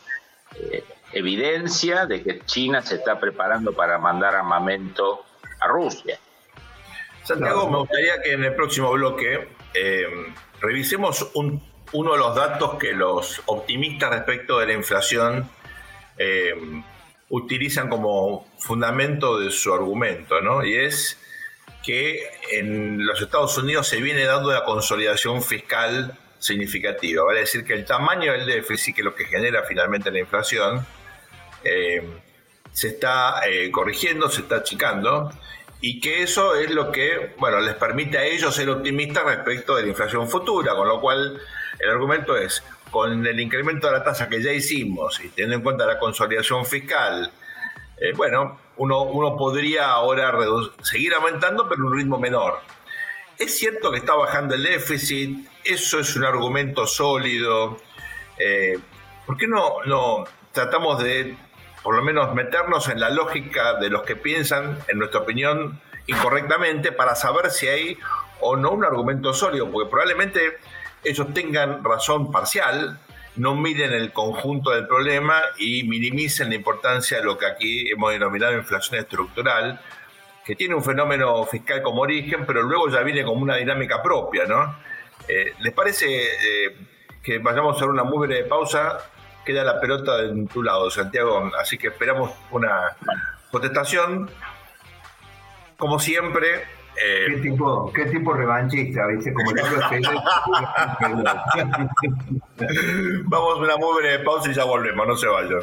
eh, 0.56 0.84
evidencia 1.14 2.06
de 2.06 2.22
que 2.22 2.42
China 2.46 2.82
se 2.84 2.96
está 2.96 3.20
preparando 3.20 3.74
para 3.74 3.98
mandar 3.98 4.36
armamento 4.36 5.26
a 5.60 5.68
Rusia. 5.68 6.20
Santiago, 7.24 7.68
me 7.70 7.80
gustaría 7.80 8.22
que 8.22 8.34
en 8.34 8.44
el 8.44 8.54
próximo 8.54 8.92
bloque 8.92 9.48
eh, 9.74 10.06
revisemos 10.62 11.32
uno 11.94 12.14
de 12.14 12.18
los 12.18 12.36
datos 12.36 12.76
que 12.76 12.94
los 12.94 13.42
optimistas 13.46 14.10
respecto 14.10 14.60
de 14.60 14.68
la 14.68 14.74
inflación 14.74 15.50
eh, 16.18 16.54
utilizan 17.30 17.90
como 17.90 18.48
fundamento 18.60 19.40
de 19.40 19.52
su 19.52 19.74
argumento, 19.74 20.42
¿no? 20.42 20.64
Y 20.64 20.76
es 20.76 21.20
que 21.84 22.28
en 22.52 23.06
los 23.06 23.22
Estados 23.22 23.58
Unidos 23.58 23.88
se 23.88 24.02
viene 24.02 24.26
dando 24.26 24.50
una 24.50 24.64
consolidación 24.64 25.44
fiscal 25.44 26.18
significativa. 26.40 27.24
Vale 27.24 27.42
decir 27.42 27.64
que 27.64 27.74
el 27.74 27.86
tamaño 27.86 28.32
del 28.32 28.46
déficit, 28.46 28.96
que 28.96 29.02
es 29.02 29.06
lo 29.06 29.16
que 29.16 29.26
genera 29.26 29.64
finalmente 29.64 30.12
la 30.12 30.20
inflación, 30.20 30.86
eh, 31.64 32.04
se 32.72 32.90
está 32.90 33.42
eh, 33.48 33.72
corrigiendo, 33.72 34.30
se 34.30 34.42
está 34.42 34.58
achicando, 34.58 35.32
y 35.82 36.00
que 36.00 36.24
eso 36.24 36.56
es 36.56 36.72
lo 36.72 36.92
que, 36.92 37.36
bueno, 37.38 37.60
les 37.60 37.76
permite 37.76 38.18
a 38.18 38.26
ellos 38.26 38.56
ser 38.56 38.70
optimistas 38.70 39.24
respecto 39.24 39.76
de 39.76 39.84
la 39.84 39.90
inflación 39.90 40.28
futura, 40.28 40.74
con 40.76 40.88
lo 40.88 41.00
cual 41.00 41.40
el 41.80 41.90
argumento 41.90 42.38
es, 42.38 42.64
con 42.92 43.26
el 43.26 43.40
incremento 43.40 43.88
de 43.88 43.94
la 43.94 44.04
tasa 44.04 44.30
que 44.30 44.42
ya 44.42 44.52
hicimos 44.52 45.20
y 45.20 45.30
teniendo 45.30 45.58
en 45.58 45.62
cuenta 45.62 45.86
la 45.86 46.00
consolidación 46.00 46.66
fiscal, 46.66 47.32
eh, 47.98 48.14
bueno, 48.16 48.60
uno, 48.78 49.04
uno 49.04 49.38
podría 49.38 49.92
ahora 49.92 50.34
seguir 50.82 51.14
aumentando, 51.14 51.68
pero 51.70 51.84
a 51.84 51.86
un 51.88 51.98
ritmo 51.98 52.20
menor. 52.20 52.60
Es 53.38 53.58
cierto 53.58 53.92
que 53.92 53.98
está 53.98 54.16
bajando 54.16 54.56
el 54.56 54.64
déficit, 54.64 55.48
eso 55.64 56.00
es 56.00 56.16
un 56.16 56.24
argumento 56.24 56.88
sólido. 56.88 57.78
Eh, 58.38 58.80
¿Por 59.26 59.38
qué 59.38 59.48
no, 59.48 59.84
no 59.86 60.26
tratamos 60.52 61.04
de, 61.04 61.38
por 61.84 61.96
lo 61.96 62.02
menos, 62.02 62.34
meternos 62.34 62.88
en 62.90 63.00
la 63.00 63.10
lógica 63.10 63.76
de 63.76 63.90
los 63.90 64.04
que 64.04 64.16
piensan, 64.16 64.80
en 64.88 65.00
nuestra 65.00 65.22
opinión, 65.22 65.82
incorrectamente, 66.08 66.92
para 66.92 67.16
saber 67.16 67.50
si 67.52 67.68
hay 67.68 67.98
o 68.40 68.56
no 68.56 68.72
un 68.72 68.86
argumento 68.86 69.34
sólido? 69.34 69.70
Porque 69.70 69.90
probablemente 69.90 70.60
ellos 71.06 71.34
tengan 71.34 71.84
razón 71.84 72.32
parcial, 72.32 73.00
no 73.38 73.56
miren 73.56 73.94
el 73.94 74.12
conjunto 74.12 74.72
del 74.72 74.88
problema 74.88 75.42
y 75.58 75.84
minimicen 75.84 76.50
la 76.50 76.56
importancia 76.56 77.18
de 77.18 77.24
lo 77.24 77.38
que 77.38 77.46
aquí 77.46 77.90
hemos 77.90 78.12
denominado 78.12 78.54
inflación 78.54 79.00
estructural, 79.00 79.80
que 80.46 80.56
tiene 80.56 80.76
un 80.76 80.84
fenómeno 80.84 81.44
fiscal 81.46 81.82
como 81.82 82.02
origen, 82.02 82.46
pero 82.46 82.62
luego 82.62 82.90
ya 82.90 83.02
viene 83.02 83.24
como 83.24 83.42
una 83.42 83.56
dinámica 83.56 84.02
propia, 84.02 84.46
¿no? 84.46 84.76
Eh, 85.28 85.54
¿Les 85.60 85.74
parece 85.74 86.06
eh, 86.08 86.78
que 87.24 87.40
vayamos 87.40 87.82
a 87.82 87.86
una 87.86 88.04
muy 88.04 88.28
breve 88.28 88.48
pausa? 88.48 89.00
Queda 89.44 89.64
la 89.64 89.80
pelota 89.80 90.20
en 90.22 90.48
tu 90.48 90.64
lado, 90.64 90.90
Santiago, 90.90 91.52
así 91.60 91.78
que 91.78 91.88
esperamos 91.88 92.32
una 92.52 92.96
contestación. 93.52 94.30
Como 95.78 96.00
siempre, 96.00 96.64
eh, 97.04 97.26
¿Qué, 97.28 97.38
tipo, 97.38 97.92
¿Qué 97.92 98.06
tipo 98.06 98.34
revanchista, 98.34 99.08
viste? 99.08 99.34
Como 99.34 99.52
Vamos 103.26 103.54
a 103.54 103.58
una 103.58 103.78
muy 103.78 104.02
breve 104.02 104.24
pausa 104.24 104.50
y 104.50 104.54
ya 104.54 104.64
volvemos, 104.64 105.06
no 105.06 105.18
se 105.18 105.28
vayan. 105.28 105.60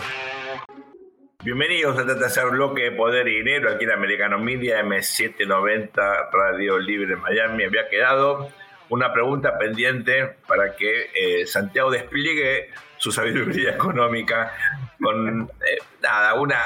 Bienvenidos 1.43 1.97
a 1.99 2.03
este 2.03 2.17
tercer 2.17 2.51
bloque 2.51 2.83
de 2.83 2.93
Poder 2.93 3.27
y 3.29 3.37
Dinero 3.37 3.71
aquí 3.71 3.85
en 3.85 3.93
Americano 3.93 4.39
Media 4.39 4.83
M790 4.83 6.29
Radio 6.33 6.79
Libre 6.79 7.15
en 7.15 7.21
Miami. 7.21 7.65
Había 7.65 7.89
quedado 7.89 8.51
una 8.91 9.13
pregunta 9.13 9.57
pendiente 9.59 10.37
para 10.47 10.77
que 10.77 11.11
eh, 11.15 11.47
Santiago 11.47 11.91
despliegue 11.91 12.71
su 12.99 13.11
sabiduría 13.11 13.71
económica 13.73 14.53
con 15.01 15.51
eh, 15.67 15.79
nada, 16.03 16.35
una, 16.35 16.59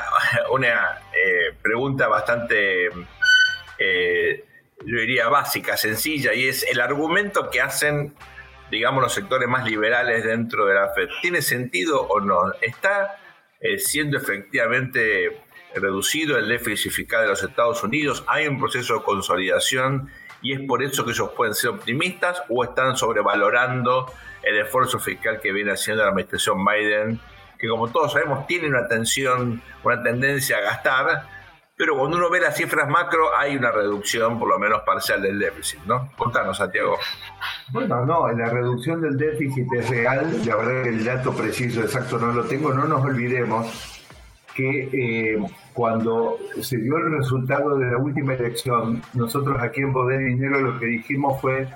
una 0.51 0.99
pregunta 1.63 2.09
bastante 2.09 2.91
yo 4.85 4.99
diría, 4.99 5.29
básica, 5.29 5.77
sencilla, 5.77 6.35
y 6.35 6.49
es 6.49 6.65
el 6.71 6.81
argumento 6.81 7.51
que 7.51 7.61
hacen, 7.61 8.15
digamos, 8.71 9.03
los 9.03 9.13
sectores 9.13 9.49
más 9.49 9.65
liberales 9.65 10.25
dentro 10.25 10.67
de 10.67 10.75
la 10.75 10.91
FED. 10.91 11.09
¿Tiene 11.23 11.43
sentido 11.43 12.03
o 12.03 12.21
no? 12.21 12.53
¿Está 12.61 13.19
eh, 13.61 13.79
siendo 13.79 14.19
efectivamente 14.19 15.41
reducido 15.75 16.39
el 16.39 16.49
déficit 16.49 16.93
fiscal 16.93 17.23
de 17.23 17.29
los 17.29 17.43
Estados 17.43 17.83
Unidos? 17.83 18.25
¿Hay 18.27 18.47
un 18.47 18.59
proceso 18.59 18.95
de 18.95 19.03
consolidación 19.03 20.11
y 20.43 20.53
es 20.53 20.61
por 20.69 20.83
eso 20.83 21.05
que 21.05 21.13
ellos 21.13 21.31
pueden 21.37 21.55
ser 21.55 21.71
optimistas 21.71 22.43
o 22.49 22.63
están 22.63 22.97
sobrevalorando 22.97 24.13
el 24.43 24.59
esfuerzo 24.59 24.99
fiscal 24.99 25.41
que 25.41 25.53
viene 25.53 25.73
haciendo 25.73 26.03
la 26.03 26.11
administración 26.11 26.65
Biden? 26.65 27.21
que 27.59 27.69
como 27.69 27.89
todos 27.89 28.13
sabemos 28.13 28.47
tiene 28.47 28.69
una 28.69 28.87
tensión, 28.89 29.63
una 29.83 30.03
tendencia 30.03 30.59
a 30.59 30.61
gastar, 30.61 31.29
pero 31.77 31.97
cuando 31.97 32.17
uno 32.17 32.31
ve 32.31 32.41
las 32.41 32.57
cifras 32.57 32.89
macro 32.89 33.37
hay 33.37 33.57
una 33.57 33.71
reducción 33.71 34.39
por 34.39 34.49
lo 34.49 34.59
menos 34.59 34.81
parcial 34.87 35.21
del 35.21 35.39
déficit, 35.39 35.81
¿no? 35.85 36.11
Contanos, 36.17 36.57
Santiago. 36.57 36.97
Bueno, 37.71 38.07
no, 38.07 38.29
la 38.33 38.49
reducción 38.49 39.03
del 39.03 39.17
déficit 39.19 39.67
es 39.75 39.91
real, 39.91 40.41
la 40.47 40.57
verdad 40.57 40.83
que 40.85 40.89
el 40.89 41.05
dato 41.05 41.35
preciso 41.35 41.83
exacto 41.83 42.19
no 42.19 42.33
lo 42.33 42.45
tengo, 42.45 42.73
no 42.73 42.85
nos 42.85 43.05
olvidemos 43.05 43.93
que 44.55 44.89
eh, 44.91 45.39
cuando 45.75 46.39
se 46.63 46.79
dio 46.79 46.97
el 46.97 47.19
resultado 47.19 47.77
de 47.77 47.91
la 47.91 47.99
última 47.99 48.33
elección, 48.33 49.03
nosotros 49.13 49.61
aquí 49.61 49.83
en 49.83 49.93
Poder 49.93 50.19
Dinero 50.19 50.59
lo 50.61 50.79
que 50.79 50.87
dijimos 50.87 51.39
fue, 51.43 51.69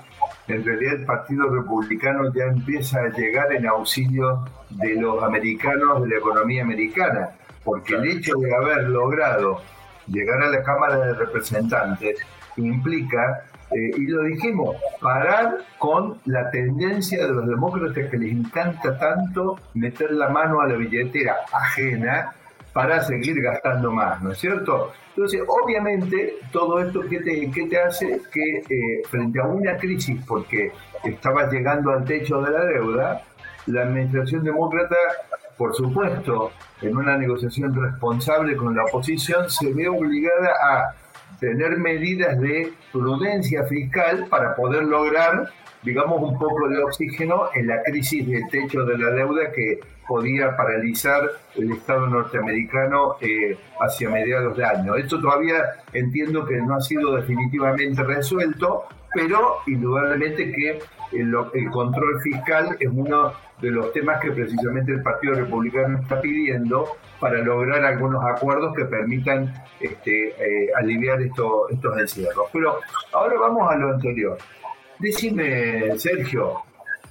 en 0.47 0.65
realidad 0.65 0.95
el 0.95 1.05
Partido 1.05 1.47
Republicano 1.47 2.33
ya 2.33 2.45
empieza 2.45 3.01
a 3.01 3.09
llegar 3.09 3.53
en 3.53 3.67
auxilio 3.67 4.45
de 4.71 4.95
los 4.95 5.21
americanos, 5.21 6.01
de 6.01 6.09
la 6.09 6.17
economía 6.17 6.63
americana, 6.63 7.29
porque 7.63 7.93
el 7.93 8.07
hecho 8.07 8.33
de 8.37 8.55
haber 8.55 8.89
logrado 8.89 9.61
llegar 10.07 10.41
a 10.41 10.49
la 10.49 10.63
Cámara 10.63 10.97
de 10.97 11.13
Representantes 11.13 12.19
implica, 12.57 13.45
eh, 13.71 13.91
y 13.97 14.07
lo 14.07 14.23
dijimos, 14.23 14.75
parar 14.99 15.57
con 15.77 16.17
la 16.25 16.49
tendencia 16.51 17.25
de 17.25 17.33
los 17.33 17.47
demócratas 17.47 18.09
que 18.09 18.17
les 18.17 18.31
encanta 18.31 18.97
tanto 18.97 19.57
meter 19.73 20.11
la 20.11 20.29
mano 20.29 20.61
a 20.61 20.67
la 20.67 20.75
billetera 20.75 21.37
ajena 21.51 22.33
para 22.73 23.01
seguir 23.03 23.41
gastando 23.41 23.91
más, 23.91 24.21
¿no 24.21 24.31
es 24.31 24.39
cierto? 24.39 24.91
Entonces, 25.09 25.41
obviamente, 25.45 26.35
todo 26.51 26.79
esto 26.79 27.01
que 27.01 27.19
te, 27.19 27.51
que 27.51 27.67
te 27.67 27.79
hace 27.79 28.21
que 28.31 28.57
eh, 28.57 29.01
frente 29.09 29.39
a 29.41 29.45
una 29.45 29.77
crisis, 29.77 30.23
porque 30.25 30.71
estaba 31.03 31.49
llegando 31.49 31.91
al 31.91 32.05
techo 32.05 32.41
de 32.41 32.51
la 32.51 32.63
deuda, 32.65 33.23
la 33.67 33.83
administración 33.83 34.43
demócrata 34.43 34.95
por 35.61 35.75
supuesto, 35.75 36.51
en 36.81 36.97
una 36.97 37.17
negociación 37.17 37.73
responsable 37.73 38.55
con 38.55 38.75
la 38.75 38.83
oposición, 38.85 39.49
se 39.49 39.71
ve 39.73 39.87
obligada 39.87 40.51
a 40.63 40.95
tener 41.39 41.77
medidas 41.77 42.39
de 42.39 42.73
prudencia 42.91 43.63
fiscal 43.63 44.27
para 44.29 44.55
poder 44.55 44.83
lograr 44.83 45.49
digamos, 45.83 46.21
un 46.21 46.37
poco 46.37 46.67
de 46.69 46.83
oxígeno 46.83 47.49
en 47.53 47.67
la 47.67 47.81
crisis 47.83 48.27
del 48.27 48.47
techo 48.49 48.83
de 48.85 48.97
la 48.97 49.09
deuda 49.11 49.51
que 49.51 49.79
podía 50.07 50.55
paralizar 50.55 51.21
el 51.55 51.71
Estado 51.71 52.07
norteamericano 52.07 53.15
eh, 53.21 53.57
hacia 53.79 54.09
mediados 54.09 54.57
de 54.57 54.65
año. 54.65 54.95
Esto 54.95 55.19
todavía 55.19 55.63
entiendo 55.93 56.45
que 56.45 56.57
no 56.57 56.75
ha 56.75 56.81
sido 56.81 57.15
definitivamente 57.15 58.03
resuelto, 58.03 58.85
pero 59.13 59.57
indudablemente 59.67 60.51
que 60.51 60.79
el, 61.11 61.69
control 61.71 62.21
fiscal 62.21 62.77
es 62.79 62.89
uno 62.91 63.33
de 63.61 63.71
los 63.71 63.91
temas 63.91 64.19
que 64.21 64.31
precisamente 64.31 64.93
el 64.93 65.03
Partido 65.03 65.33
Republicano 65.35 65.99
está 65.99 66.21
pidiendo 66.21 66.85
para 67.19 67.39
lograr 67.39 67.83
algunos 67.83 68.23
acuerdos 68.23 68.73
que 68.75 68.85
permitan 68.85 69.53
este, 69.79 70.29
eh, 70.29 70.69
aliviar 70.77 71.21
esto, 71.21 71.69
estos 71.69 71.99
encierros. 71.99 72.47
Pero 72.53 72.79
ahora 73.13 73.35
vamos 73.39 73.69
a 73.69 73.75
lo 73.75 73.89
anterior. 73.89 74.37
Decime, 74.99 75.97
Sergio, 75.97 76.61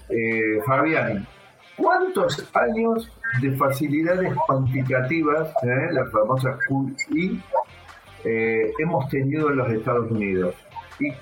eh, 0.09 0.61
Fabián, 0.67 1.27
¿cuántos 1.77 2.49
años 2.55 3.11
de 3.41 3.53
facilidades 3.53 4.35
cuantitativas, 4.47 5.49
eh, 5.63 5.93
las 5.93 6.11
famosas 6.11 6.59
QI, 6.67 7.41
eh, 8.25 8.73
hemos 8.79 9.09
tenido 9.09 9.51
en 9.51 9.57
los 9.57 9.71
Estados 9.71 10.11
Unidos? 10.11 10.55
Y 10.99 11.13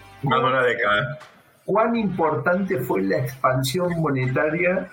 ¿Cuán 1.64 1.96
importante 1.96 2.78
fue 2.80 3.02
la 3.02 3.18
expansión 3.18 4.00
monetaria 4.00 4.88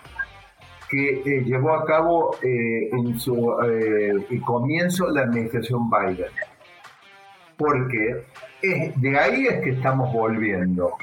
que 0.90 1.44
llevó 1.46 1.74
a 1.76 1.86
cabo 1.86 2.38
en 2.42 3.20
su 3.20 3.56
comienzo 4.46 5.10
la 5.10 5.22
administración 5.22 5.90
Biden? 5.90 6.32
Porque 7.58 8.26
de 8.62 9.20
ahí 9.20 9.48
es 9.48 9.62
que 9.62 9.70
estamos 9.72 10.12
volviendo. 10.12 10.94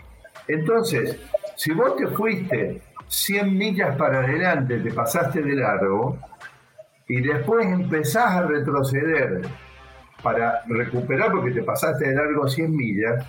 Entonces, 0.48 1.18
si 1.56 1.72
vos 1.72 1.96
te 1.96 2.06
fuiste 2.08 2.82
100 3.06 3.56
millas 3.56 3.96
para 3.96 4.18
adelante, 4.20 4.78
te 4.78 4.92
pasaste 4.92 5.42
de 5.42 5.54
largo, 5.54 6.18
y 7.08 7.20
después 7.20 7.66
empezás 7.66 8.26
a 8.26 8.42
retroceder 8.42 9.42
para 10.22 10.62
recuperar 10.66 11.30
porque 11.32 11.50
te 11.50 11.62
pasaste 11.62 12.08
de 12.08 12.14
largo 12.14 12.48
100 12.48 12.76
millas, 12.76 13.26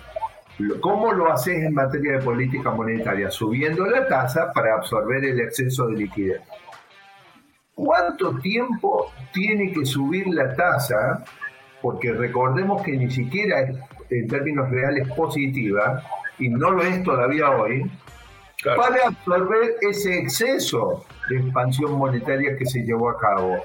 ¿cómo 0.80 1.12
lo 1.12 1.32
haces 1.32 1.64
en 1.64 1.74
materia 1.74 2.18
de 2.18 2.24
política 2.24 2.70
monetaria? 2.70 3.30
Subiendo 3.30 3.86
la 3.86 4.06
tasa 4.06 4.52
para 4.52 4.74
absorber 4.74 5.24
el 5.24 5.40
exceso 5.40 5.86
de 5.86 5.96
liquidez. 5.96 6.40
¿Cuánto 7.74 8.38
tiempo 8.38 9.12
tiene 9.32 9.72
que 9.72 9.84
subir 9.84 10.28
la 10.28 10.54
tasa? 10.54 11.24
Porque 11.82 12.12
recordemos 12.12 12.82
que 12.82 12.92
ni 12.92 13.10
siquiera 13.10 13.60
es 13.60 13.76
en 14.10 14.28
términos 14.28 14.70
reales 14.70 15.08
positiva, 15.14 16.02
y 16.38 16.48
no 16.48 16.70
lo 16.70 16.82
es 16.82 17.02
todavía 17.02 17.50
hoy, 17.50 17.90
para 18.76 19.08
absorber 19.08 19.74
ese 19.80 20.18
exceso 20.18 21.04
de 21.28 21.36
expansión 21.36 21.92
monetaria 21.94 22.56
que 22.56 22.64
se 22.64 22.82
llevó 22.82 23.10
a 23.10 23.18
cabo. 23.18 23.64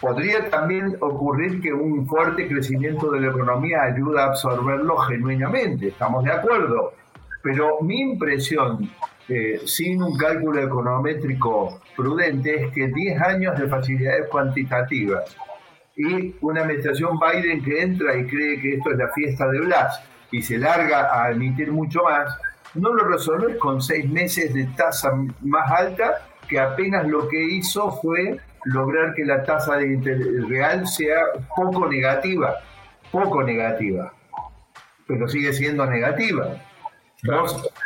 Podría 0.00 0.48
también 0.50 0.96
ocurrir 1.00 1.60
que 1.60 1.72
un 1.72 2.06
fuerte 2.06 2.48
crecimiento 2.48 3.10
de 3.10 3.20
la 3.20 3.28
economía 3.28 3.82
ayuda 3.82 4.24
a 4.24 4.26
absorberlo 4.28 4.96
genuinamente, 4.98 5.88
estamos 5.88 6.24
de 6.24 6.32
acuerdo, 6.32 6.94
pero 7.42 7.80
mi 7.80 8.00
impresión, 8.00 8.90
eh, 9.28 9.60
sin 9.64 10.02
un 10.02 10.16
cálculo 10.16 10.60
econométrico 10.60 11.80
prudente, 11.96 12.64
es 12.64 12.72
que 12.72 12.88
10 12.88 13.20
años 13.20 13.58
de 13.58 13.68
facilidades 13.68 14.28
cuantitativas 14.28 15.36
y 15.96 16.34
una 16.40 16.62
administración 16.62 17.18
Biden 17.18 17.62
que 17.62 17.82
entra 17.82 18.16
y 18.16 18.26
cree 18.26 18.60
que 18.60 18.74
esto 18.74 18.90
es 18.92 18.98
la 18.98 19.08
fiesta 19.08 19.48
de 19.48 19.60
Blas, 19.60 20.02
y 20.30 20.42
se 20.42 20.56
larga 20.58 21.22
a 21.22 21.30
emitir 21.30 21.70
mucho 21.70 22.02
más, 22.04 22.34
no 22.74 22.92
lo 22.92 23.04
resolves 23.04 23.58
con 23.58 23.82
seis 23.82 24.08
meses 24.08 24.54
de 24.54 24.64
tasa 24.76 25.12
más 25.42 25.70
alta, 25.70 26.26
que 26.48 26.58
apenas 26.58 27.06
lo 27.06 27.28
que 27.28 27.42
hizo 27.42 27.92
fue 28.00 28.40
lograr 28.64 29.14
que 29.14 29.24
la 29.24 29.42
tasa 29.42 29.76
de 29.76 29.92
interés 29.92 30.48
real 30.48 30.86
sea 30.86 31.20
poco 31.56 31.86
negativa, 31.86 32.56
poco 33.10 33.42
negativa, 33.42 34.12
pero 35.06 35.28
sigue 35.28 35.52
siendo 35.52 35.86
negativa. 35.86 36.56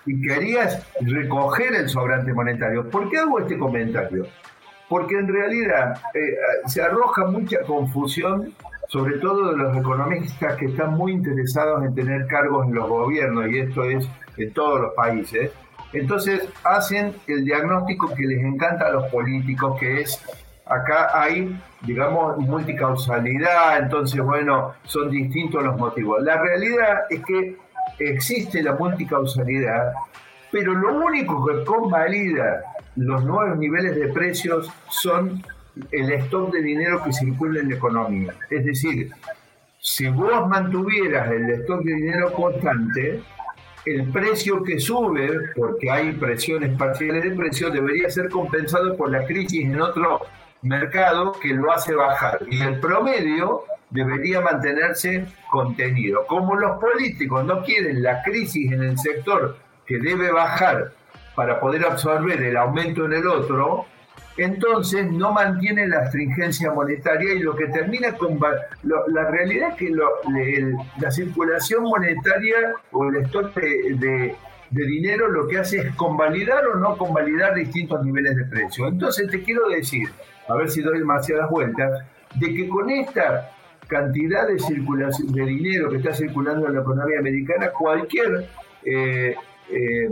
y 0.07 0.27
querías 0.27 0.87
recoger 1.01 1.75
el 1.75 1.89
sobrante 1.89 2.33
monetario. 2.33 2.89
¿Por 2.89 3.11
qué 3.11 3.19
hago 3.19 3.41
este 3.41 3.59
comentario? 3.59 4.27
Porque 4.89 5.19
en 5.19 5.29
realidad 5.29 6.01
eh, 6.15 6.37
se 6.67 6.81
arroja 6.81 7.27
mucha 7.27 7.61
confusión 7.62 8.55
sobre 8.89 9.19
todo 9.19 9.51
de 9.51 9.57
los 9.57 9.77
economistas 9.77 10.57
que 10.57 10.67
están 10.67 10.95
muy 10.95 11.12
interesados 11.12 11.85
en 11.85 11.95
tener 11.95 12.27
cargos 12.27 12.67
en 12.67 12.75
los 12.75 12.89
gobiernos, 12.89 13.49
y 13.51 13.59
esto 13.59 13.85
es 13.85 14.09
en 14.37 14.53
todos 14.53 14.81
los 14.81 14.95
países, 14.95 15.51
entonces 15.93 16.49
hacen 16.65 17.15
el 17.27 17.45
diagnóstico 17.45 18.12
que 18.15 18.25
les 18.25 18.43
encanta 18.45 18.89
a 18.89 18.93
los 18.93 19.07
políticos, 19.11 19.79
que 19.79 20.03
es, 20.03 20.23
acá 20.67 21.11
hay, 21.13 21.59
digamos, 21.83 22.37
multicausalidad, 22.39 23.79
entonces, 23.79 24.21
bueno, 24.21 24.75
son 24.85 25.11
distintos 25.11 25.63
los 25.63 25.77
motivos. 25.77 26.23
La 26.23 26.41
realidad 26.41 27.05
es 27.09 27.25
que 27.25 27.57
existe 27.99 28.63
la 28.63 28.73
multicausalidad, 28.73 29.93
pero 30.51 30.75
lo 30.75 30.97
único 30.97 31.47
que 31.47 31.65
convalida 31.65 32.63
los 32.97 33.25
nuevos 33.25 33.59
niveles 33.59 33.95
de 33.95 34.09
precios 34.09 34.71
son 34.89 35.43
el 35.93 36.11
stock 36.13 36.53
de 36.53 36.63
dinero 36.63 37.03
que 37.05 37.13
circula 37.13 37.61
en 37.61 37.69
la 37.69 37.77
economía. 37.77 38.35
Es 38.51 38.65
decir, 38.65 39.11
si 39.79 40.09
vos 40.09 40.49
mantuvieras 40.49 41.31
el 41.31 41.51
stock 41.51 41.83
de 41.85 41.93
dinero 41.93 42.33
constante, 42.33 43.23
el 43.85 44.11
precio 44.11 44.65
que 44.65 44.81
sube, 44.81 45.29
porque 45.55 45.91
hay 45.91 46.13
presiones 46.13 46.77
parciales 46.77 47.23
de 47.23 47.31
precio, 47.31 47.71
debería 47.71 48.11
ser 48.11 48.29
compensado 48.31 48.97
por 48.97 49.11
la 49.11 49.25
crisis 49.27 49.65
en 49.65 49.81
otro 49.81 50.23
mercado 50.67 51.33
que 51.33 51.49
lo 51.49 51.73
hace 51.73 51.95
bajar. 51.95 52.41
Y 52.51 52.61
el 52.63 52.81
promedio 52.81 53.65
debería 53.91 54.41
mantenerse 54.41 55.27
contenido. 55.51 56.27
Como 56.27 56.57
los 56.57 56.79
políticos 56.81 57.45
no 57.45 57.63
quieren 57.63 58.03
la 58.03 58.23
crisis 58.23 58.73
en 58.73 58.83
el 58.83 58.99
sector 58.99 59.57
que 59.87 59.99
debe 59.99 60.33
bajar 60.33 60.93
para 61.35 61.61
poder 61.61 61.85
absorber 61.85 62.43
el 62.43 62.57
aumento 62.57 63.05
en 63.05 63.13
el 63.13 63.27
otro, 63.27 63.87
entonces 64.37 65.11
no 65.11 65.33
mantiene 65.33 65.89
la 65.89 66.01
astringencia 66.01 66.71
monetaria 66.71 67.35
y 67.35 67.39
lo 67.39 67.57
que 67.57 67.67
termina 67.67 68.13
con... 68.13 68.39
la 68.83 69.31
realidad 69.31 69.71
es 69.71 69.77
que 69.77 69.91
la 69.91 71.11
circulación 71.11 71.85
monetaria 71.85 72.75
o 72.93 73.09
el 73.09 73.17
stock 73.25 73.55
de, 73.55 74.35
dinero 74.71 75.29
lo 75.29 75.49
que 75.49 75.59
hace 75.59 75.79
es 75.79 75.95
convalidar 75.95 76.67
o 76.67 76.75
no 76.77 76.97
convalidar 76.99 77.55
distintos 77.55 78.05
niveles 78.05 78.37
de 78.37 78.45
precio. 78.45 78.89
Entonces 78.89 79.31
te 79.31 79.43
quiero 79.43 79.69
decir, 79.69 80.09
a 80.49 80.55
ver 80.55 80.71
si 80.71 80.83
doy 80.83 80.99
demasiadas 80.99 81.51
vueltas, 81.51 82.03
de 82.35 82.55
que 82.55 82.69
con 82.69 82.91
esta 82.91 83.53
cantidad 83.87 84.49
de 84.49 84.59
circulación 84.59 85.33
de 85.33 85.45
dinero 85.45 85.91
que 85.91 85.99
está 85.99 86.13
circulando 86.13 86.67
en 86.67 86.75
la 86.75 86.81
economía 86.81 87.21
americana, 87.21 87.71
cualquier 87.71 88.49
eh, 88.85 89.37
eh, 89.71 90.09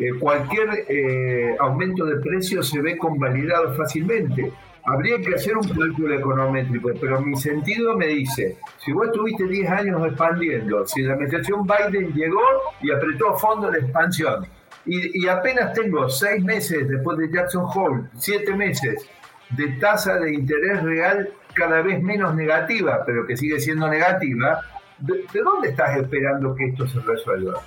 eh, 0.00 0.12
cualquier 0.18 0.86
eh, 0.88 1.56
aumento 1.58 2.06
de 2.06 2.16
precios 2.16 2.70
se 2.70 2.80
ve 2.80 2.96
convalidado 2.96 3.74
fácilmente. 3.74 4.50
Habría 4.82 5.20
que 5.20 5.34
hacer 5.34 5.58
un 5.58 5.68
cálculo 5.68 6.14
econométrico, 6.14 6.90
pero 6.98 7.20
mi 7.20 7.36
sentido 7.36 7.96
me 7.98 8.06
dice, 8.06 8.56
si 8.78 8.92
vos 8.92 9.08
estuviste 9.08 9.44
10 9.46 9.70
años 9.70 10.06
expandiendo, 10.06 10.86
si 10.86 11.02
la 11.02 11.12
administración 11.12 11.66
Biden 11.66 12.14
llegó 12.14 12.40
y 12.80 12.90
apretó 12.90 13.34
a 13.34 13.38
fondo 13.38 13.70
la 13.70 13.78
expansión, 13.78 14.46
y, 14.86 15.28
apenas 15.28 15.74
tengo 15.74 16.08
6 16.08 16.42
meses 16.42 16.88
después 16.88 17.18
de 17.18 17.30
Jackson 17.30 17.66
Hole, 17.74 18.04
7 18.16 18.54
meses 18.54 19.06
de 19.50 19.68
tasa 19.80 20.18
de 20.18 20.34
interés 20.34 20.82
real 20.82 21.28
cada 21.54 21.82
vez 21.82 22.02
menos 22.02 22.34
negativa, 22.34 23.02
pero 23.04 23.26
que 23.26 23.36
sigue 23.36 23.58
siendo 23.60 23.88
negativa, 23.88 24.60
¿de, 24.98 25.24
de 25.32 25.40
dónde 25.42 25.70
estás 25.70 25.96
esperando 25.96 26.54
que 26.54 26.66
esto 26.66 26.86
se 26.86 27.00
resuelva? 27.00 27.60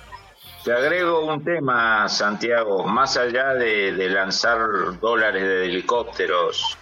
Te 0.64 0.72
agrego 0.72 1.26
un 1.30 1.44
tema, 1.44 2.08
Santiago, 2.08 2.84
más 2.86 3.18
allá 3.18 3.52
de, 3.52 3.92
lanzar 4.08 4.58
dólares 4.98 5.42
de 5.42 5.66
helicópteros 5.66 6.78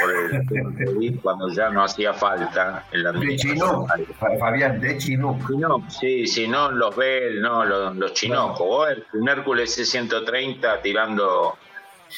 por 0.00 0.10
el 0.10 1.20
cuando 1.22 1.50
ya 1.50 1.68
no 1.68 1.84
hacía 1.84 2.14
falta 2.14 2.86
en 2.90 3.02
la 3.02 3.12
De 3.12 3.36
chino, 3.36 3.86
Fabián, 4.18 4.80
de 4.80 4.96
chino. 4.96 5.38
Sí, 5.90 6.26
sí, 6.26 6.48
no 6.48 6.70
los 6.70 6.96
Bell, 6.96 7.42
no 7.42 7.66
los, 7.66 7.94
los 7.96 8.14
chinocos. 8.14 8.96
Un 9.12 9.28
Hércules 9.28 9.74
C-130 9.74 10.80
tirando, 10.80 11.58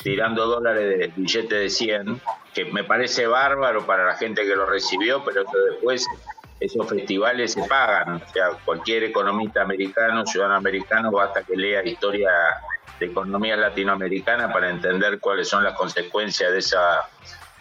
tirando 0.03 0.46
dólares 0.46 0.98
de 0.98 1.12
billete 1.14 1.55
de 1.55 1.70
100, 1.70 2.20
que 2.55 2.64
me 2.66 2.85
parece 2.85 3.26
bárbaro 3.26 3.87
para 3.87 4.05
la 4.05 4.14
gente 4.16 4.42
que 4.42 4.57
lo 4.57 4.66
recibió, 4.66 5.24
pero 5.24 5.44
después 5.70 6.07
esos 6.61 6.88
festivales 6.88 7.53
se 7.53 7.62
pagan. 7.64 8.16
O 8.16 8.33
sea, 8.33 8.50
cualquier 8.64 9.05
economista 9.05 9.62
americano, 9.62 10.26
ciudadano 10.26 10.57
americano, 10.57 11.11
basta 11.11 11.42
que 11.42 11.57
lea 11.57 11.85
historia 11.85 12.31
de 12.98 13.07
economía 13.07 13.57
latinoamericana 13.57 14.53
para 14.53 14.70
entender 14.70 15.18
cuáles 15.20 15.48
son 15.48 15.64
las 15.64 15.74
consecuencias 15.74 16.53
de 16.53 16.59
esa 16.59 17.09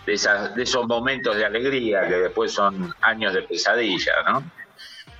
de, 0.05 0.19
de 0.55 0.63
esos 0.63 0.87
momentos 0.87 1.35
de 1.35 1.45
alegría 1.45 2.07
que 2.07 2.15
después 2.15 2.51
son 2.51 2.93
años 3.01 3.33
de 3.33 3.43
pesadilla, 3.43 4.13
¿no? 4.27 4.43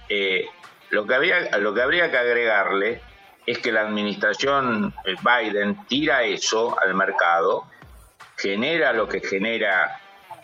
Eh, 0.09 0.47
lo, 0.89 1.05
que 1.05 1.13
había, 1.13 1.57
lo 1.59 1.73
que 1.73 1.81
habría 1.81 2.09
que 2.09 2.17
agregarle 2.17 3.01
es 3.49 3.57
que 3.57 3.71
la 3.71 3.81
administración 3.81 4.93
Biden 5.23 5.83
tira 5.87 6.21
eso 6.21 6.77
al 6.85 6.93
mercado, 6.93 7.65
genera 8.37 8.93
lo 8.93 9.07
que 9.07 9.21
genera 9.21 9.99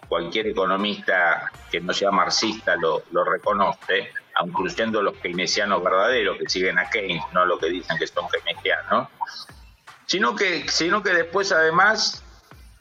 cualquier 0.07 0.47
economista 0.47 1.51
que 1.69 1.79
no 1.81 1.93
sea 1.93 2.09
marxista 2.09 2.75
lo, 2.75 3.03
reconoce, 3.23 4.11
incluyendo 4.43 5.03
los 5.03 5.17
keynesianos 5.17 5.83
verdaderos 5.83 6.39
que 6.39 6.49
siguen 6.49 6.79
a 6.79 6.89
Keynes, 6.89 7.23
no 7.31 7.45
lo 7.45 7.59
que 7.59 7.67
dicen 7.67 7.95
que 7.99 8.07
son 8.07 8.25
keynesianos, 8.27 9.07
sino 10.07 10.35
que, 10.35 10.67
sino 10.67 11.03
que 11.03 11.11
después 11.11 11.51
además 11.51 12.23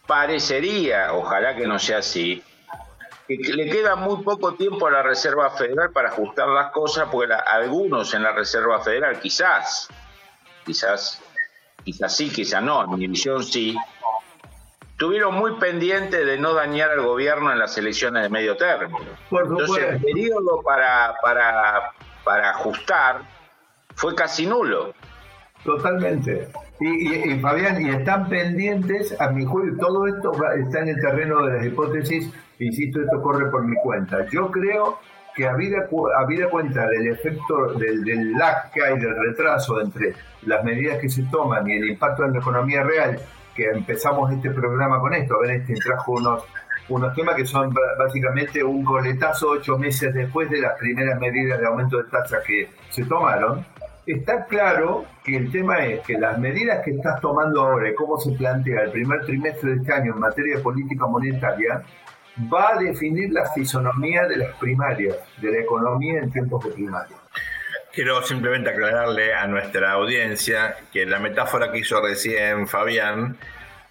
parecería, 0.06 1.12
ojalá 1.12 1.54
que 1.54 1.66
no 1.66 1.78
sea 1.78 1.98
así, 1.98 2.42
que 3.28 3.36
le 3.36 3.68
queda 3.68 3.94
muy 3.94 4.22
poco 4.22 4.54
tiempo 4.54 4.86
a 4.86 4.90
la 4.90 5.02
Reserva 5.02 5.50
Federal 5.50 5.90
para 5.92 6.08
ajustar 6.08 6.48
las 6.48 6.72
cosas, 6.72 7.08
porque 7.12 7.34
algunos 7.34 8.14
en 8.14 8.22
la 8.22 8.32
Reserva 8.32 8.80
Federal 8.80 9.20
quizás, 9.20 9.90
quizás, 10.64 11.22
quizás 11.84 12.16
sí, 12.16 12.30
quizás 12.30 12.62
no, 12.62 12.84
en 12.84 12.98
mi 12.98 13.06
visión 13.06 13.42
sí, 13.42 13.76
estuvieron 14.90 15.34
muy 15.34 15.56
pendientes 15.56 16.24
de 16.24 16.38
no 16.38 16.54
dañar 16.54 16.90
al 16.90 17.02
gobierno 17.02 17.52
en 17.52 17.58
las 17.58 17.76
elecciones 17.76 18.22
de 18.22 18.28
medio 18.28 18.56
término. 18.56 18.98
Entonces, 19.30 19.84
el 19.84 20.00
periodo 20.00 20.62
para, 20.62 21.16
para, 21.20 21.92
para 22.24 22.50
ajustar 22.50 23.22
fue 23.94 24.14
casi 24.14 24.46
nulo. 24.46 24.94
Totalmente. 25.64 26.48
Y, 26.80 27.38
Fabián, 27.40 27.80
y 27.80 27.90
están 27.90 28.28
pendientes, 28.28 29.18
a 29.20 29.30
mi 29.30 29.44
juicio, 29.44 29.78
todo 29.78 30.06
esto 30.06 30.32
está 30.58 30.80
en 30.80 30.88
el 30.88 31.00
terreno 31.00 31.46
de 31.46 31.56
las 31.56 31.66
hipótesis, 31.66 32.30
insisto, 32.58 33.00
esto 33.00 33.22
corre 33.22 33.50
por 33.50 33.64
mi 33.64 33.76
cuenta. 33.76 34.26
Yo 34.30 34.50
creo 34.50 34.98
que 35.34 35.46
habida, 35.46 35.88
habida 36.18 36.48
cuenta 36.48 36.86
del 36.88 37.08
efecto 37.08 37.74
del, 37.74 38.04
del 38.04 38.34
que 38.72 38.84
hay, 38.84 38.98
del 38.98 39.16
retraso 39.16 39.80
entre 39.80 40.14
las 40.42 40.64
medidas 40.64 40.98
que 40.98 41.08
se 41.08 41.24
toman 41.24 41.68
y 41.68 41.76
el 41.76 41.90
impacto 41.90 42.24
en 42.24 42.32
la 42.32 42.38
economía 42.38 42.82
real 42.82 43.18
que 43.54 43.70
empezamos 43.70 44.32
este 44.32 44.50
programa 44.50 45.00
con 45.00 45.14
esto. 45.14 45.38
ver, 45.40 45.52
este 45.52 45.74
trajo 45.74 46.12
unos, 46.12 46.44
unos 46.88 47.14
temas 47.14 47.34
que 47.36 47.46
son 47.46 47.74
básicamente 47.98 48.62
un 48.62 48.84
coletazo 48.84 49.50
ocho 49.50 49.78
meses 49.78 50.12
después 50.12 50.50
de 50.50 50.60
las 50.60 50.78
primeras 50.78 51.18
medidas 51.18 51.58
de 51.60 51.66
aumento 51.66 51.98
de 51.98 52.04
tasas 52.04 52.42
que 52.44 52.68
se 52.90 53.04
tomaron. 53.04 53.64
Está 54.06 54.44
claro 54.44 55.06
que 55.24 55.36
el 55.36 55.50
tema 55.50 55.78
es 55.86 56.00
que 56.00 56.18
las 56.18 56.38
medidas 56.38 56.84
que 56.84 56.90
estás 56.90 57.20
tomando 57.22 57.62
ahora 57.62 57.88
y 57.88 57.94
cómo 57.94 58.18
se 58.18 58.32
plantea 58.32 58.82
el 58.82 58.90
primer 58.90 59.24
trimestre 59.24 59.70
de 59.70 59.76
este 59.76 59.92
año 59.94 60.12
en 60.12 60.20
materia 60.20 60.56
de 60.56 60.62
política 60.62 61.06
monetaria 61.06 61.82
va 62.52 62.74
a 62.74 62.78
definir 62.78 63.32
la 63.32 63.50
fisonomía 63.52 64.26
de 64.26 64.36
las 64.36 64.56
primarias, 64.56 65.16
de 65.38 65.50
la 65.52 65.58
economía 65.58 66.20
en 66.20 66.32
tiempos 66.32 66.64
de 66.64 66.70
primaria. 66.72 67.16
Quiero 67.92 68.22
simplemente 68.22 68.70
aclararle 68.70 69.34
a 69.34 69.46
nuestra 69.46 69.92
audiencia 69.92 70.76
que 70.92 71.06
la 71.06 71.20
metáfora 71.20 71.70
que 71.70 71.78
hizo 71.78 72.00
recién 72.00 72.66
Fabián 72.66 73.36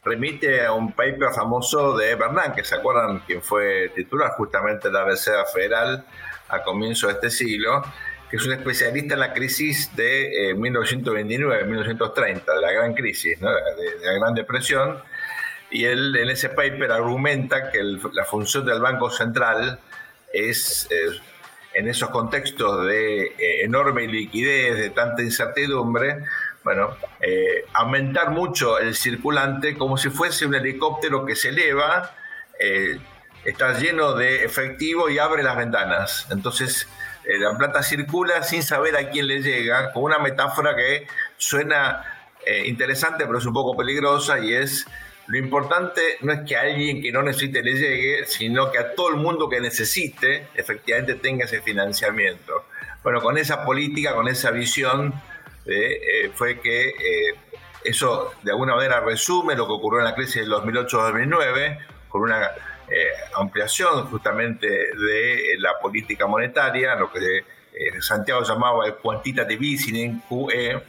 remite 0.04 0.66
a 0.66 0.74
un 0.74 0.92
paper 0.92 1.30
famoso 1.34 1.96
de 1.98 2.16
Bernán, 2.16 2.54
que 2.54 2.64
se 2.64 2.76
acuerdan 2.76 3.20
quien 3.20 3.42
fue 3.42 3.92
titular 3.96 4.32
justamente 4.32 4.90
de 4.90 4.94
la 4.94 5.06
Reserva 5.06 5.46
Federal 5.46 6.06
a 6.50 6.62
comienzo 6.64 7.08
de 7.08 7.14
este 7.14 7.30
siglo, 7.30 7.82
que 8.30 8.38
es 8.38 8.46
un 8.46 8.54
especialista 8.54 9.14
en 9.14 9.22
la 9.22 9.34
crisis 9.34 9.96
de 9.96 10.54
1929-1930, 10.58 12.28
eh, 12.28 12.42
de 12.46 12.62
la 12.62 12.72
gran 12.72 12.94
crisis, 12.94 13.40
de, 13.40 13.46
la 13.46 14.14
Gran 14.20 14.34
Depresión, 14.34 14.98
y 15.74 15.86
él 15.86 16.16
en 16.16 16.30
ese 16.30 16.50
paper 16.50 16.92
argumenta 16.92 17.72
que 17.72 17.82
la 18.14 18.24
función 18.26 18.66
del 18.66 18.80
Banco 18.80 19.10
Central 19.10 19.80
es... 20.32 20.88
Eh, 20.90 21.20
en 21.76 21.88
esos 21.88 22.12
contextos 22.12 22.86
de 22.86 23.24
eh, 23.24 23.64
enorme 23.64 24.06
liquidez, 24.06 24.78
de 24.78 24.92
tanta 24.92 25.24
incertidumbre, 25.24 26.24
bueno, 26.64 26.96
eh, 27.20 27.66
aumentar 27.74 28.30
mucho 28.30 28.78
el 28.78 28.94
circulante 28.94 29.76
como 29.76 29.98
si 29.98 30.12
fuese 30.12 30.46
un 30.46 30.54
helicóptero 30.54 31.26
que 31.26 31.36
se 31.36 31.50
eleva, 31.50 32.12
está 33.44 33.74
lleno 33.80 34.14
de 34.14 34.46
efectivo 34.46 35.10
y 35.10 35.18
abre 35.18 35.42
las 35.42 35.58
ventanas. 35.58 36.28
Entonces, 36.30 36.88
la 37.26 37.58
plata 37.58 37.82
circula 37.82 38.44
sin 38.44 38.62
saber 38.62 38.96
a 38.96 39.10
quién 39.10 39.26
le 39.26 39.42
llega, 39.42 39.92
con 39.94 40.04
una 40.04 40.20
metáfora 40.20 40.76
que 40.76 41.08
suena 41.38 42.30
interesante, 42.66 43.26
pero 43.26 43.40
es 43.40 43.46
un 43.48 43.54
poco 43.54 43.76
peligrosa, 43.76 44.38
y 44.38 44.54
es 44.54 44.86
lo 45.28 45.38
importante 45.38 46.18
no 46.22 46.34
es 46.34 46.42
que 46.42 46.58
a 46.58 46.62
alguien 46.62 47.02
que 47.02 47.12
no 47.12 47.24
necesite 47.24 47.64
le 47.64 47.74
llegue, 47.74 48.26
sino 48.26 48.72
que 48.72 48.78
a 48.78 48.94
todo 48.94 49.10
el 49.10 49.16
mundo 49.16 49.48
que 49.48 49.62
necesite 49.62 50.48
efectivamente 50.54 51.16
tenga 51.16 51.46
ese 51.46 51.62
financiamiento. 51.62 52.66
Bueno, 53.04 53.22
con 53.22 53.38
esa 53.38 53.64
política, 53.64 54.14
con 54.16 54.28
esa 54.28 54.52
visión, 54.52 55.14
eh, 55.66 56.26
eh, 56.26 56.32
fue 56.34 56.60
que 56.60 56.90
eh, 56.90 57.36
eso 57.86 58.34
de 58.44 58.52
alguna 58.52 58.76
manera 58.76 59.00
resume 59.00 59.56
lo 59.56 59.66
que 59.66 59.74
ocurrió 59.74 60.00
en 60.00 60.06
la 60.06 60.16
crisis 60.16 60.42
del 60.42 60.52
2008-2009, 60.52 61.80
con 62.10 62.22
una 62.22 62.52
ampliación 63.36 64.06
justamente 64.08 64.68
de 64.68 65.56
la 65.58 65.80
política 65.80 66.28
monetaria, 66.28 66.94
lo 66.94 67.12
que 67.12 67.44
Santiago 68.02 68.44
llamaba 68.44 68.86
el 68.86 68.96
quantitative 68.96 69.66
easing, 69.66 70.22
QE, 70.30 70.80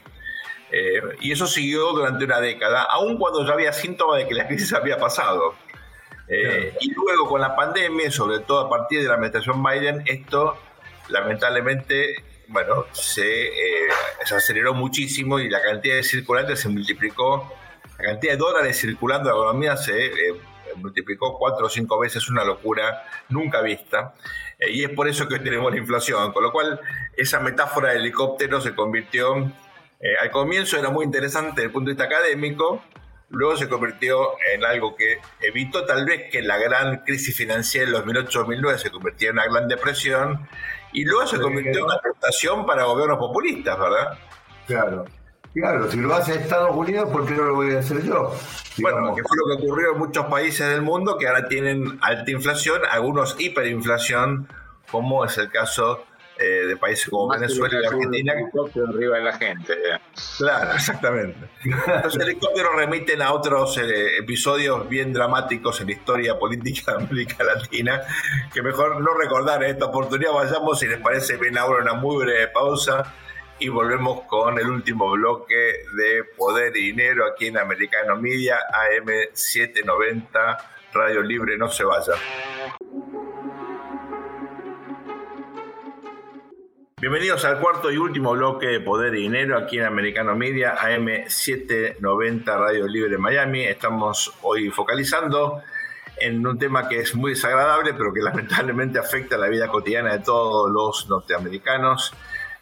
eh, 0.76 1.00
y 1.20 1.30
eso 1.30 1.46
siguió 1.46 1.92
durante 1.92 2.24
una 2.24 2.40
década, 2.40 2.82
aun 2.82 3.16
cuando 3.16 3.46
ya 3.46 3.52
había 3.52 3.72
síntomas 3.72 4.18
de 4.18 4.26
que 4.26 4.34
la 4.34 4.48
crisis 4.48 4.72
había 4.72 4.98
pasado. 4.98 5.54
Eh, 6.26 6.74
y 6.80 6.92
luego 6.92 7.28
con 7.28 7.40
la 7.40 7.54
pandemia, 7.54 8.10
sobre 8.10 8.40
todo 8.40 8.58
a 8.58 8.68
partir 8.68 9.00
de 9.00 9.06
la 9.06 9.14
administración 9.14 9.62
Biden, 9.62 10.02
esto 10.04 10.58
lamentablemente, 11.10 12.24
bueno, 12.48 12.86
se, 12.90 13.46
eh, 13.46 13.88
se 14.24 14.34
aceleró 14.34 14.74
muchísimo 14.74 15.38
y 15.38 15.48
la 15.48 15.62
cantidad 15.62 15.94
de 15.94 16.02
circulantes 16.02 16.58
se 16.58 16.68
multiplicó, 16.68 17.54
la 17.96 18.04
cantidad 18.06 18.32
de 18.32 18.38
dólares 18.38 18.80
circulando 18.80 19.30
en 19.30 19.36
la 19.36 19.42
economía 19.42 19.76
se 19.76 20.10
multiplicó 20.74 21.38
cuatro 21.38 21.66
o 21.66 21.68
cinco 21.68 22.00
veces, 22.00 22.28
una 22.28 22.42
locura 22.42 23.04
nunca 23.28 23.60
vista. 23.60 24.14
y 24.58 24.82
es 24.82 24.90
por 24.90 25.06
eso 25.06 25.28
que 25.28 25.38
tenemos 25.38 25.70
la 25.70 25.78
inflación, 25.78 26.32
con 26.32 26.42
lo 26.42 26.50
cual 26.50 26.80
esa 27.16 27.38
metáfora 27.38 27.90
de 27.90 27.98
helicóptero 27.98 28.60
se 28.60 28.74
convirtió 28.74 29.52
eh, 30.00 30.16
al 30.20 30.30
comienzo 30.30 30.78
era 30.78 30.90
muy 30.90 31.04
interesante 31.04 31.50
desde 31.50 31.64
el 31.64 31.72
punto 31.72 31.88
de 31.88 31.94
vista 31.94 32.04
académico, 32.04 32.82
luego 33.30 33.56
se 33.56 33.68
convirtió 33.68 34.32
en 34.52 34.64
algo 34.64 34.94
que 34.96 35.18
evitó 35.40 35.84
tal 35.84 36.04
vez 36.04 36.30
que 36.30 36.42
la 36.42 36.58
gran 36.58 36.98
crisis 37.04 37.36
financiera 37.36 37.90
de 37.90 37.96
2008-2009 37.98 38.78
se 38.78 38.90
convirtiera 38.90 39.32
en 39.32 39.38
una 39.38 39.52
gran 39.52 39.68
depresión, 39.68 40.48
y 40.94 41.04
luego 41.04 41.26
se 41.26 41.40
convirtió 41.40 41.80
en 41.80 41.84
una 41.84 42.00
tentación 42.00 42.64
para 42.64 42.84
gobiernos 42.84 43.18
populistas, 43.18 43.78
¿verdad? 43.78 44.18
Claro. 44.66 45.04
Claro, 45.52 45.88
si 45.88 45.98
lo 45.98 46.12
hace 46.12 46.34
Estados 46.34 46.74
Unidos, 46.74 47.08
¿por 47.10 47.26
qué 47.26 47.34
no 47.34 47.44
lo 47.44 47.54
voy 47.54 47.74
a 47.74 47.78
hacer 47.78 48.02
yo? 48.02 48.34
Bueno, 48.78 49.14
que 49.14 49.22
fue 49.22 49.36
lo 49.36 49.56
que 49.56 49.62
ocurrió 49.62 49.92
en 49.92 49.98
muchos 49.98 50.26
países 50.26 50.68
del 50.68 50.82
mundo 50.82 51.16
que 51.16 51.28
ahora 51.28 51.46
tienen 51.46 51.98
alta 52.02 52.28
inflación, 52.30 52.82
algunos 52.90 53.36
hiperinflación, 53.38 54.48
como 54.90 55.24
es 55.24 55.38
el 55.38 55.50
caso 55.50 56.04
eh, 56.36 56.66
de 56.66 56.76
países 56.76 57.08
como 57.08 57.28
Venezuela 57.28 57.80
y 57.80 57.86
Argentina. 57.86 58.34
arriba 58.88 59.18
de 59.18 59.22
la 59.22 59.38
gente. 59.38 59.74
Claro, 60.38 60.72
exactamente. 60.74 61.48
Los 62.04 62.16
helicópteros 62.16 62.74
remiten 62.74 63.22
a 63.22 63.32
otros 63.32 63.78
eh, 63.78 64.18
episodios 64.18 64.88
bien 64.88 65.12
dramáticos 65.12 65.80
en 65.80 65.86
la 65.86 65.92
historia 65.92 66.38
política 66.38 66.96
de 66.96 67.04
América 67.04 67.44
Latina, 67.44 68.02
que 68.52 68.62
mejor 68.62 69.00
no 69.00 69.14
recordar 69.14 69.62
en 69.62 69.70
esta 69.70 69.86
oportunidad. 69.86 70.32
Vayamos, 70.32 70.80
si 70.80 70.88
les 70.88 70.98
parece 70.98 71.36
bien 71.36 71.56
ahora, 71.56 71.82
una 71.82 71.94
muy 71.94 72.24
breve 72.24 72.48
pausa 72.48 73.14
y 73.58 73.68
volvemos 73.68 74.22
con 74.22 74.58
el 74.58 74.66
último 74.66 75.10
bloque 75.12 75.54
de 75.54 76.24
Poder 76.36 76.76
y 76.76 76.86
Dinero 76.86 77.26
aquí 77.26 77.46
en 77.46 77.58
Americano 77.58 78.16
Media, 78.16 78.58
AM790, 79.04 80.58
Radio 80.92 81.22
Libre, 81.22 81.56
no 81.56 81.68
se 81.68 81.84
vaya. 81.84 82.14
Bienvenidos 87.04 87.44
al 87.44 87.60
cuarto 87.60 87.92
y 87.92 87.98
último 87.98 88.32
bloque 88.32 88.66
de 88.66 88.80
Poder 88.80 89.14
y 89.14 89.24
Dinero 89.24 89.58
aquí 89.58 89.76
en 89.76 89.84
Americano 89.84 90.34
Media, 90.34 90.74
AM790 90.74 92.44
Radio 92.46 92.88
Libre 92.88 93.18
Miami. 93.18 93.62
Estamos 93.62 94.32
hoy 94.40 94.70
focalizando 94.70 95.60
en 96.16 96.46
un 96.46 96.58
tema 96.58 96.88
que 96.88 97.00
es 97.00 97.14
muy 97.14 97.32
desagradable, 97.32 97.92
pero 97.92 98.10
que 98.10 98.22
lamentablemente 98.22 98.98
afecta 98.98 99.36
a 99.36 99.38
la 99.38 99.48
vida 99.48 99.68
cotidiana 99.68 100.12
de 100.14 100.20
todos 100.20 100.72
los 100.72 101.06
norteamericanos, 101.10 102.14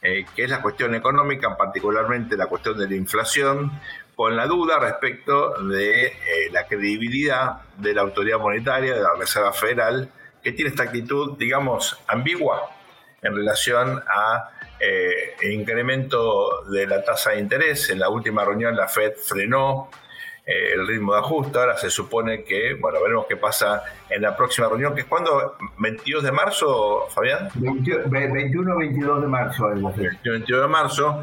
eh, 0.03 0.27
que 0.35 0.43
es 0.43 0.51
la 0.51 0.61
cuestión 0.61 0.97
económica, 0.97 1.57
particularmente 1.57 2.37
la 2.37 2.47
cuestión 2.47 2.77
de 2.77 2.89
la 2.89 2.97
inflación, 2.97 3.71
con 4.17 4.35
la 4.35 4.49
duda 4.49 4.81
respecto 4.81 5.51
de 5.69 6.07
eh, 6.07 6.15
la 6.51 6.67
credibilidad 6.67 7.61
de 7.77 7.95
la 7.95 8.01
autoridad 8.01 8.41
monetaria, 8.41 8.93
de 8.93 9.03
la 9.03 9.15
Reserva 9.17 9.53
Federal, 9.53 10.11
que 10.43 10.51
tiene 10.51 10.71
esta 10.71 10.83
actitud, 10.83 11.39
digamos, 11.39 11.97
ambigua 12.09 12.82
en 13.23 13.37
relación 13.37 14.03
a 14.07 14.51
eh, 14.81 15.37
incremento 15.53 16.65
de 16.65 16.87
la 16.87 17.05
tasa 17.05 17.31
de 17.31 17.39
interés. 17.39 17.89
En 17.91 18.01
la 18.01 18.09
última 18.09 18.45
reunión 18.45 18.77
la 18.77 18.89
Fed 18.89 19.13
frenó 19.17 19.89
eh, 20.45 20.73
el 20.75 20.87
ritmo 20.89 21.13
de 21.15 21.21
ajuste. 21.21 21.59
Ahora 21.59 21.79
se 21.79 21.89
supone 21.89 22.43
que, 22.43 22.75
bueno, 22.75 23.01
veremos 23.01 23.27
qué 23.29 23.37
pasa 23.37 23.85
en 24.11 24.23
la 24.23 24.37
próxima 24.37 24.69
reunión, 24.69 24.93
que 24.95 25.03
es 25.03 25.07
cuando, 25.07 25.57
22 25.79 26.25
de 26.25 26.33
marzo, 26.33 27.07
Fabián. 27.11 27.49
21 27.55 28.09
22 28.77 29.23
de 29.23 29.29
marzo. 29.29 29.69
21 29.69 30.19
22 30.25 30.63
de 30.63 30.69
marzo. 30.69 31.23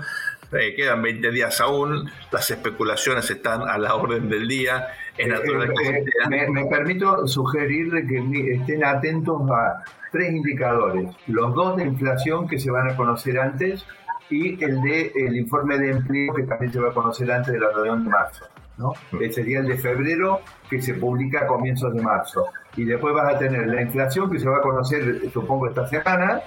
eh, 0.53 0.73
quedan 0.73 1.01
20 1.01 1.31
días 1.31 1.59
aún, 1.59 2.09
las 2.31 2.49
especulaciones 2.49 3.29
están 3.29 3.63
a 3.63 3.77
la 3.77 3.93
orden 3.95 4.29
del 4.29 4.47
día. 4.47 4.87
Es 5.17 5.27
eh, 5.27 5.33
eh, 5.35 6.47
me, 6.49 6.65
permito 6.67 7.27
sugerirle 7.27 8.07
que 8.07 8.53
estén 8.53 8.85
atentos 8.85 9.41
a 9.51 9.83
tres 10.11 10.31
indicadores. 10.31 11.15
Los 11.27 11.53
dos 11.53 11.77
de 11.77 11.83
inflación 11.83 12.47
que 12.47 12.59
se 12.59 12.71
van 12.71 12.89
a 12.89 12.95
conocer 12.95 13.39
antes 13.39 13.85
y 14.29 14.63
el 14.63 14.81
de 14.81 15.11
el 15.15 15.35
informe 15.35 15.77
de 15.77 15.91
empleo 15.91 16.33
que 16.33 16.43
también 16.43 16.71
se 16.71 16.79
va 16.79 16.89
a 16.89 16.93
conocer 16.93 17.31
antes 17.31 17.53
de 17.53 17.59
la 17.59 17.71
reunión 17.71 18.03
de 18.03 18.09
marzo. 18.09 18.45
¿no? 18.77 18.93
Mm. 19.11 19.23
Ese 19.23 19.33
sería 19.33 19.59
el 19.59 19.67
de 19.67 19.77
febrero 19.77 20.41
que 20.69 20.81
se 20.81 20.93
publica 20.93 21.41
a 21.41 21.47
comienzos 21.47 21.93
de 21.93 22.01
marzo. 22.01 22.45
Y 22.75 22.85
después 22.85 23.13
vas 23.13 23.35
a 23.35 23.37
tener 23.39 23.67
la 23.67 23.81
inflación 23.81 24.31
que 24.31 24.39
se 24.39 24.47
va 24.47 24.57
a 24.57 24.61
conocer, 24.61 25.29
supongo, 25.31 25.67
esta 25.67 25.87
semana, 25.87 26.41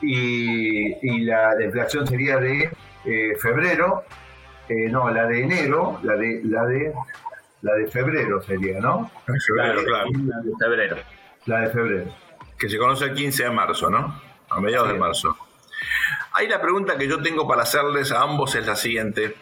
y, 0.00 1.24
la, 1.24 1.54
inflación 1.62 2.06
sería 2.06 2.38
de 2.38 2.70
eh, 3.04 3.36
febrero, 3.40 4.04
eh, 4.68 4.88
no, 4.90 5.10
la 5.10 5.26
de 5.26 5.42
enero, 5.42 5.98
la 6.02 6.14
de, 6.14 6.40
la 6.44 6.64
de 6.66 6.92
la 7.64 7.74
de 7.74 7.86
febrero 7.86 8.42
sería, 8.42 8.78
¿no? 8.78 9.10
Febrero, 9.24 9.82
claro. 9.84 10.10
La 10.28 10.40
de 10.42 10.52
febrero. 10.58 10.96
La 11.46 11.60
de 11.60 11.70
febrero. 11.70 12.23
Que 12.58 12.68
se 12.68 12.78
conoce 12.78 13.06
el 13.06 13.14
15 13.14 13.44
de 13.44 13.50
marzo, 13.50 13.90
¿no? 13.90 14.20
A 14.48 14.60
mediados 14.60 14.88
de 14.88 14.94
marzo. 14.94 15.36
Ahí 16.32 16.48
la 16.48 16.60
pregunta 16.60 16.96
que 16.96 17.06
yo 17.06 17.22
tengo 17.22 17.46
para 17.46 17.62
hacerles 17.62 18.10
a 18.12 18.22
ambos 18.22 18.54
es 18.54 18.66
la 18.66 18.76
siguiente. 18.76 19.36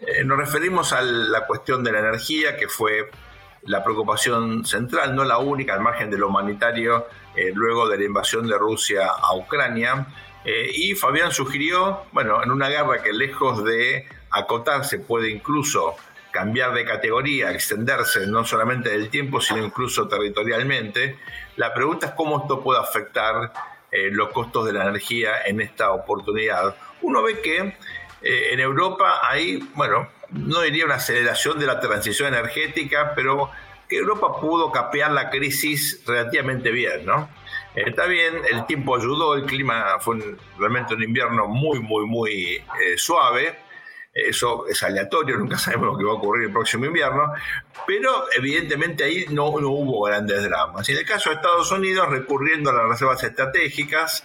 Eh, 0.00 0.24
nos 0.24 0.38
referimos 0.38 0.92
a 0.92 1.02
la 1.02 1.46
cuestión 1.46 1.82
de 1.82 1.92
la 1.92 2.00
energía, 2.00 2.56
que 2.56 2.68
fue 2.68 3.10
la 3.62 3.82
preocupación 3.82 4.64
central, 4.64 5.14
no 5.14 5.24
la 5.24 5.38
única, 5.38 5.74
al 5.74 5.80
margen 5.80 6.10
de 6.10 6.18
lo 6.18 6.28
humanitario, 6.28 7.06
eh, 7.34 7.50
luego 7.54 7.88
de 7.88 7.98
la 7.98 8.04
invasión 8.04 8.46
de 8.46 8.56
Rusia 8.58 9.08
a 9.08 9.34
Ucrania. 9.34 10.06
Eh, 10.44 10.70
y 10.72 10.94
Fabián 10.94 11.32
sugirió, 11.32 12.02
bueno, 12.12 12.42
en 12.42 12.50
una 12.52 12.68
guerra 12.68 13.02
que 13.02 13.12
lejos 13.12 13.64
de 13.64 14.06
acotarse 14.30 15.00
puede 15.00 15.30
incluso 15.30 15.96
cambiar 16.36 16.74
de 16.74 16.84
categoría, 16.84 17.50
extenderse 17.50 18.26
no 18.26 18.44
solamente 18.44 18.90
del 18.90 19.08
tiempo, 19.08 19.40
sino 19.40 19.64
incluso 19.64 20.06
territorialmente, 20.06 21.18
la 21.56 21.72
pregunta 21.72 22.08
es 22.08 22.12
cómo 22.12 22.42
esto 22.42 22.62
puede 22.62 22.80
afectar 22.80 23.52
los 24.10 24.28
costos 24.28 24.66
de 24.66 24.74
la 24.74 24.82
energía 24.82 25.42
en 25.46 25.62
esta 25.62 25.90
oportunidad. 25.92 26.76
Uno 27.00 27.22
ve 27.22 27.40
que 27.40 27.74
eh, 28.22 28.52
en 28.52 28.60
Europa 28.60 29.20
hay, 29.22 29.58
bueno, 29.74 30.08
no 30.30 30.60
diría 30.62 30.84
una 30.84 30.96
aceleración 30.96 31.58
de 31.58 31.66
la 31.66 31.78
transición 31.78 32.34
energética, 32.34 33.12
pero 33.14 33.50
que 33.88 33.98
Europa 33.98 34.40
pudo 34.40 34.72
capear 34.72 35.12
la 35.12 35.30
crisis 35.30 36.02
relativamente 36.06 36.70
bien, 36.72 37.06
¿no? 37.06 37.28
Eh, 37.76 37.84
está 37.86 38.06
bien, 38.06 38.34
el 38.50 38.66
tiempo 38.66 38.96
ayudó, 38.96 39.34
el 39.36 39.44
clima 39.44 39.98
fue 40.00 40.18
realmente 40.58 40.94
un 40.94 41.02
invierno 41.02 41.46
muy, 41.46 41.78
muy, 41.78 42.06
muy 42.06 42.32
eh, 42.82 42.96
suave. 42.96 43.60
Eso 44.16 44.66
es 44.66 44.82
aleatorio, 44.82 45.36
nunca 45.36 45.58
sabemos 45.58 45.88
lo 45.88 45.98
que 45.98 46.04
va 46.04 46.12
a 46.12 46.14
ocurrir 46.14 46.46
el 46.46 46.52
próximo 46.52 46.86
invierno, 46.86 47.32
pero 47.86 48.24
evidentemente 48.34 49.04
ahí 49.04 49.26
no, 49.30 49.60
no 49.60 49.68
hubo 49.70 50.04
grandes 50.04 50.42
dramas. 50.42 50.88
Y 50.88 50.92
en 50.92 50.98
el 50.98 51.04
caso 51.04 51.28
de 51.28 51.36
Estados 51.36 51.70
Unidos, 51.70 52.08
recurriendo 52.08 52.70
a 52.70 52.72
las 52.72 52.88
reservas 52.88 53.22
estratégicas, 53.22 54.24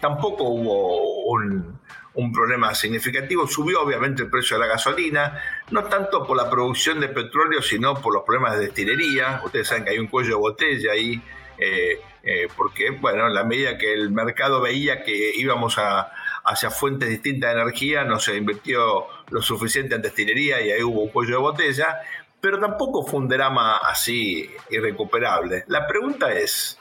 tampoco 0.00 0.44
hubo 0.44 1.30
un, 1.30 1.78
un 2.14 2.32
problema 2.32 2.74
significativo. 2.74 3.46
Subió 3.46 3.82
obviamente 3.82 4.22
el 4.22 4.30
precio 4.30 4.56
de 4.56 4.66
la 4.66 4.66
gasolina, 4.66 5.40
no 5.70 5.84
tanto 5.84 6.26
por 6.26 6.36
la 6.36 6.50
producción 6.50 7.00
de 7.00 7.08
petróleo, 7.08 7.62
sino 7.62 7.94
por 7.94 8.14
los 8.14 8.22
problemas 8.24 8.56
de 8.56 8.66
destilería. 8.66 9.40
Ustedes 9.44 9.68
saben 9.68 9.84
que 9.84 9.90
hay 9.90 9.98
un 9.98 10.08
cuello 10.08 10.30
de 10.30 10.40
botella 10.40 10.92
ahí, 10.92 11.22
eh, 11.58 12.00
eh, 12.22 12.48
porque, 12.56 12.90
bueno, 12.90 13.26
en 13.26 13.34
la 13.34 13.44
medida 13.44 13.78
que 13.78 13.92
el 13.92 14.10
mercado 14.10 14.60
veía 14.60 15.02
que 15.02 15.32
íbamos 15.36 15.78
a, 15.78 16.12
hacia 16.44 16.70
fuentes 16.70 17.08
distintas 17.08 17.54
de 17.54 17.60
energía, 17.60 18.04
no 18.04 18.18
se 18.18 18.36
invirtió 18.36 19.06
lo 19.32 19.42
suficiente 19.42 19.94
en 19.94 20.02
destilería 20.02 20.60
y 20.60 20.70
ahí 20.70 20.82
hubo 20.82 21.02
un 21.02 21.08
cuello 21.08 21.36
de 21.36 21.40
botella, 21.40 21.98
pero 22.40 22.58
tampoco 22.58 23.04
fue 23.04 23.20
un 23.20 23.28
drama 23.28 23.78
así 23.78 24.48
irrecuperable. 24.70 25.64
La 25.68 25.86
pregunta 25.86 26.32
es, 26.32 26.78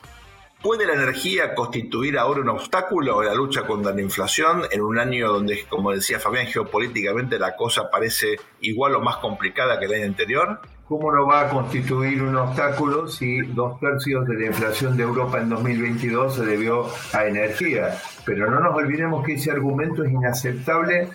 ¿Puede 0.61 0.85
la 0.85 0.93
energía 0.93 1.55
constituir 1.55 2.19
ahora 2.19 2.41
un 2.41 2.49
obstáculo 2.49 3.23
en 3.23 3.29
la 3.29 3.33
lucha 3.33 3.63
contra 3.63 3.95
la 3.95 4.01
inflación 4.01 4.61
en 4.69 4.81
un 4.81 4.99
año 4.99 5.31
donde, 5.33 5.65
como 5.67 5.91
decía 5.91 6.19
Fabián, 6.19 6.45
geopolíticamente 6.45 7.39
la 7.39 7.55
cosa 7.55 7.89
parece 7.89 8.35
igual 8.59 8.93
o 8.93 9.01
más 9.01 9.17
complicada 9.17 9.79
que 9.79 9.85
el 9.85 9.93
año 9.95 10.05
anterior? 10.05 10.59
¿Cómo 10.87 11.11
no 11.11 11.25
va 11.25 11.41
a 11.41 11.49
constituir 11.49 12.21
un 12.21 12.35
obstáculo 12.35 13.07
si 13.07 13.41
dos 13.41 13.79
tercios 13.79 14.27
de 14.27 14.35
la 14.35 14.45
inflación 14.47 14.95
de 14.95 15.01
Europa 15.01 15.39
en 15.39 15.49
2022 15.49 16.35
se 16.35 16.45
debió 16.45 16.85
a 17.13 17.25
energía? 17.25 17.97
Pero 18.23 18.51
no 18.51 18.59
nos 18.59 18.75
olvidemos 18.75 19.25
que 19.25 19.33
ese 19.33 19.49
argumento 19.49 20.03
es 20.03 20.11
inaceptable 20.11 21.09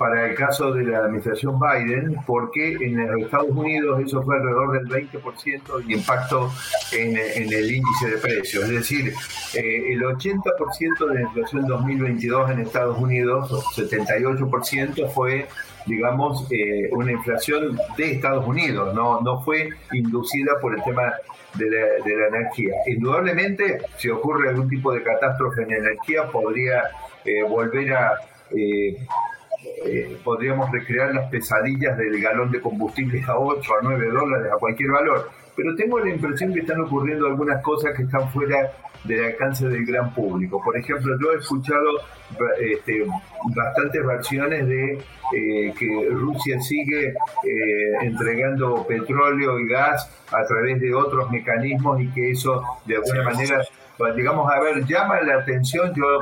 para 0.00 0.30
el 0.30 0.34
caso 0.34 0.72
de 0.72 0.84
la 0.84 1.00
administración 1.00 1.60
Biden, 1.60 2.16
porque 2.26 2.72
en 2.80 3.06
los 3.06 3.20
Estados 3.20 3.50
Unidos 3.50 4.00
eso 4.02 4.22
fue 4.22 4.36
alrededor 4.36 4.72
del 4.72 4.88
20% 4.88 5.84
de 5.84 5.92
impacto 5.92 6.50
en, 6.92 7.18
el 7.18 7.70
índice 7.70 8.08
de 8.08 8.16
precios. 8.16 8.64
Es 8.64 8.70
decir, 8.70 9.12
eh, 9.54 9.92
el 9.92 10.00
80% 10.00 11.06
de 11.06 11.14
la 11.14 11.20
inflación 11.20 11.66
2022 11.66 12.50
en 12.50 12.60
Estados 12.60 12.98
Unidos, 12.98 13.50
78%, 13.76 15.10
fue 15.10 15.46
digamos, 15.84 16.46
eh, 16.50 16.88
una 16.92 17.12
inflación 17.12 17.78
de 17.98 18.12
Estados 18.12 18.46
Unidos, 18.46 18.94
no, 18.94 19.20
no 19.20 19.42
fue 19.42 19.68
inducida 19.92 20.52
por 20.62 20.74
el 20.74 20.82
tema 20.82 21.12
de 21.56 21.70
la, 21.70 21.86
de 22.02 22.16
la, 22.16 22.26
energía. 22.28 22.74
Indudablemente, 22.86 23.80
si 23.98 24.08
ocurre 24.08 24.48
algún 24.48 24.68
tipo 24.70 24.92
de 24.92 25.02
catástrofe 25.02 25.62
en 25.64 25.72
energía, 25.72 26.24
podría 26.30 26.84
eh, 27.26 27.42
volver 27.42 27.92
a 27.92 28.12
eh, 28.56 28.96
podríamos 30.24 30.70
recrear 30.70 31.14
las 31.14 31.30
pesadillas 31.30 31.96
del 31.96 32.20
galón 32.20 32.50
de 32.50 32.60
combustible 32.60 33.22
a 33.26 33.38
8, 33.38 33.72
a 33.74 33.82
9 33.82 34.08
dólares, 34.10 34.52
a 34.52 34.58
cualquier 34.58 34.90
valor. 34.90 35.30
Pero 35.56 35.74
tengo 35.74 35.98
la 35.98 36.10
impresión 36.10 36.54
que 36.54 36.60
están 36.60 36.80
ocurriendo 36.80 37.26
algunas 37.26 37.62
cosas 37.62 37.94
que 37.96 38.04
están 38.04 38.30
fuera 38.30 38.72
del 39.04 39.24
alcance 39.24 39.68
del 39.68 39.84
gran 39.84 40.14
público. 40.14 40.62
Por 40.62 40.76
ejemplo, 40.76 41.16
yo 41.20 41.32
he 41.32 41.38
escuchado 41.38 41.88
este, 42.60 43.04
bastantes 43.54 44.06
versiones 44.06 44.66
de 44.66 44.92
eh, 44.92 45.74
que 45.78 46.08
Rusia 46.10 46.60
sigue 46.60 47.08
eh, 47.08 47.14
entregando 48.02 48.86
petróleo 48.86 49.58
y 49.58 49.68
gas 49.68 50.10
a 50.32 50.44
través 50.44 50.80
de 50.80 50.94
otros 50.94 51.30
mecanismos 51.30 52.00
y 52.00 52.08
que 52.08 52.30
eso 52.30 52.62
de 52.84 52.96
alguna 52.96 53.22
manera, 53.22 53.62
digamos, 54.14 54.50
a 54.52 54.60
ver, 54.60 54.84
llama 54.86 55.20
la 55.22 55.36
atención. 55.36 55.92
Yo 55.94 56.20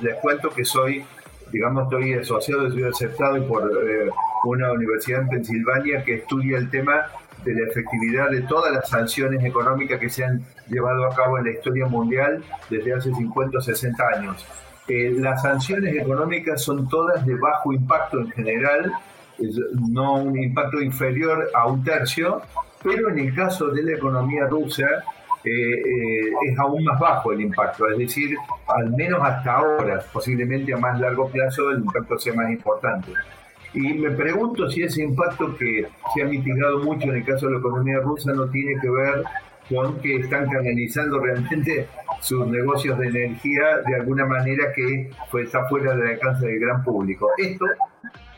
les 0.00 0.14
cuento 0.16 0.50
que 0.50 0.64
soy 0.64 1.04
digamos, 1.52 1.84
estoy 1.84 2.14
asociado, 2.14 2.66
estoy 2.66 2.84
aceptado 2.84 3.46
por 3.46 3.62
eh, 3.64 4.10
una 4.44 4.72
universidad 4.72 5.22
en 5.22 5.28
Pensilvania 5.28 6.04
que 6.04 6.16
estudia 6.16 6.58
el 6.58 6.70
tema 6.70 7.06
de 7.44 7.54
la 7.54 7.68
efectividad 7.68 8.30
de 8.30 8.42
todas 8.42 8.72
las 8.72 8.88
sanciones 8.88 9.44
económicas 9.44 10.00
que 10.00 10.08
se 10.08 10.24
han 10.24 10.44
llevado 10.68 11.04
a 11.06 11.14
cabo 11.14 11.38
en 11.38 11.44
la 11.44 11.50
historia 11.52 11.86
mundial 11.86 12.42
desde 12.68 12.94
hace 12.94 13.14
50 13.14 13.58
o 13.58 13.60
60 13.60 14.04
años. 14.16 14.46
Eh, 14.88 15.12
las 15.18 15.42
sanciones 15.42 15.94
económicas 15.96 16.62
son 16.62 16.88
todas 16.88 17.24
de 17.26 17.34
bajo 17.34 17.72
impacto 17.72 18.20
en 18.20 18.30
general, 18.30 18.92
no 19.90 20.14
un 20.14 20.38
impacto 20.38 20.80
inferior 20.80 21.50
a 21.54 21.66
un 21.66 21.84
tercio, 21.84 22.40
pero 22.82 23.10
en 23.10 23.18
el 23.18 23.34
caso 23.34 23.68
de 23.68 23.82
la 23.82 23.92
economía 23.92 24.46
rusa, 24.46 24.86
eh, 25.50 26.32
es 26.48 26.58
aún 26.58 26.84
más 26.84 26.98
bajo 26.98 27.32
el 27.32 27.40
impacto, 27.40 27.88
es 27.88 27.98
decir, 27.98 28.36
al 28.66 28.90
menos 28.90 29.20
hasta 29.22 29.52
ahora, 29.52 30.00
posiblemente 30.12 30.74
a 30.74 30.78
más 30.78 30.98
largo 30.98 31.28
plazo, 31.28 31.70
el 31.70 31.78
impacto 31.80 32.18
sea 32.18 32.34
más 32.34 32.50
importante. 32.50 33.12
Y 33.74 33.92
me 33.94 34.10
pregunto 34.10 34.68
si 34.70 34.82
ese 34.82 35.02
impacto 35.02 35.54
que 35.56 35.86
se 36.14 36.22
ha 36.22 36.26
mitigado 36.26 36.78
mucho 36.78 37.08
en 37.08 37.16
el 37.16 37.24
caso 37.24 37.46
de 37.46 37.52
la 37.52 37.58
economía 37.58 37.98
rusa 38.00 38.32
no 38.32 38.48
tiene 38.48 38.80
que 38.80 38.88
ver 38.88 39.24
con 39.68 40.00
que 40.00 40.16
están 40.16 40.48
canalizando 40.48 41.18
realmente 41.18 41.88
sus 42.20 42.46
negocios 42.46 42.98
de 42.98 43.08
energía 43.08 43.78
de 43.86 43.96
alguna 43.96 44.24
manera 44.24 44.72
que 44.74 45.10
pues, 45.30 45.46
está 45.46 45.64
fuera 45.68 45.94
del 45.94 46.08
alcance 46.08 46.46
del 46.46 46.60
gran 46.60 46.82
público. 46.84 47.28
Esto 47.36 47.66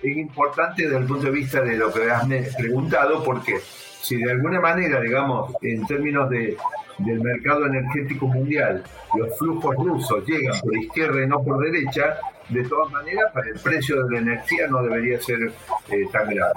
es 0.02 0.16
importante 0.16 0.82
desde 0.84 0.98
el 0.98 1.04
punto 1.04 1.26
de 1.26 1.32
vista 1.32 1.60
de 1.60 1.76
lo 1.76 1.92
que 1.92 2.10
has 2.10 2.26
preguntado, 2.56 3.22
porque 3.24 3.54
si 4.00 4.16
de 4.16 4.30
alguna 4.30 4.60
manera, 4.60 5.00
digamos, 5.00 5.52
en 5.62 5.86
términos 5.86 6.28
de 6.30 6.56
del 6.98 7.20
mercado 7.20 7.66
energético 7.66 8.26
mundial, 8.26 8.82
los 9.16 9.38
flujos 9.38 9.74
rusos 9.76 10.24
llegan 10.26 10.58
por 10.60 10.76
izquierda 10.76 11.22
y 11.22 11.26
no 11.26 11.42
por 11.42 11.62
derecha, 11.62 12.18
de 12.48 12.64
todas 12.64 12.90
maneras, 12.90 13.30
para 13.32 13.48
el 13.48 13.58
precio 13.60 14.04
de 14.04 14.10
la 14.10 14.18
energía 14.18 14.66
no 14.68 14.82
debería 14.82 15.20
ser 15.20 15.52
eh, 15.90 16.06
tan 16.12 16.28
grave. 16.28 16.54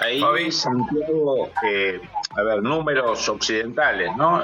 Ahí, 0.00 0.50
Santiago, 0.50 1.50
eh, 1.64 2.00
a 2.36 2.42
ver, 2.42 2.62
números 2.62 3.28
occidentales, 3.28 4.10
¿no? 4.16 4.42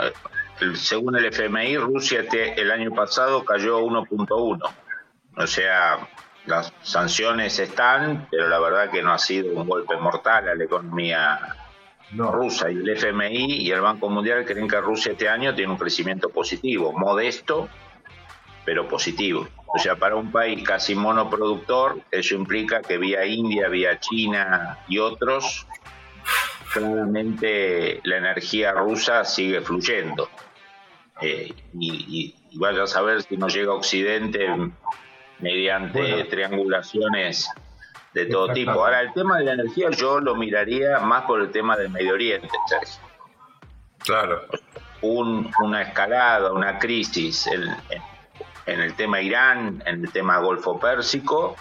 según 0.74 1.16
el 1.16 1.24
FMI, 1.26 1.78
Rusia 1.78 2.22
el 2.30 2.70
año 2.70 2.92
pasado 2.92 3.44
cayó 3.44 3.80
1.1. 3.80 4.60
O 5.36 5.46
sea, 5.46 6.06
las 6.44 6.72
sanciones 6.82 7.58
están, 7.58 8.28
pero 8.30 8.48
la 8.48 8.58
verdad 8.58 8.90
que 8.90 9.02
no 9.02 9.12
ha 9.12 9.18
sido 9.18 9.58
un 9.58 9.66
golpe 9.66 9.96
mortal 9.96 10.50
a 10.50 10.54
la 10.54 10.64
economía 10.64 11.38
no. 12.12 12.32
rusa 12.32 12.70
y 12.70 12.76
el 12.76 12.88
FMI 12.90 13.62
y 13.62 13.70
el 13.70 13.80
Banco 13.80 14.08
Mundial 14.08 14.44
creen 14.44 14.68
que 14.68 14.80
Rusia 14.80 15.12
este 15.12 15.28
año 15.28 15.54
tiene 15.54 15.72
un 15.72 15.78
crecimiento 15.78 16.28
positivo, 16.30 16.92
modesto, 16.92 17.68
pero 18.64 18.88
positivo. 18.88 19.48
O 19.66 19.78
sea, 19.78 19.96
para 19.96 20.16
un 20.16 20.32
país 20.32 20.62
casi 20.66 20.94
monoproductor, 20.94 22.00
eso 22.10 22.34
implica 22.34 22.82
que 22.82 22.98
vía 22.98 23.24
India, 23.24 23.68
vía 23.68 24.00
China 24.00 24.78
y 24.88 24.98
otros, 24.98 25.66
claramente 26.72 28.00
la 28.04 28.16
energía 28.16 28.72
rusa 28.72 29.24
sigue 29.24 29.60
fluyendo. 29.60 30.28
Eh, 31.20 31.52
y, 31.78 32.34
vaya 32.54 32.82
a 32.82 32.86
saber 32.86 33.22
si 33.22 33.36
nos 33.36 33.54
llega 33.54 33.72
a 33.72 33.76
Occidente 33.76 34.48
mediante 35.38 36.24
triangulaciones 36.24 37.48
de 38.14 38.26
todo 38.26 38.52
tipo. 38.52 38.72
Ahora, 38.72 39.00
el 39.00 39.12
tema 39.12 39.38
de 39.38 39.44
la 39.44 39.52
energía 39.52 39.90
yo 39.90 40.20
lo 40.20 40.34
miraría 40.34 41.00
más 41.00 41.24
por 41.24 41.40
el 41.40 41.50
tema 41.50 41.76
del 41.76 41.90
Medio 41.90 42.14
Oriente, 42.14 42.48
Sergio. 42.68 43.00
Claro. 43.98 44.42
una 45.02 45.82
escalada, 45.82 46.52
una 46.52 46.78
crisis 46.78 47.46
en, 47.46 47.68
en 48.66 48.80
el 48.80 48.94
tema 48.94 49.20
Irán, 49.20 49.82
en 49.86 50.04
el 50.04 50.12
tema 50.12 50.38
Golfo 50.38 50.78
Pérsico, 50.78 51.56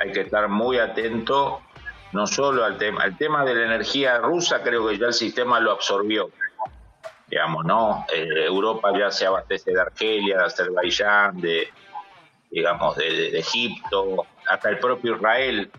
hay 0.00 0.12
que 0.12 0.22
estar 0.22 0.48
muy 0.48 0.78
atento 0.78 1.60
no 2.12 2.26
solo 2.26 2.64
al 2.64 2.76
tema, 2.76 3.04
el 3.04 3.16
tema 3.16 3.44
de 3.44 3.54
la 3.54 3.64
energía 3.64 4.18
rusa, 4.18 4.62
creo 4.62 4.86
que 4.86 4.98
ya 4.98 5.06
el 5.06 5.14
sistema 5.14 5.60
lo 5.60 5.72
absorbió. 5.72 6.30
Digamos, 7.26 7.64
¿no? 7.64 8.04
Eh, 8.12 8.44
Europa 8.44 8.92
ya 8.96 9.10
se 9.10 9.26
abastece 9.26 9.72
de 9.72 9.80
Argelia, 9.80 10.38
de 10.38 10.44
Azerbaiyán, 10.44 11.40
de, 11.40 11.68
digamos, 12.50 12.96
de, 12.96 13.38
Egipto, 13.38 14.26
hasta 14.46 14.68
el 14.68 14.78
propio 14.78 15.16
Israel 15.16 15.70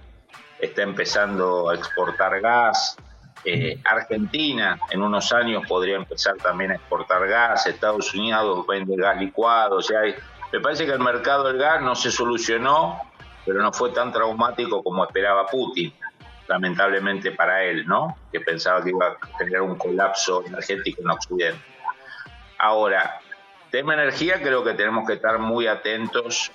está 0.64 0.84
empezando 0.84 1.70
a 1.70 1.76
exportar 1.76 2.39
gas. 2.41 2.97
Eh, 3.45 3.82
Argentina 3.84 4.80
en 4.89 5.01
unos 5.01 5.34
años 5.34 5.64
podría 5.68 5.97
empezar 5.97 6.36
también 6.38 6.72
a 6.72 6.76
exportar 6.76 7.28
gas, 7.28 7.68
Estados 7.68 8.14
Unidos 8.14 8.66
vende 8.66 8.95
gas 8.95 9.18
licuado, 9.20 9.78
o 9.78 9.82
sea, 9.82 9.99
hay, 9.99 10.16
me 10.53 10.61
parece 10.61 10.86
que 10.86 10.93
el 10.93 10.99
mercado 10.99 11.43
del 11.43 11.57
gas 11.57 11.82
no 11.82 11.93
se 11.93 12.09
solucionó, 12.09 13.01
pero 13.45 13.61
no 13.61 13.74
fue 13.74 13.89
tan 13.89 14.14
traumático 14.14 14.82
como 14.82 15.03
esperaba 15.03 15.45
Putin, 15.47 15.93
lamentablemente 16.47 17.32
para 17.32 17.64
él, 17.64 17.86
¿no? 17.86 18.16
Que 18.32 18.39
pensaba 18.39 18.82
que 18.82 18.91
iba 18.91 19.07
a 19.07 19.38
tener 19.38 19.59
un 19.59 19.76
colapso 19.76 20.45
energético 20.45 21.01
en 21.01 21.09
Occidente. 21.09 21.61
Ahora, 22.59 23.20
tema 23.72 23.95
energía, 23.95 24.41
creo 24.41 24.64
que 24.64 24.74
tenemos 24.74 25.05
que 25.05 25.14
estar 25.14 25.38
muy 25.39 25.68
atentos 25.68 26.49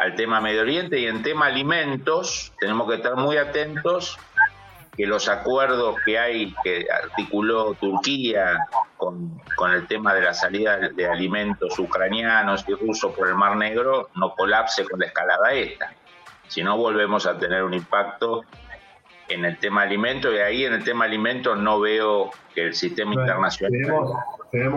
al 0.00 0.14
tema 0.14 0.40
Medio 0.40 0.62
Oriente 0.62 0.98
y 0.98 1.06
en 1.06 1.22
tema 1.22 1.46
alimentos, 1.46 2.54
tenemos 2.58 2.88
que 2.88 2.96
estar 2.96 3.16
muy 3.16 3.36
atentos 3.36 4.18
que 4.96 5.06
los 5.06 5.28
acuerdos 5.28 5.96
que 6.06 6.18
hay, 6.18 6.54
que 6.64 6.86
articuló 6.90 7.74
Turquía 7.74 8.66
con, 8.96 9.38
el 9.74 9.86
tema 9.86 10.14
de 10.14 10.22
la 10.22 10.32
salida 10.32 10.78
de 10.78 11.06
alimentos 11.06 11.78
ucranianos 11.78 12.64
y 12.66 12.72
rusos 12.72 13.12
por 13.14 13.28
el 13.28 13.34
Mar 13.34 13.56
Negro, 13.56 14.08
no 14.14 14.34
colapse 14.34 14.86
con 14.86 15.00
la 15.00 15.06
escalada 15.06 15.52
esta. 15.52 15.92
Si 16.48 16.62
no, 16.62 16.78
volvemos 16.78 17.26
a 17.26 17.36
tener 17.36 17.62
un 17.62 17.74
impacto 17.74 18.40
en 19.30 19.44
el 19.44 19.58
tema 19.58 19.82
alimentos 19.82 20.32
y 20.34 20.38
ahí 20.38 20.64
en 20.64 20.74
el 20.74 20.84
tema 20.84 21.04
alimentos 21.04 21.58
no 21.58 21.80
veo 21.80 22.30
que 22.54 22.66
el 22.66 22.74
sistema 22.74 23.14
internacional 23.14 24.12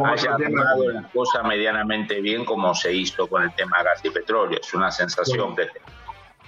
haya 0.06 0.38
tomado 0.38 0.92
la 0.92 1.10
cosa 1.14 1.44
medianamente 1.44 2.22
bien 2.22 2.46
como 2.46 2.74
se 2.76 2.94
hizo 2.94 3.28
con 3.28 3.44
el 3.44 3.54
tema 3.56 3.82
gas 3.84 4.02
y 4.04 4.10
petróleo. 4.10 4.60
Es 4.62 4.74
una 4.74 4.92
sensación 4.92 5.56
que 5.56 5.66
tengo. 5.66 5.86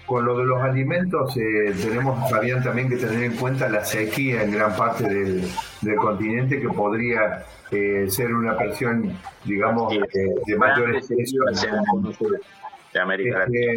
Con 0.06 0.24
lo 0.24 0.38
de 0.38 0.46
los 0.46 0.62
alimentos, 0.62 1.36
eh, 1.36 1.74
tenemos, 1.82 2.30
Fabián, 2.30 2.64
también 2.64 2.90
que 2.90 2.98
tener 2.98 3.24
en 3.24 3.36
cuenta 3.38 3.68
la 3.68 3.84
sequía 3.84 4.44
en 4.44 4.52
gran 4.52 4.76
parte 4.76 5.04
del, 5.04 5.50
continente 5.98 6.62
que 6.62 6.68
podría 6.68 7.44
eh, 7.72 8.06
ser 8.08 8.32
una 8.32 8.56
presión, 8.56 9.18
digamos, 9.46 9.92
eh, 9.96 10.00
de 10.46 10.56
mayores 10.58 11.08
de 11.08 13.00
América 13.00 13.44
este, 13.46 13.76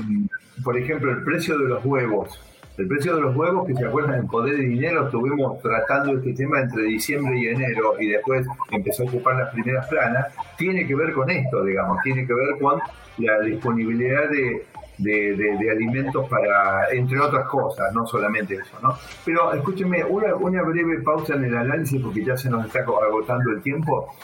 por 0.63 0.77
ejemplo, 0.77 1.13
el 1.13 1.25
precio 1.25 1.59
de 1.59 1.65
los 1.65 1.85
huevos. 1.85 2.39
El 2.79 2.87
precio 2.87 3.17
de 3.17 3.23
los 3.23 3.35
huevos, 3.35 3.67
que 3.67 3.75
se 3.75 3.85
acuerdan 3.85 4.21
en 4.21 4.29
Poder 4.29 4.57
y 4.61 4.67
Dinero, 4.67 5.07
estuvimos 5.07 5.61
tratando 5.61 6.17
este 6.17 6.33
tema 6.33 6.61
entre 6.61 6.85
diciembre 6.85 7.37
y 7.37 7.49
enero 7.49 7.95
y 7.99 8.07
después 8.07 8.47
empezó 8.71 9.03
a 9.03 9.07
ocupar 9.07 9.35
las 9.35 9.53
primeras 9.53 9.89
planas, 9.89 10.33
tiene 10.57 10.87
que 10.87 10.95
ver 10.95 11.13
con 11.13 11.29
esto, 11.29 11.65
digamos, 11.65 12.01
tiene 12.05 12.25
que 12.25 12.33
ver 12.33 12.57
con 12.61 12.81
la 13.19 13.41
disponibilidad 13.41 14.31
de, 14.31 14.65
de, 14.97 15.71
alimentos 15.73 16.29
para, 16.29 16.89
entre 16.93 17.19
otras 17.19 17.49
cosas, 17.49 17.93
no 17.93 18.07
solamente 18.07 18.55
eso, 18.55 18.79
¿no? 18.81 18.95
Pero 19.25 19.53
escúchenme, 19.55 20.05
una, 20.05 20.37
una 20.37 20.63
breve 20.63 21.01
pausa 21.03 21.35
en 21.35 21.47
el 21.47 21.57
análisis, 21.57 22.01
porque 22.01 22.25
ya 22.25 22.37
se 22.37 22.49
nos 22.49 22.65
está 22.65 22.79
agotando 22.79 23.51
el 23.51 23.61
tiempo, 23.61 24.15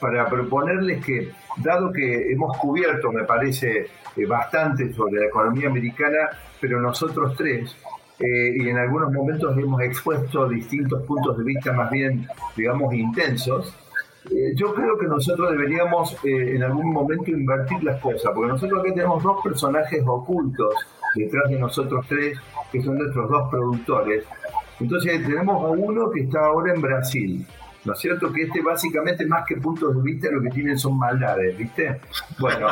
para 0.00 0.28
proponerles 0.28 1.04
que, 1.04 1.30
dado 1.58 1.92
que 1.92 2.32
hemos 2.32 2.56
cubierto, 2.58 3.12
me 3.12 3.22
parece, 3.22 3.86
eh, 4.16 4.26
bastante 4.26 4.92
sobre 4.94 5.20
la 5.20 5.26
economía 5.26 5.68
americana, 5.68 6.30
pero 6.60 6.80
nosotros 6.80 7.36
tres, 7.36 7.76
eh, 8.20 8.54
y 8.54 8.68
en 8.68 8.76
algunos 8.76 9.10
momentos 9.12 9.56
hemos 9.56 9.80
expuesto 9.80 10.46
distintos 10.46 11.02
puntos 11.04 11.38
de 11.38 11.44
vista 11.44 11.72
más 11.72 11.90
bien, 11.90 12.26
digamos, 12.54 12.92
intensos, 12.92 13.74
eh, 14.30 14.52
yo 14.54 14.74
creo 14.74 14.98
que 14.98 15.06
nosotros 15.06 15.52
deberíamos 15.52 16.12
eh, 16.24 16.54
en 16.54 16.62
algún 16.62 16.92
momento 16.92 17.30
invertir 17.30 17.82
las 17.82 17.98
cosas, 18.02 18.30
porque 18.34 18.52
nosotros 18.52 18.80
aquí 18.80 18.92
tenemos 18.92 19.22
dos 19.22 19.42
personajes 19.42 20.02
ocultos 20.06 20.74
detrás 21.14 21.48
de 21.48 21.58
nosotros 21.58 22.04
tres, 22.08 22.38
que 22.70 22.82
son 22.82 22.98
nuestros 22.98 23.30
dos 23.30 23.48
productores. 23.50 24.24
Entonces 24.78 25.26
tenemos 25.26 25.64
a 25.64 25.68
uno 25.68 26.10
que 26.10 26.20
está 26.20 26.40
ahora 26.44 26.74
en 26.74 26.82
Brasil, 26.82 27.46
¿no 27.84 27.92
es 27.92 27.98
cierto? 27.98 28.32
Que 28.32 28.42
este 28.42 28.62
básicamente 28.62 29.26
más 29.26 29.44
que 29.46 29.56
puntos 29.56 29.96
de 29.96 30.02
vista 30.02 30.30
lo 30.30 30.42
que 30.42 30.50
tienen 30.50 30.78
son 30.78 30.98
maldades, 30.98 31.56
¿viste? 31.56 32.00
Bueno, 32.38 32.68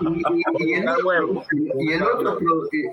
y, 0.00 0.72
el, 0.72 0.88
otro, 0.88 1.44
y, 1.78 1.92
el 1.92 2.02
otro, 2.02 2.38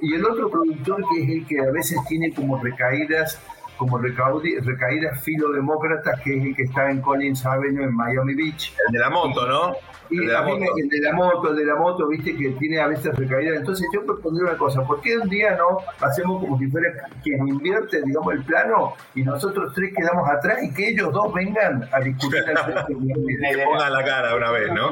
y 0.02 0.14
el 0.14 0.26
otro 0.26 0.50
productor 0.50 1.04
que 1.14 1.24
es 1.24 1.30
el 1.30 1.46
que 1.48 1.60
a 1.60 1.72
veces 1.72 1.98
tiene 2.08 2.34
como 2.34 2.62
recaídas 2.62 3.40
como 3.82 3.98
recaídas 3.98 5.24
filodemócratas, 5.24 6.22
que 6.22 6.38
es 6.38 6.46
el 6.46 6.56
que 6.56 6.64
está 6.66 6.92
en 6.92 7.02
Collins 7.02 7.44
Avenue 7.48 7.86
en 7.86 7.96
Miami 7.96 8.36
Beach. 8.36 8.76
El 8.86 8.94
de 8.94 9.00
la 9.00 9.10
moto, 9.10 9.48
¿no? 9.48 9.76
el 10.12 10.28
de 10.28 10.34
la, 10.34 10.44
moto. 10.44 10.66
el 10.78 10.88
de 10.88 11.00
la 11.00 11.14
moto, 11.14 11.50
el 11.50 11.56
de 11.56 11.66
la 11.66 11.76
moto, 11.78 12.08
viste 12.08 12.38
que 12.38 12.52
tiene 12.52 12.80
a 12.80 12.86
veces 12.86 13.18
recaídas. 13.18 13.58
Entonces 13.58 13.88
yo 13.92 14.06
propondría 14.06 14.50
una 14.50 14.58
cosa, 14.60 14.84
¿por 14.84 15.02
qué 15.02 15.18
un 15.18 15.28
día 15.30 15.56
no 15.56 15.80
hacemos 16.00 16.42
como 16.42 16.60
si 16.60 16.68
fuera 16.68 16.92
quien 17.24 17.48
invierte, 17.48 18.04
digamos, 18.04 18.36
el 18.36 18.44
plano 18.44 18.94
y 19.16 19.24
nosotros 19.24 19.74
tres 19.74 19.92
quedamos 19.98 20.30
atrás 20.30 20.62
y 20.62 20.72
que 20.72 20.90
ellos 20.90 21.12
dos 21.12 21.34
vengan 21.34 21.90
a 21.92 22.00
discutir 22.02 22.44
el 22.48 23.58
Que 23.58 23.64
pongan 23.66 23.94
la 23.94 24.04
cara 24.04 24.36
una 24.36 24.52
vez, 24.52 24.72
¿no? 24.72 24.92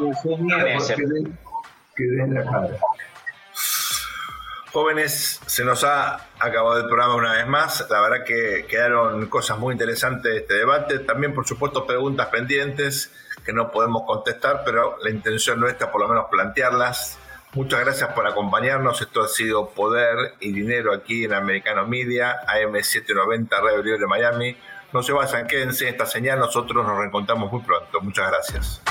Que 1.95 2.03
den 2.05 2.33
la 2.33 2.43
cara. 2.43 2.69
Jóvenes, 4.71 5.41
se 5.47 5.65
nos 5.65 5.83
ha 5.83 6.27
acabado 6.39 6.77
el 6.77 6.85
programa 6.85 7.15
una 7.15 7.33
vez 7.33 7.47
más. 7.47 7.87
La 7.89 8.01
verdad 8.01 8.23
que 8.23 8.67
quedaron 8.69 9.25
cosas 9.27 9.57
muy 9.57 9.73
interesantes 9.73 10.31
de 10.31 10.39
este 10.39 10.53
debate. 10.53 10.99
También, 10.99 11.33
por 11.33 11.47
supuesto, 11.47 11.87
preguntas 11.87 12.27
pendientes 12.27 13.11
que 13.43 13.51
no 13.51 13.71
podemos 13.71 14.03
contestar, 14.05 14.61
pero 14.63 14.97
la 15.01 15.09
intención 15.09 15.59
nuestra 15.59 15.91
por 15.91 16.01
lo 16.01 16.07
menos 16.07 16.25
plantearlas. 16.29 17.17
Muchas 17.53 17.79
gracias 17.79 18.13
por 18.13 18.27
acompañarnos. 18.27 19.01
Esto 19.01 19.23
ha 19.23 19.27
sido 19.27 19.69
Poder 19.69 20.35
y 20.39 20.51
Dinero 20.51 20.93
aquí 20.93 21.25
en 21.25 21.33
Americano 21.33 21.87
Media, 21.87 22.37
AM790, 22.45 23.49
Radio 23.49 23.81
Libre 23.81 23.99
de 23.99 24.05
Miami. 24.05 24.55
No 24.93 25.01
se 25.01 25.13
vayan, 25.13 25.47
quédense 25.47 25.87
en 25.87 25.93
esta 25.93 26.05
señal. 26.05 26.37
Nosotros 26.37 26.85
nos 26.85 26.95
reencontramos 26.95 27.51
muy 27.51 27.63
pronto. 27.63 28.01
Muchas 28.01 28.29
gracias. 28.29 28.81